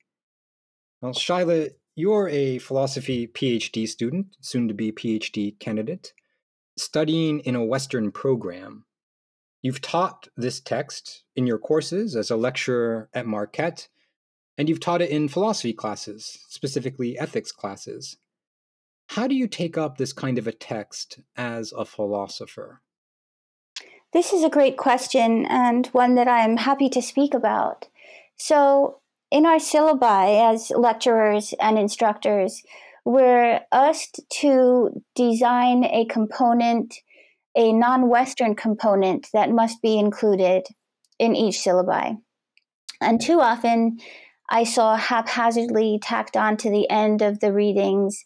Well, 1.01 1.14
Shaila, 1.14 1.72
you're 1.95 2.27
a 2.29 2.57
philosophy 2.59 3.27
PhD 3.27 3.87
student, 3.87 4.35
soon 4.41 4.67
to 4.67 4.73
be 4.73 4.91
PhD 4.91 5.57
candidate, 5.59 6.13
studying 6.77 7.39
in 7.41 7.55
a 7.55 7.63
Western 7.63 8.11
program. 8.11 8.85
You've 9.61 9.81
taught 9.81 10.27
this 10.35 10.59
text 10.59 11.23
in 11.35 11.47
your 11.47 11.57
courses 11.57 12.15
as 12.15 12.29
a 12.29 12.35
lecturer 12.35 13.09
at 13.13 13.25
Marquette, 13.25 13.87
and 14.57 14.67
you've 14.67 14.79
taught 14.79 15.01
it 15.01 15.09
in 15.09 15.27
philosophy 15.27 15.73
classes, 15.73 16.39
specifically 16.49 17.17
ethics 17.17 17.51
classes. 17.51 18.17
How 19.09 19.27
do 19.27 19.35
you 19.35 19.47
take 19.47 19.77
up 19.77 19.97
this 19.97 20.13
kind 20.13 20.37
of 20.37 20.47
a 20.47 20.51
text 20.51 21.19
as 21.37 21.71
a 21.71 21.85
philosopher? 21.85 22.81
This 24.11 24.33
is 24.33 24.43
a 24.43 24.49
great 24.49 24.77
question 24.77 25.45
and 25.45 25.87
one 25.87 26.15
that 26.15 26.27
I'm 26.27 26.57
happy 26.57 26.89
to 26.89 27.01
speak 27.01 27.33
about. 27.33 27.87
So, 28.37 28.99
in 29.34 29.47
our 29.47 29.57
syllabi 29.57 30.53
as 30.53 30.71
lecturers 30.75 31.55
and 31.59 31.79
instructors, 31.79 32.61
we're 33.03 33.61
asked 33.71 34.21
to 34.41 34.91
design 35.15 35.84
a 35.86 36.05
component, 36.05 36.93
a 37.57 37.73
non 37.73 38.09
Western 38.09 38.53
component 38.53 39.27
that 39.34 39.49
must 39.49 39.81
be 39.81 39.97
included 39.97 40.67
in 41.17 41.36
each 41.36 41.55
syllabi. 41.55 42.15
And 43.01 43.19
too 43.19 43.41
often, 43.41 43.97
I 44.51 44.65
saw 44.65 44.95
haphazardly 44.95 45.99
tacked 46.03 46.38
on 46.38 46.55
to 46.57 46.69
the 46.69 46.88
end 46.91 47.23
of 47.23 47.39
the 47.39 47.51
readings 47.51 48.23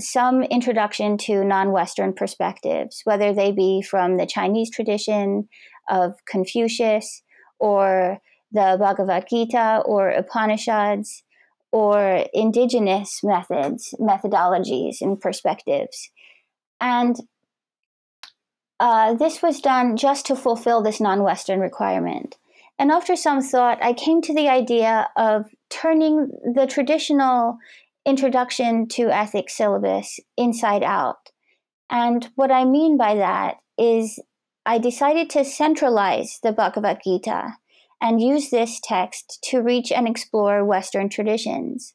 some 0.00 0.42
introduction 0.44 1.18
to 1.18 1.44
non 1.44 1.72
Western 1.72 2.14
perspectives, 2.14 3.02
whether 3.04 3.34
they 3.34 3.52
be 3.52 3.82
from 3.82 4.16
the 4.16 4.26
Chinese 4.26 4.70
tradition 4.70 5.50
of 5.90 6.14
Confucius 6.26 7.22
or 7.58 8.18
the 8.52 8.76
Bhagavad 8.78 9.26
Gita 9.28 9.82
or 9.84 10.10
Upanishads 10.10 11.22
or 11.70 12.26
indigenous 12.34 13.20
methods, 13.24 13.94
methodologies, 13.98 15.00
and 15.00 15.20
perspectives. 15.20 16.10
And 16.80 17.16
uh, 18.78 19.14
this 19.14 19.40
was 19.42 19.60
done 19.60 19.96
just 19.96 20.26
to 20.26 20.36
fulfill 20.36 20.82
this 20.82 21.00
non 21.00 21.22
Western 21.22 21.60
requirement. 21.60 22.36
And 22.78 22.90
after 22.90 23.16
some 23.16 23.40
thought, 23.40 23.78
I 23.82 23.92
came 23.92 24.20
to 24.22 24.34
the 24.34 24.48
idea 24.48 25.08
of 25.16 25.46
turning 25.70 26.28
the 26.54 26.66
traditional 26.66 27.58
introduction 28.04 28.88
to 28.88 29.08
ethics 29.08 29.54
syllabus 29.54 30.18
inside 30.36 30.82
out. 30.82 31.30
And 31.88 32.28
what 32.34 32.50
I 32.50 32.64
mean 32.64 32.96
by 32.96 33.14
that 33.14 33.58
is 33.78 34.18
I 34.66 34.78
decided 34.78 35.30
to 35.30 35.44
centralize 35.44 36.40
the 36.42 36.52
Bhagavad 36.52 37.00
Gita 37.04 37.54
and 38.02 38.20
use 38.20 38.50
this 38.50 38.80
text 38.82 39.38
to 39.44 39.62
reach 39.62 39.92
and 39.92 40.08
explore 40.08 40.64
Western 40.64 41.08
traditions. 41.08 41.94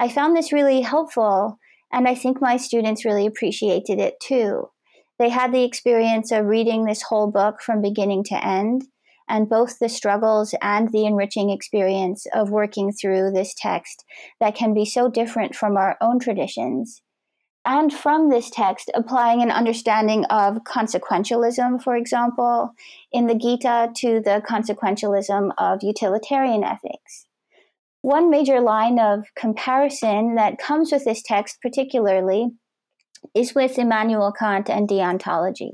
I 0.00 0.08
found 0.08 0.36
this 0.36 0.52
really 0.52 0.80
helpful, 0.80 1.58
and 1.92 2.08
I 2.08 2.16
think 2.16 2.40
my 2.40 2.56
students 2.56 3.04
really 3.04 3.24
appreciated 3.24 4.00
it 4.00 4.14
too. 4.20 4.68
They 5.20 5.28
had 5.28 5.52
the 5.52 5.62
experience 5.62 6.32
of 6.32 6.46
reading 6.46 6.84
this 6.84 7.02
whole 7.02 7.30
book 7.30 7.62
from 7.62 7.80
beginning 7.80 8.24
to 8.24 8.44
end, 8.44 8.82
and 9.28 9.48
both 9.48 9.78
the 9.78 9.88
struggles 9.88 10.56
and 10.60 10.90
the 10.90 11.06
enriching 11.06 11.50
experience 11.50 12.26
of 12.34 12.50
working 12.50 12.90
through 12.90 13.30
this 13.30 13.54
text 13.56 14.04
that 14.40 14.56
can 14.56 14.74
be 14.74 14.84
so 14.84 15.08
different 15.08 15.54
from 15.54 15.76
our 15.76 15.96
own 16.00 16.18
traditions. 16.18 17.00
And 17.66 17.92
from 17.92 18.28
this 18.28 18.50
text, 18.50 18.90
applying 18.94 19.40
an 19.42 19.50
understanding 19.50 20.26
of 20.26 20.64
consequentialism, 20.64 21.82
for 21.82 21.96
example, 21.96 22.72
in 23.10 23.26
the 23.26 23.34
Gita 23.34 23.90
to 23.96 24.20
the 24.20 24.42
consequentialism 24.46 25.50
of 25.56 25.82
utilitarian 25.82 26.62
ethics. 26.62 27.26
One 28.02 28.28
major 28.28 28.60
line 28.60 28.98
of 28.98 29.24
comparison 29.34 30.34
that 30.34 30.58
comes 30.58 30.92
with 30.92 31.04
this 31.06 31.22
text, 31.22 31.56
particularly, 31.62 32.50
is 33.34 33.54
with 33.54 33.78
Immanuel 33.78 34.30
Kant 34.30 34.68
and 34.68 34.86
deontology. 34.86 35.72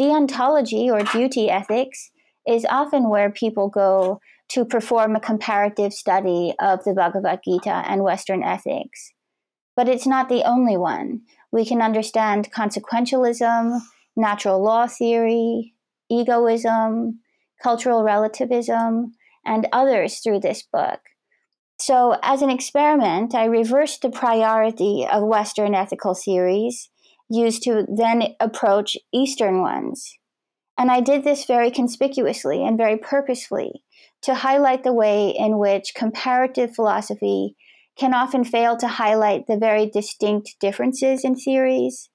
Deontology, 0.00 0.90
or 0.90 1.04
duty 1.12 1.48
ethics, 1.48 2.10
is 2.48 2.66
often 2.68 3.08
where 3.08 3.30
people 3.30 3.68
go 3.68 4.20
to 4.48 4.64
perform 4.64 5.14
a 5.14 5.20
comparative 5.20 5.92
study 5.92 6.52
of 6.60 6.82
the 6.82 6.94
Bhagavad 6.94 7.40
Gita 7.44 7.84
and 7.86 8.02
Western 8.02 8.42
ethics. 8.42 9.12
But 9.76 9.88
it's 9.88 10.06
not 10.06 10.28
the 10.28 10.42
only 10.42 10.76
one. 10.76 11.20
We 11.52 11.64
can 11.64 11.82
understand 11.82 12.52
consequentialism, 12.52 13.80
natural 14.16 14.62
law 14.62 14.86
theory, 14.86 15.74
egoism, 16.10 17.20
cultural 17.62 18.02
relativism, 18.02 19.12
and 19.44 19.68
others 19.72 20.18
through 20.18 20.40
this 20.40 20.62
book. 20.62 21.00
So, 21.78 22.16
as 22.22 22.40
an 22.40 22.50
experiment, 22.50 23.34
I 23.34 23.44
reversed 23.44 24.00
the 24.00 24.10
priority 24.10 25.06
of 25.10 25.22
Western 25.22 25.74
ethical 25.74 26.14
theories 26.14 26.88
used 27.28 27.62
to 27.64 27.86
then 27.88 28.34
approach 28.40 28.96
Eastern 29.12 29.60
ones. 29.60 30.16
And 30.78 30.90
I 30.90 31.00
did 31.00 31.24
this 31.24 31.44
very 31.44 31.70
conspicuously 31.70 32.64
and 32.64 32.78
very 32.78 32.96
purposefully 32.96 33.82
to 34.22 34.34
highlight 34.34 34.84
the 34.84 34.92
way 34.92 35.30
in 35.30 35.58
which 35.58 35.94
comparative 35.94 36.74
philosophy 36.74 37.56
can 37.98 38.14
often 38.14 38.44
fail 38.44 38.76
to 38.76 38.88
highlight 38.88 39.46
the 39.46 39.56
very 39.56 39.86
distinct 39.86 40.56
differences 40.60 41.24
in 41.24 41.34
theories, 41.34 42.10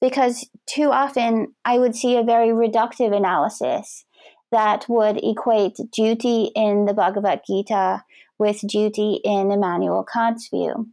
because 0.00 0.48
too 0.66 0.90
often 0.92 1.54
I 1.64 1.78
would 1.78 1.96
see 1.96 2.16
a 2.16 2.22
very 2.22 2.48
reductive 2.48 3.14
analysis 3.14 4.04
that 4.52 4.86
would 4.88 5.18
equate 5.24 5.76
duty 5.92 6.50
in 6.54 6.84
the 6.84 6.94
Bhagavad 6.94 7.40
Gita 7.46 8.04
with 8.38 8.60
duty 8.60 9.20
in 9.24 9.50
Immanuel 9.50 10.04
Kant's 10.04 10.48
view. 10.48 10.88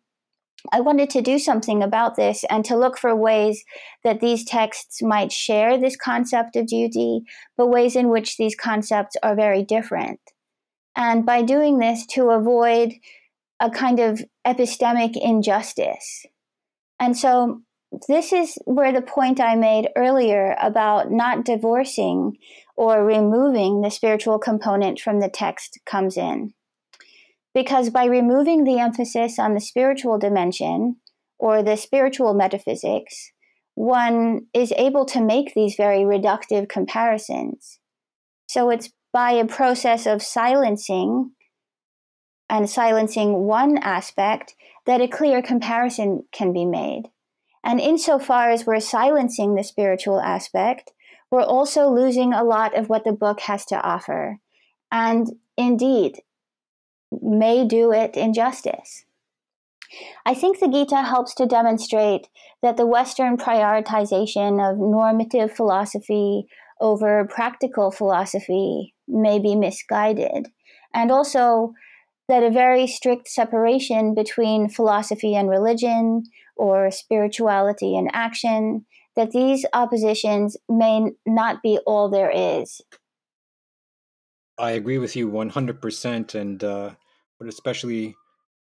I 0.71 0.79
wanted 0.79 1.09
to 1.11 1.21
do 1.21 1.39
something 1.39 1.81
about 1.81 2.15
this 2.15 2.43
and 2.49 2.63
to 2.65 2.77
look 2.77 2.97
for 2.97 3.15
ways 3.15 3.63
that 4.03 4.19
these 4.19 4.45
texts 4.45 5.01
might 5.01 5.31
share 5.31 5.77
this 5.77 5.95
concept 5.95 6.55
of 6.55 6.67
duty, 6.67 7.21
but 7.57 7.67
ways 7.67 7.95
in 7.95 8.09
which 8.09 8.37
these 8.37 8.55
concepts 8.55 9.15
are 9.23 9.35
very 9.35 9.63
different. 9.63 10.19
And 10.95 11.25
by 11.25 11.41
doing 11.41 11.79
this, 11.79 12.05
to 12.07 12.29
avoid 12.29 12.93
a 13.59 13.69
kind 13.69 13.99
of 13.99 14.23
epistemic 14.45 15.15
injustice. 15.15 16.25
And 16.99 17.17
so, 17.17 17.61
this 18.07 18.31
is 18.31 18.57
where 18.65 18.93
the 18.93 19.01
point 19.01 19.41
I 19.41 19.55
made 19.55 19.89
earlier 19.97 20.55
about 20.61 21.11
not 21.11 21.43
divorcing 21.43 22.37
or 22.77 23.05
removing 23.05 23.81
the 23.81 23.91
spiritual 23.91 24.39
component 24.39 24.99
from 24.99 25.19
the 25.19 25.29
text 25.29 25.77
comes 25.85 26.15
in. 26.15 26.53
Because 27.53 27.89
by 27.89 28.05
removing 28.05 28.63
the 28.63 28.79
emphasis 28.79 29.37
on 29.37 29.53
the 29.53 29.59
spiritual 29.59 30.17
dimension 30.17 30.97
or 31.37 31.61
the 31.61 31.75
spiritual 31.75 32.33
metaphysics, 32.33 33.33
one 33.75 34.45
is 34.53 34.71
able 34.77 35.05
to 35.05 35.21
make 35.21 35.53
these 35.53 35.75
very 35.75 35.99
reductive 35.99 36.69
comparisons. 36.69 37.79
So 38.47 38.69
it's 38.69 38.89
by 39.11 39.31
a 39.31 39.45
process 39.45 40.05
of 40.05 40.21
silencing 40.21 41.31
and 42.51 42.69
silencing 42.69 43.45
one 43.45 43.77
aspect 43.77 44.55
that 44.85 44.99
a 44.99 45.07
clear 45.07 45.41
comparison 45.41 46.25
can 46.33 46.51
be 46.51 46.65
made. 46.65 47.03
And 47.63 47.79
insofar 47.79 48.51
as 48.51 48.65
we're 48.65 48.81
silencing 48.81 49.55
the 49.55 49.63
spiritual 49.63 50.19
aspect, 50.19 50.91
we're 51.31 51.43
also 51.43 51.87
losing 51.87 52.33
a 52.33 52.43
lot 52.43 52.77
of 52.77 52.89
what 52.89 53.05
the 53.05 53.13
book 53.13 53.39
has 53.41 53.63
to 53.67 53.81
offer. 53.81 54.39
And 54.91 55.27
indeed, 55.55 56.17
may 57.21 57.65
do 57.65 57.93
it 57.93 58.17
injustice. 58.17 59.05
I 60.25 60.33
think 60.33 60.59
the 60.59 60.67
Gita 60.67 61.03
helps 61.03 61.33
to 61.35 61.45
demonstrate 61.45 62.27
that 62.61 62.75
the 62.75 62.85
Western 62.85 63.37
prioritization 63.37 64.59
of 64.59 64.77
normative 64.77 65.53
philosophy 65.53 66.47
over 66.81 67.25
practical 67.29 67.91
philosophy 67.91 68.93
may 69.07 69.39
be 69.39 69.55
misguided, 69.55 70.47
and 70.93 71.11
also 71.11 71.73
that 72.31 72.43
a 72.43 72.49
very 72.49 72.87
strict 72.87 73.27
separation 73.27 74.15
between 74.15 74.69
philosophy 74.69 75.35
and 75.35 75.49
religion 75.49 76.23
or 76.55 76.89
spirituality 76.89 77.95
and 77.95 78.09
action 78.13 78.85
that 79.15 79.31
these 79.31 79.65
oppositions 79.73 80.55
may 80.69 81.11
not 81.25 81.61
be 81.61 81.77
all 81.85 82.09
there 82.09 82.31
is 82.33 82.81
I 84.61 84.71
agree 84.71 84.99
with 84.99 85.15
you 85.15 85.29
100%. 85.29 86.35
And 86.35 86.63
uh, 86.63 86.91
what 87.37 87.49
especially 87.49 88.15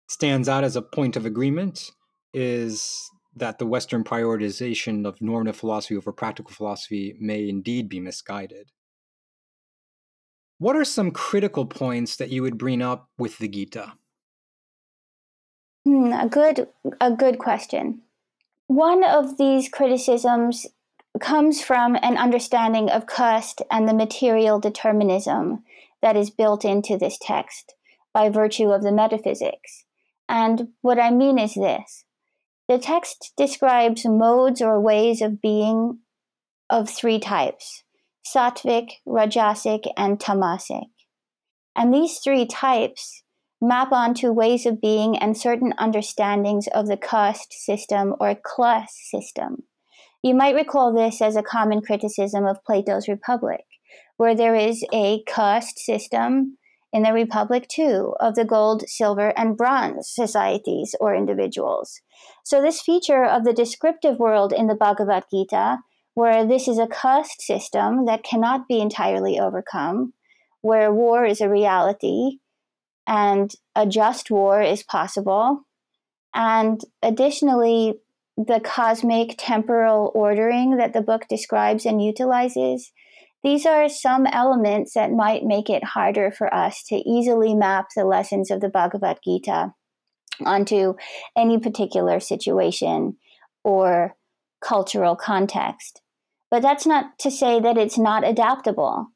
stands 0.07 0.47
out 0.47 0.63
as 0.63 0.75
a 0.75 0.81
point 0.81 1.15
of 1.15 1.25
agreement 1.25 1.91
is 2.33 3.09
that 3.35 3.57
the 3.57 3.65
Western 3.65 4.03
prioritization 4.03 5.07
of 5.07 5.21
normative 5.21 5.57
philosophy 5.57 5.97
over 5.97 6.11
practical 6.11 6.51
philosophy 6.51 7.15
may 7.19 7.49
indeed 7.49 7.89
be 7.89 7.99
misguided. 7.99 8.71
What 10.59 10.75
are 10.75 10.85
some 10.85 11.11
critical 11.11 11.65
points 11.65 12.15
that 12.15 12.29
you 12.29 12.41
would 12.41 12.57
bring 12.57 12.81
up 12.81 13.09
with 13.17 13.37
the 13.37 13.47
Gita? 13.47 13.93
Hmm, 15.85 16.11
a 16.11 16.27
good, 16.27 16.67
a 16.99 17.11
good 17.11 17.37
question. 17.37 18.01
One 18.65 19.03
of 19.03 19.37
these 19.37 19.69
criticisms 19.69 20.65
comes 21.21 21.61
from 21.61 21.95
an 22.01 22.17
understanding 22.17 22.89
of 22.89 23.07
caste 23.07 23.61
and 23.71 23.87
the 23.87 23.93
material 23.93 24.59
determinism 24.59 25.63
that 26.01 26.17
is 26.17 26.29
built 26.29 26.65
into 26.65 26.97
this 26.97 27.17
text 27.21 27.75
by 28.13 28.29
virtue 28.29 28.71
of 28.71 28.83
the 28.83 28.91
metaphysics. 28.91 29.85
And 30.27 30.69
what 30.81 30.99
I 30.99 31.11
mean 31.11 31.39
is 31.39 31.53
this 31.53 32.03
the 32.67 32.77
text 32.77 33.31
describes 33.37 34.05
modes 34.05 34.61
or 34.61 34.81
ways 34.81 35.21
of 35.21 35.41
being 35.41 35.99
of 36.69 36.89
three 36.89 37.19
types 37.19 37.83
sattvic, 38.33 38.91
rajasic, 39.07 39.91
and 39.97 40.19
tamasic. 40.19 40.89
And 41.75 41.93
these 41.93 42.19
three 42.19 42.45
types 42.45 43.23
map 43.61 43.91
onto 43.91 44.31
ways 44.31 44.65
of 44.65 44.81
being 44.81 45.17
and 45.17 45.37
certain 45.37 45.73
understandings 45.77 46.67
of 46.73 46.87
the 46.87 46.97
caste 46.97 47.53
system 47.53 48.13
or 48.19 48.35
class 48.35 48.93
system. 49.09 49.63
You 50.23 50.35
might 50.35 50.55
recall 50.55 50.93
this 50.93 51.21
as 51.21 51.35
a 51.35 51.43
common 51.43 51.81
criticism 51.81 52.45
of 52.45 52.63
Plato's 52.65 53.07
Republic, 53.07 53.63
where 54.17 54.35
there 54.35 54.55
is 54.55 54.83
a 54.93 55.23
caste 55.27 55.79
system 55.79 56.57
in 56.93 57.03
the 57.03 57.13
Republic 57.13 57.67
too 57.67 58.13
of 58.19 58.35
the 58.35 58.45
gold, 58.45 58.83
silver, 58.87 59.33
and 59.37 59.57
bronze 59.57 60.09
societies 60.09 60.95
or 60.99 61.15
individuals. 61.15 62.01
So, 62.43 62.61
this 62.61 62.81
feature 62.81 63.25
of 63.25 63.43
the 63.43 63.53
descriptive 63.53 64.17
world 64.17 64.53
in 64.53 64.67
the 64.67 64.75
Bhagavad 64.75 65.25
Gita, 65.31 65.77
where 66.17 66.47
this 66.47 66.67
is 66.67 66.79
a 66.79 66.87
caste 66.87 67.43
system 67.43 68.07
that 68.07 68.23
cannot 68.23 68.67
be 68.67 68.79
entirely 68.79 69.39
overcome, 69.39 70.11
where 70.61 70.91
war 70.91 71.23
is 71.23 71.41
a 71.41 71.47
reality 71.47 72.39
and 73.05 73.53
a 73.75 73.85
just 73.85 74.31
war 74.31 74.59
is 74.59 74.81
possible, 74.81 75.61
and 76.33 76.81
additionally, 77.03 77.99
the 78.35 78.59
cosmic 78.59 79.35
temporal 79.37 80.11
ordering 80.15 80.77
that 80.77 80.93
the 80.93 81.03
book 81.03 81.27
describes 81.29 81.85
and 81.85 82.03
utilizes 82.03 82.91
these 83.43 83.67
are 83.67 83.87
some 83.87 84.25
elements 84.25 84.95
that 84.95 85.11
might 85.11 85.43
make 85.43 85.69
it 85.69 85.83
harder 85.83 86.31
for 86.31 86.51
us 86.51 86.83
to 86.85 86.95
easily 86.95 87.53
map 87.53 87.89
the 87.95 88.05
lessons 88.05 88.49
of 88.49 88.59
the 88.59 88.69
Bhagavad 88.69 89.19
Gita 89.23 89.71
onto 90.43 90.95
any 91.35 91.59
particular 91.59 92.19
situation 92.19 93.17
or 93.63 94.15
cultural 94.61 95.15
context. 95.15 96.01
But 96.49 96.61
that's 96.61 96.85
not 96.85 97.19
to 97.19 97.31
say 97.31 97.59
that 97.59 97.77
it's 97.77 97.97
not 97.97 98.27
adaptable, 98.27 99.07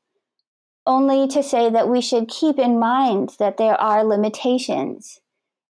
only 0.86 1.28
to 1.30 1.42
say 1.42 1.70
that 1.70 1.88
we 1.88 2.02
should 2.02 2.28
keep 2.28 2.60
in 2.60 2.80
mind 2.80 3.36
that 3.40 3.58
there 3.58 3.80
are 3.80 4.04
limitations. 4.04 5.20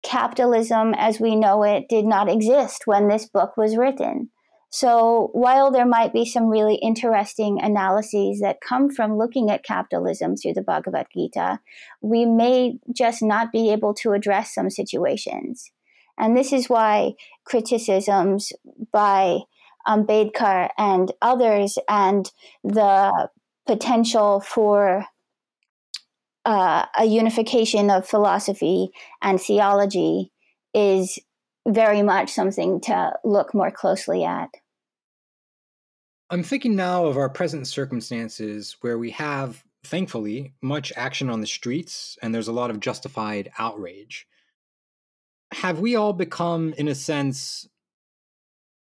Capitalism 0.02 0.94
as 0.94 1.18
we 1.18 1.34
know 1.34 1.62
it 1.62 1.88
did 1.88 2.04
not 2.04 2.28
exist 2.28 2.82
when 2.84 3.08
this 3.08 3.26
book 3.26 3.56
was 3.56 3.76
written. 3.76 4.30
So, 4.70 5.30
while 5.32 5.70
there 5.70 5.86
might 5.86 6.12
be 6.12 6.26
some 6.26 6.48
really 6.48 6.74
interesting 6.74 7.58
analyses 7.62 8.40
that 8.40 8.60
come 8.60 8.90
from 8.90 9.16
looking 9.16 9.48
at 9.48 9.64
capitalism 9.64 10.36
through 10.36 10.54
the 10.54 10.62
Bhagavad 10.62 11.06
Gita, 11.14 11.60
we 12.02 12.26
may 12.26 12.78
just 12.94 13.22
not 13.22 13.52
be 13.52 13.70
able 13.70 13.94
to 13.94 14.12
address 14.12 14.52
some 14.52 14.68
situations. 14.68 15.70
And 16.18 16.36
this 16.36 16.52
is 16.52 16.68
why 16.68 17.14
criticisms 17.44 18.52
by 18.92 19.40
Ambedkar 19.86 20.70
and 20.76 21.12
others, 21.22 21.78
and 21.88 22.30
the 22.64 23.28
potential 23.66 24.40
for 24.40 25.06
uh, 26.44 26.86
a 26.98 27.04
unification 27.04 27.90
of 27.90 28.08
philosophy 28.08 28.90
and 29.20 29.40
theology 29.40 30.30
is 30.72 31.18
very 31.68 32.02
much 32.02 32.30
something 32.30 32.80
to 32.82 33.12
look 33.24 33.52
more 33.52 33.72
closely 33.72 34.24
at. 34.24 34.50
I'm 36.30 36.44
thinking 36.44 36.76
now 36.76 37.06
of 37.06 37.16
our 37.16 37.28
present 37.28 37.66
circumstances 37.66 38.76
where 38.80 38.98
we 38.98 39.10
have, 39.12 39.64
thankfully, 39.84 40.54
much 40.62 40.92
action 40.96 41.28
on 41.28 41.40
the 41.40 41.46
streets 41.46 42.16
and 42.22 42.34
there's 42.34 42.48
a 42.48 42.52
lot 42.52 42.70
of 42.70 42.80
justified 42.80 43.50
outrage. 43.58 44.26
Have 45.52 45.80
we 45.80 45.96
all 45.96 46.12
become, 46.12 46.74
in 46.76 46.88
a 46.88 46.94
sense, 46.94 47.68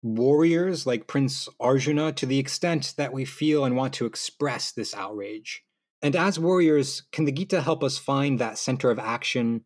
warriors 0.04 0.86
like 0.86 1.08
Prince 1.08 1.50
Arjuna 1.60 2.12
to 2.14 2.26
the 2.26 2.38
extent 2.38 2.94
that 2.98 3.14
we 3.14 3.26
feel 3.26 3.66
and 3.66 3.76
want 3.76 3.94
to 3.94 4.06
express 4.06 4.72
this 4.72 4.94
outrage? 4.94 5.64
And 6.02 6.16
as 6.16 6.38
warriors, 6.38 7.04
can 7.12 7.26
the 7.26 7.32
Gita 7.32 7.62
help 7.62 7.84
us 7.84 7.98
find 7.98 8.38
that 8.38 8.58
center 8.58 8.92
of 8.92 9.00
action 9.00 9.64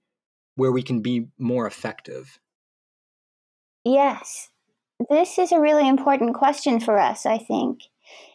where 0.55 0.71
we 0.71 0.83
can 0.83 1.01
be 1.01 1.27
more 1.39 1.65
effective? 1.65 2.39
Yes, 3.83 4.49
this 5.09 5.37
is 5.37 5.51
a 5.51 5.59
really 5.59 5.87
important 5.87 6.35
question 6.35 6.79
for 6.79 6.99
us, 6.99 7.25
I 7.25 7.37
think. 7.37 7.79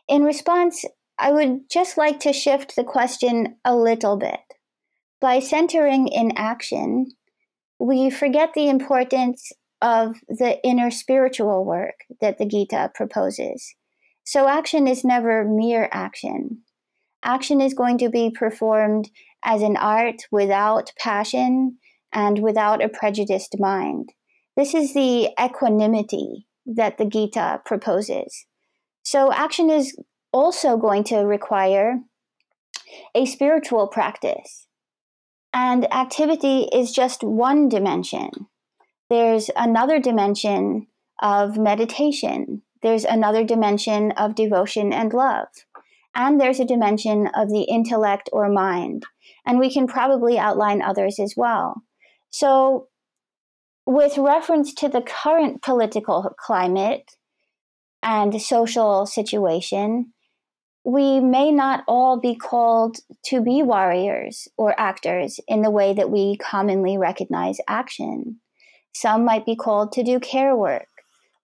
In 0.09 0.25
response, 0.25 0.85
I 1.19 1.31
would 1.31 1.71
just 1.71 1.97
like 1.97 2.21
to 2.21 2.33
shift 2.33 2.75
the 2.75 2.85
question 2.85 3.57
a 3.65 3.77
little 3.77 4.17
bit. 4.17 4.41
By 5.21 5.39
centering 5.39 6.09
in 6.09 6.33
action, 6.37 7.13
we 7.79 8.11
forget 8.11 8.55
the 8.55 8.69
importance 8.69 9.53
of 9.83 10.17
the 10.29 10.59
inner 10.65 10.91
spiritual 10.91 11.65
work 11.65 11.97
that 12.21 12.39
the 12.39 12.47
Gita 12.47 12.93
proposes. 12.95 13.75
So, 14.25 14.49
action 14.49 14.87
is 14.87 15.05
never 15.05 15.45
mere 15.45 15.89
action. 15.93 16.63
Action 17.25 17.61
is 17.61 17.75
going 17.75 17.99
to 17.99 18.09
be 18.09 18.31
performed 18.31 19.11
as 19.45 19.61
an 19.61 19.77
art 19.77 20.23
without 20.31 20.93
passion 20.99 21.79
and 22.13 22.39
without 22.39 22.83
a 22.83 22.89
prejudiced 22.89 23.57
mind. 23.59 24.11
This 24.57 24.75
is 24.75 24.95
the 24.95 25.31
equanimity 25.43 26.47
that 26.65 26.99
the 26.99 27.05
Gita 27.05 27.61
proposes. 27.65 28.47
So, 29.03 29.33
action 29.33 29.69
is 29.69 29.97
also 30.33 30.77
going 30.77 31.05
to 31.05 31.19
require 31.19 31.99
a 33.15 33.27
spiritual 33.27 33.89
practice. 33.89 34.69
And 35.53 35.93
activity 35.93 36.69
is 36.73 36.93
just 36.93 37.23
one 37.23 37.69
dimension. 37.69 38.31
There's 39.13 39.51
another 39.55 39.99
dimension 40.01 40.87
of 41.21 41.59
meditation, 41.59 42.63
there's 42.83 43.05
another 43.05 43.45
dimension 43.45 44.13
of 44.13 44.35
devotion 44.35 44.91
and 44.91 45.13
love, 45.13 45.49
and 46.15 46.41
there's 46.41 46.61
a 46.61 46.65
dimension 46.65 47.27
of 47.37 47.51
the 47.51 47.65
intellect 47.65 48.31
or 48.33 48.49
mind. 48.49 49.05
And 49.45 49.59
we 49.59 49.71
can 49.71 49.87
probably 49.87 50.39
outline 50.39 50.81
others 50.81 51.21
as 51.21 51.35
well. 51.37 51.83
So, 52.31 52.89
with 53.85 54.17
reference 54.17 54.73
to 54.77 54.89
the 54.89 55.03
current 55.03 55.61
political 55.61 56.35
climate 56.39 57.15
and 58.03 58.41
social 58.41 59.05
situation, 59.05 60.15
we 60.85 61.21
may 61.21 61.53
not 61.53 61.85
all 61.87 62.19
be 62.19 62.35
called 62.35 62.97
to 63.27 63.43
be 63.43 63.63
warriors 63.63 64.49
or 64.57 64.75
actors 64.81 65.39
in 65.47 65.61
the 65.61 65.71
way 65.71 65.93
that 65.93 66.09
we 66.09 66.39
commonly 66.39 66.97
recognize 66.97 67.59
action. 67.69 68.39
Some 68.93 69.25
might 69.25 69.47
be 69.47 69.57
called 69.57 69.93
to 69.93 70.03
do 70.03 70.21
care 70.21 70.57
work. 70.57 70.89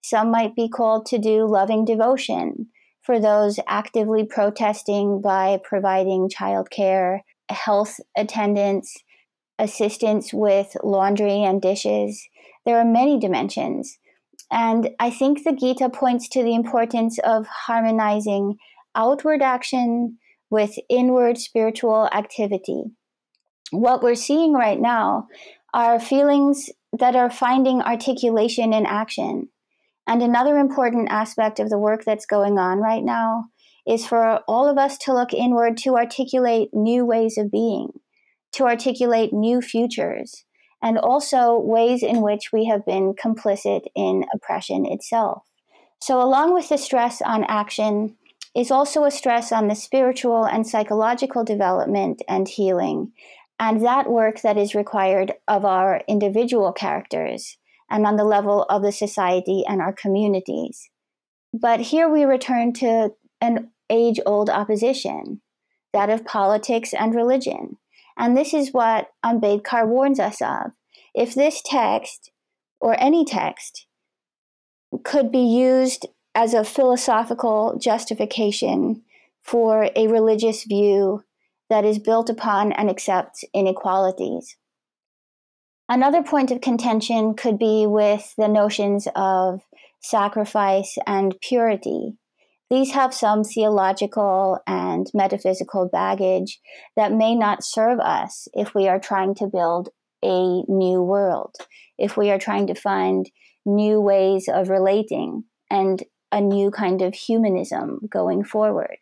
Some 0.02 0.30
might 0.30 0.54
be 0.54 0.68
called 0.68 1.06
to 1.06 1.18
do 1.18 1.46
loving 1.46 1.84
devotion 1.84 2.68
for 3.02 3.18
those 3.18 3.58
actively 3.66 4.24
protesting 4.24 5.20
by 5.20 5.58
providing 5.64 6.28
childcare, 6.28 7.20
health 7.48 7.98
attendance, 8.16 8.94
assistance 9.58 10.32
with 10.32 10.76
laundry 10.84 11.42
and 11.42 11.60
dishes. 11.60 12.28
There 12.64 12.78
are 12.78 12.84
many 12.84 13.18
dimensions. 13.18 13.98
And 14.50 14.90
I 15.00 15.10
think 15.10 15.44
the 15.44 15.52
Gita 15.52 15.90
points 15.90 16.28
to 16.30 16.42
the 16.42 16.54
importance 16.54 17.18
of 17.18 17.46
harmonizing 17.46 18.56
outward 18.94 19.42
action 19.42 20.18
with 20.50 20.78
inward 20.88 21.38
spiritual 21.38 22.08
activity. 22.12 22.84
What 23.70 24.02
we're 24.02 24.14
seeing 24.14 24.54
right 24.54 24.80
now 24.80 25.28
are 25.74 26.00
feelings 26.00 26.70
that 26.96 27.16
are 27.16 27.30
finding 27.30 27.82
articulation 27.82 28.72
in 28.72 28.86
action. 28.86 29.48
And 30.06 30.22
another 30.22 30.56
important 30.56 31.08
aspect 31.10 31.60
of 31.60 31.68
the 31.68 31.78
work 31.78 32.04
that's 32.04 32.26
going 32.26 32.58
on 32.58 32.78
right 32.78 33.04
now 33.04 33.46
is 33.86 34.06
for 34.06 34.40
all 34.48 34.68
of 34.68 34.78
us 34.78 34.98
to 34.98 35.12
look 35.12 35.32
inward 35.32 35.76
to 35.78 35.96
articulate 35.96 36.70
new 36.72 37.04
ways 37.04 37.36
of 37.38 37.50
being 37.50 37.90
to 38.52 38.64
articulate 38.64 39.32
new 39.32 39.60
futures, 39.60 40.44
and 40.82 40.98
also 40.98 41.58
ways 41.58 42.02
in 42.02 42.22
which 42.22 42.50
we 42.52 42.66
have 42.66 42.84
been 42.86 43.14
complicit 43.14 43.82
in 43.94 44.24
oppression 44.34 44.86
itself. 44.86 45.42
So, 46.00 46.20
along 46.20 46.54
with 46.54 46.68
the 46.68 46.78
stress 46.78 47.20
on 47.20 47.44
action, 47.44 48.16
is 48.56 48.70
also 48.70 49.04
a 49.04 49.10
stress 49.10 49.52
on 49.52 49.68
the 49.68 49.74
spiritual 49.74 50.44
and 50.44 50.66
psychological 50.66 51.44
development 51.44 52.22
and 52.28 52.48
healing, 52.48 53.12
and 53.58 53.84
that 53.84 54.10
work 54.10 54.42
that 54.42 54.56
is 54.56 54.74
required 54.74 55.32
of 55.46 55.64
our 55.64 56.02
individual 56.08 56.72
characters 56.72 57.56
and 57.90 58.06
on 58.06 58.16
the 58.16 58.24
level 58.24 58.64
of 58.64 58.82
the 58.82 58.92
society 58.92 59.64
and 59.66 59.80
our 59.80 59.92
communities. 59.92 60.90
But 61.52 61.80
here 61.80 62.08
we 62.08 62.24
return 62.24 62.72
to 62.74 63.10
an 63.40 63.70
age 63.90 64.20
old 64.26 64.50
opposition 64.50 65.40
that 65.92 66.10
of 66.10 66.24
politics 66.24 66.92
and 66.92 67.14
religion. 67.14 67.78
And 68.16 68.36
this 68.36 68.52
is 68.52 68.72
what 68.72 69.08
Ambedkar 69.24 69.86
warns 69.86 70.20
us 70.20 70.42
of. 70.42 70.72
If 71.14 71.34
this 71.34 71.62
text, 71.64 72.30
or 72.80 73.00
any 73.00 73.24
text, 73.24 73.86
could 75.04 75.32
be 75.32 75.38
used 75.38 76.06
as 76.34 76.54
a 76.54 76.64
philosophical 76.64 77.78
justification 77.80 79.02
for 79.42 79.90
a 79.96 80.06
religious 80.08 80.64
view 80.64 81.24
that 81.70 81.84
is 81.84 81.98
built 81.98 82.30
upon 82.30 82.72
and 82.72 82.88
accepts 82.88 83.44
inequalities. 83.54 84.56
Another 85.88 86.22
point 86.22 86.50
of 86.50 86.60
contention 86.60 87.34
could 87.34 87.58
be 87.58 87.86
with 87.86 88.34
the 88.36 88.48
notions 88.48 89.08
of 89.16 89.62
sacrifice 90.00 90.96
and 91.06 91.34
purity. 91.40 92.12
These 92.70 92.92
have 92.92 93.14
some 93.14 93.44
theological 93.44 94.58
and 94.66 95.06
metaphysical 95.14 95.88
baggage 95.90 96.60
that 96.96 97.12
may 97.12 97.34
not 97.34 97.64
serve 97.64 97.98
us 98.00 98.46
if 98.52 98.74
we 98.74 98.88
are 98.88 99.00
trying 99.00 99.34
to 99.36 99.46
build 99.46 99.88
a 100.22 100.62
new 100.68 101.02
world, 101.02 101.54
if 101.96 102.16
we 102.16 102.30
are 102.30 102.38
trying 102.38 102.66
to 102.66 102.74
find 102.74 103.30
new 103.64 104.00
ways 104.00 104.48
of 104.52 104.68
relating 104.68 105.44
and 105.70 106.02
a 106.30 106.40
new 106.40 106.70
kind 106.70 107.00
of 107.00 107.14
humanism 107.14 108.00
going 108.10 108.44
forward. 108.44 108.98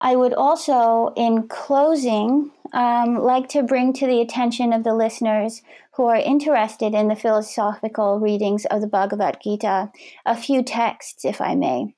I 0.00 0.16
would 0.16 0.32
also, 0.32 1.12
in 1.16 1.48
closing, 1.48 2.50
um, 2.72 3.18
like 3.18 3.48
to 3.50 3.62
bring 3.62 3.92
to 3.94 4.06
the 4.06 4.20
attention 4.20 4.72
of 4.72 4.84
the 4.84 4.94
listeners 4.94 5.62
who 5.94 6.06
are 6.06 6.16
interested 6.16 6.94
in 6.94 7.08
the 7.08 7.16
philosophical 7.16 8.18
readings 8.18 8.64
of 8.66 8.80
the 8.80 8.86
Bhagavad 8.86 9.38
Gita 9.42 9.90
a 10.24 10.36
few 10.36 10.62
texts, 10.62 11.24
if 11.24 11.40
I 11.40 11.54
may. 11.54 11.94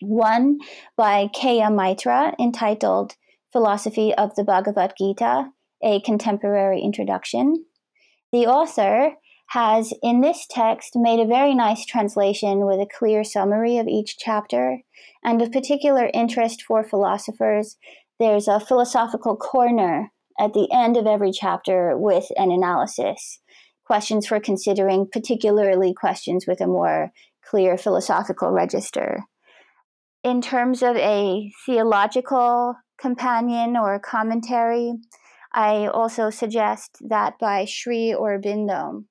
One 0.00 0.58
by 0.96 1.28
K.M. 1.32 1.74
Maitra 1.74 2.34
entitled 2.38 3.16
Philosophy 3.52 4.14
of 4.14 4.34
the 4.34 4.44
Bhagavad 4.44 4.94
Gita, 4.98 5.50
a 5.82 6.00
Contemporary 6.00 6.80
Introduction. 6.80 7.64
The 8.32 8.46
author 8.46 9.16
has, 9.50 9.92
in 10.00 10.20
this 10.20 10.46
text, 10.48 10.92
made 10.94 11.18
a 11.18 11.26
very 11.26 11.54
nice 11.54 11.84
translation 11.84 12.66
with 12.66 12.78
a 12.78 12.86
clear 12.86 13.24
summary 13.24 13.78
of 13.78 13.88
each 13.88 14.16
chapter. 14.16 14.78
And 15.24 15.42
of 15.42 15.50
particular 15.50 16.08
interest 16.14 16.62
for 16.62 16.84
philosophers, 16.84 17.76
there's 18.20 18.46
a 18.46 18.60
philosophical 18.60 19.36
corner 19.36 20.12
at 20.38 20.54
the 20.54 20.68
end 20.72 20.96
of 20.96 21.06
every 21.06 21.32
chapter 21.32 21.98
with 21.98 22.28
an 22.36 22.52
analysis, 22.52 23.40
questions 23.84 24.24
for 24.24 24.38
considering, 24.38 25.08
particularly 25.12 25.92
questions 25.94 26.46
with 26.46 26.60
a 26.60 26.68
more 26.68 27.10
clear 27.44 27.76
philosophical 27.76 28.52
register. 28.52 29.24
In 30.22 30.40
terms 30.40 30.80
of 30.80 30.94
a 30.94 31.50
theological 31.66 32.76
companion 33.00 33.76
or 33.76 33.98
commentary, 33.98 34.92
I 35.52 35.88
also 35.88 36.30
suggest 36.30 36.98
that 37.08 37.34
by 37.40 37.64
Sri 37.64 38.14
Aurobindo 38.16 39.06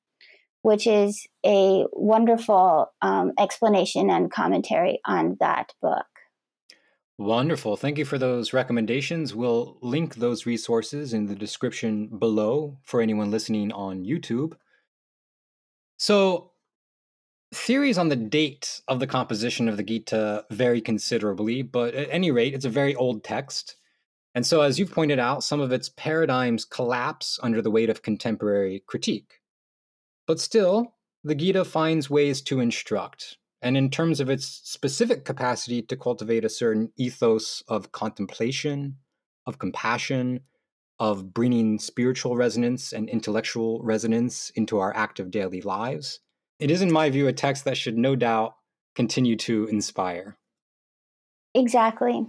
which 0.62 0.88
is 0.88 1.28
a 1.46 1.86
wonderful 1.94 2.92
um, 3.02 3.32
explanation 3.40 4.10
and 4.10 4.32
commentary 4.32 5.00
on 5.06 5.38
that 5.40 5.74
book. 5.82 6.06
Wonderful. 7.18 7.76
Thank 7.76 7.98
you 7.98 8.06
for 8.06 8.18
those 8.18 8.54
recommendations. 8.54 9.36
We'll 9.36 9.78
link 9.82 10.16
those 10.16 10.46
resources 10.46 11.14
in 11.14 11.26
the 11.26 11.36
description 11.36 12.08
below 12.08 12.78
for 12.82 13.02
anyone 13.02 13.30
listening 13.30 13.74
on 13.74 14.06
YouTube. 14.06 14.54
So, 15.98 16.52
theories 17.54 17.98
on 17.98 18.08
the 18.08 18.16
date 18.16 18.80
of 18.88 19.02
the 19.02 19.08
composition 19.08 19.68
of 19.68 19.76
the 19.76 19.84
Gita 19.84 20.46
vary 20.50 20.80
considerably, 20.80 21.62
but 21.62 21.94
at 21.94 22.08
any 22.10 22.32
rate, 22.32 22.54
it's 22.54 22.64
a 22.64 22.70
very 22.70 22.96
old 22.96 23.22
text. 23.26 23.76
And 24.34 24.46
so, 24.46 24.62
as 24.62 24.80
you've 24.80 24.94
pointed 24.94 25.20
out, 25.20 25.44
some 25.44 25.60
of 25.60 25.74
its 25.74 25.90
paradigms 25.90 26.64
collapse 26.64 27.38
under 27.44 27.62
the 27.62 27.72
weight 27.72 27.90
of 27.90 28.02
contemporary 28.02 28.82
critique. 28.88 29.39
But 30.30 30.40
still, 30.40 30.94
the 31.24 31.34
Gita 31.34 31.66
finds 31.66 32.08
ways 32.08 32.44
to 32.44 32.60
instruct, 32.60 33.40
and 33.64 33.76
in 33.76 33.90
terms 33.90 34.20
of 34.20 34.30
its 34.30 34.46
specific 34.46 35.26
capacity 35.26 35.82
to 35.82 35.98
cultivate 35.98 36.46
a 36.46 36.50
certain 36.50 36.92
ethos 36.98 37.64
of 37.68 37.92
contemplation, 37.92 38.98
of 39.48 39.58
compassion, 39.58 40.42
of 41.00 41.34
bringing 41.34 41.80
spiritual 41.80 42.36
resonance 42.36 42.94
and 42.94 43.10
intellectual 43.10 43.82
resonance 43.82 44.52
into 44.52 44.78
our 44.78 44.96
active 44.96 45.32
daily 45.32 45.62
lives, 45.62 46.20
it 46.60 46.70
is, 46.70 46.84
in 46.84 46.94
my 46.94 47.10
view, 47.10 47.28
a 47.28 47.34
text 47.34 47.66
that 47.66 47.76
should 47.76 47.98
no 47.98 48.16
doubt 48.16 48.54
continue 48.94 49.36
to 49.36 49.66
inspire. 49.66 50.38
Exactly. 51.56 52.28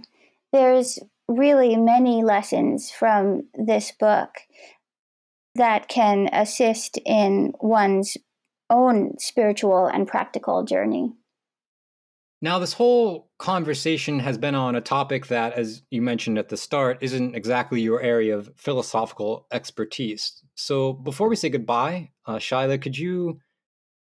There's 0.51 0.97
really 1.27 1.75
many 1.77 2.23
lessons 2.23 2.89
from 2.89 3.43
this 3.53 3.91
book 3.91 4.31
that 5.55 5.87
can 5.87 6.29
assist 6.31 6.97
in 7.05 7.53
one's 7.59 8.17
own 8.69 9.15
spiritual 9.19 9.87
and 9.87 10.07
practical 10.07 10.63
journey. 10.63 11.11
Now, 12.43 12.57
this 12.57 12.73
whole 12.73 13.29
conversation 13.37 14.19
has 14.19 14.37
been 14.37 14.55
on 14.55 14.75
a 14.75 14.81
topic 14.81 15.27
that, 15.27 15.53
as 15.53 15.83
you 15.91 16.01
mentioned 16.01 16.39
at 16.39 16.49
the 16.49 16.57
start, 16.57 16.97
isn't 17.01 17.35
exactly 17.35 17.81
your 17.81 18.01
area 18.01 18.35
of 18.35 18.51
philosophical 18.55 19.45
expertise. 19.51 20.41
So, 20.55 20.93
before 20.93 21.29
we 21.29 21.35
say 21.35 21.49
goodbye, 21.49 22.09
uh, 22.25 22.37
Shaila, 22.37 22.81
could 22.81 22.97
you 22.97 23.39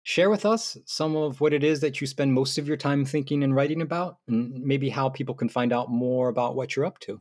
share 0.04 0.30
with 0.30 0.46
us 0.46 0.78
some 0.86 1.16
of 1.16 1.42
what 1.42 1.52
it 1.52 1.64
is 1.64 1.82
that 1.82 2.00
you 2.00 2.06
spend 2.06 2.32
most 2.32 2.60
of 2.60 2.68
your 2.68 2.78
time 2.78 3.06
thinking 3.06 3.44
and 3.44 3.56
writing 3.56 3.82
about, 3.82 4.20
and 4.28 4.64
maybe 4.64 4.90
how 4.90 5.10
people 5.10 5.34
can 5.34 5.50
find 5.50 5.74
out 5.74 5.90
more 5.90 6.30
about 6.30 6.56
what 6.56 6.76
you're 6.76 6.86
up 6.86 7.00
to? 7.00 7.20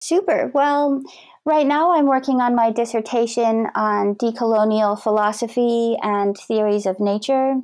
Super. 0.00 0.50
Well, 0.54 1.02
right 1.44 1.66
now 1.66 1.92
I'm 1.92 2.06
working 2.06 2.40
on 2.40 2.54
my 2.54 2.70
dissertation 2.70 3.66
on 3.74 4.14
decolonial 4.14 5.00
philosophy 5.00 5.96
and 6.02 6.36
theories 6.36 6.86
of 6.86 7.00
nature. 7.00 7.54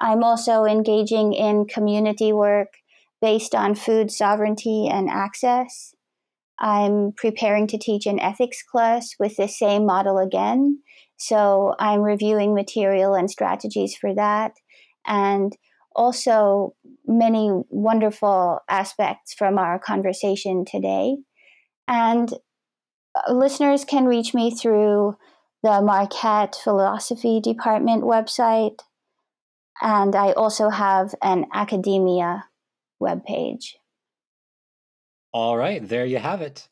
I'm 0.00 0.22
also 0.22 0.64
engaging 0.64 1.32
in 1.32 1.66
community 1.66 2.32
work 2.32 2.68
based 3.20 3.54
on 3.54 3.74
food 3.74 4.10
sovereignty 4.10 4.88
and 4.90 5.08
access. 5.10 5.94
I'm 6.58 7.12
preparing 7.16 7.66
to 7.68 7.78
teach 7.78 8.06
an 8.06 8.20
ethics 8.20 8.62
class 8.62 9.14
with 9.18 9.36
the 9.36 9.48
same 9.48 9.86
model 9.86 10.18
again. 10.18 10.80
So 11.16 11.74
I'm 11.78 12.00
reviewing 12.00 12.54
material 12.54 13.14
and 13.14 13.30
strategies 13.30 13.96
for 13.96 14.14
that. 14.14 14.52
And 15.06 15.56
also, 15.96 16.74
many 17.06 17.50
wonderful 17.70 18.60
aspects 18.68 19.32
from 19.34 19.58
our 19.58 19.78
conversation 19.78 20.64
today. 20.64 21.18
And 21.88 22.32
uh, 23.14 23.32
listeners 23.32 23.84
can 23.84 24.06
reach 24.06 24.34
me 24.34 24.50
through 24.50 25.16
the 25.62 25.80
Marquette 25.80 26.56
Philosophy 26.62 27.40
Department 27.40 28.04
website. 28.04 28.80
And 29.80 30.14
I 30.14 30.32
also 30.32 30.70
have 30.70 31.14
an 31.22 31.46
academia 31.52 32.44
webpage. 33.02 33.74
All 35.32 35.56
right, 35.56 35.86
there 35.86 36.06
you 36.06 36.18
have 36.18 36.40
it. 36.42 36.68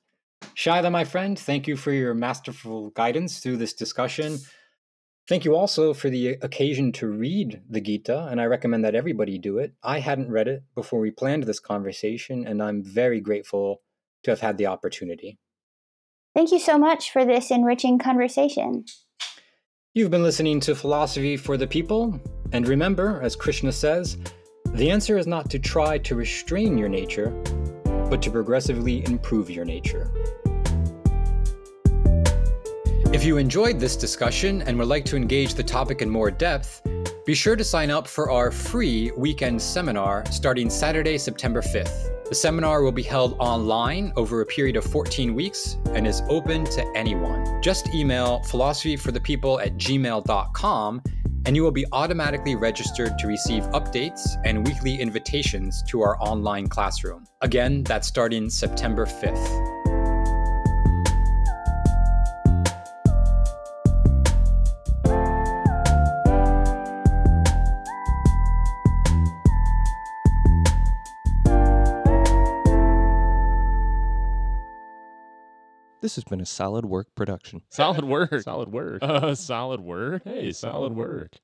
Shaila, 0.54 0.90
my 0.92 1.04
friend, 1.04 1.38
thank 1.38 1.66
you 1.66 1.76
for 1.76 1.92
your 1.92 2.14
masterful 2.14 2.90
guidance 2.90 3.40
through 3.40 3.56
this 3.56 3.72
discussion. 3.72 4.38
Thank 5.28 5.44
you 5.44 5.54
also 5.54 5.94
for 5.94 6.10
the 6.10 6.30
occasion 6.42 6.92
to 6.92 7.06
read 7.06 7.62
the 7.68 7.80
Gita, 7.80 8.26
and 8.30 8.40
I 8.40 8.44
recommend 8.46 8.84
that 8.84 8.94
everybody 8.94 9.38
do 9.38 9.58
it. 9.58 9.72
I 9.82 10.00
hadn't 10.00 10.30
read 10.30 10.48
it 10.48 10.64
before 10.74 11.00
we 11.00 11.10
planned 11.10 11.44
this 11.44 11.60
conversation, 11.60 12.46
and 12.46 12.62
I'm 12.62 12.82
very 12.82 13.20
grateful 13.20 13.82
to 14.24 14.30
have 14.30 14.40
had 14.40 14.58
the 14.58 14.66
opportunity. 14.66 15.38
Thank 16.34 16.52
you 16.52 16.58
so 16.58 16.78
much 16.78 17.10
for 17.10 17.24
this 17.24 17.50
enriching 17.50 17.98
conversation. 17.98 18.84
You've 19.94 20.10
been 20.10 20.22
listening 20.22 20.60
to 20.60 20.74
Philosophy 20.74 21.36
for 21.36 21.58
the 21.58 21.66
People, 21.66 22.18
and 22.52 22.66
remember, 22.66 23.20
as 23.22 23.36
Krishna 23.36 23.72
says, 23.72 24.16
the 24.74 24.90
answer 24.90 25.18
is 25.18 25.26
not 25.26 25.50
to 25.50 25.58
try 25.58 25.98
to 25.98 26.14
restrain 26.14 26.78
your 26.78 26.88
nature, 26.88 27.28
but 28.08 28.22
to 28.22 28.30
progressively 28.30 29.04
improve 29.04 29.50
your 29.50 29.66
nature. 29.66 30.10
If 33.12 33.24
you 33.24 33.36
enjoyed 33.36 33.78
this 33.78 33.94
discussion 33.94 34.62
and 34.62 34.78
would 34.78 34.88
like 34.88 35.04
to 35.06 35.16
engage 35.16 35.52
the 35.52 35.62
topic 35.62 36.00
in 36.00 36.08
more 36.08 36.30
depth, 36.30 36.80
be 37.26 37.34
sure 37.34 37.56
to 37.56 37.62
sign 37.62 37.90
up 37.90 38.08
for 38.08 38.30
our 38.30 38.50
free 38.50 39.10
weekend 39.14 39.60
seminar 39.60 40.24
starting 40.30 40.70
Saturday, 40.70 41.18
September 41.18 41.60
5th. 41.60 42.11
The 42.32 42.36
seminar 42.36 42.82
will 42.82 42.92
be 42.92 43.02
held 43.02 43.36
online 43.38 44.10
over 44.16 44.40
a 44.40 44.46
period 44.46 44.74
of 44.76 44.84
14 44.84 45.34
weeks 45.34 45.76
and 45.92 46.06
is 46.06 46.22
open 46.30 46.64
to 46.64 46.92
anyone. 46.96 47.60
Just 47.60 47.90
email 47.90 48.40
philosophyforthepeople 48.46 49.62
at 49.62 49.76
gmail.com 49.76 51.02
and 51.44 51.54
you 51.54 51.62
will 51.62 51.70
be 51.70 51.84
automatically 51.92 52.56
registered 52.56 53.18
to 53.18 53.26
receive 53.26 53.64
updates 53.72 54.40
and 54.46 54.66
weekly 54.66 54.98
invitations 54.98 55.82
to 55.88 56.00
our 56.00 56.16
online 56.22 56.68
classroom. 56.68 57.26
Again, 57.42 57.82
that's 57.82 58.08
starting 58.08 58.48
September 58.48 59.04
5th. 59.04 59.81
This 76.12 76.16
has 76.16 76.24
been 76.24 76.42
a 76.42 76.44
solid 76.44 76.84
work 76.84 77.06
production. 77.14 77.62
Solid 77.70 78.04
work. 78.04 78.42
Solid 78.42 78.70
work. 78.70 79.02
Uh, 79.02 79.34
solid 79.34 79.80
work. 79.80 80.24
Hey, 80.26 80.52
solid 80.52 80.92
work. 80.92 81.38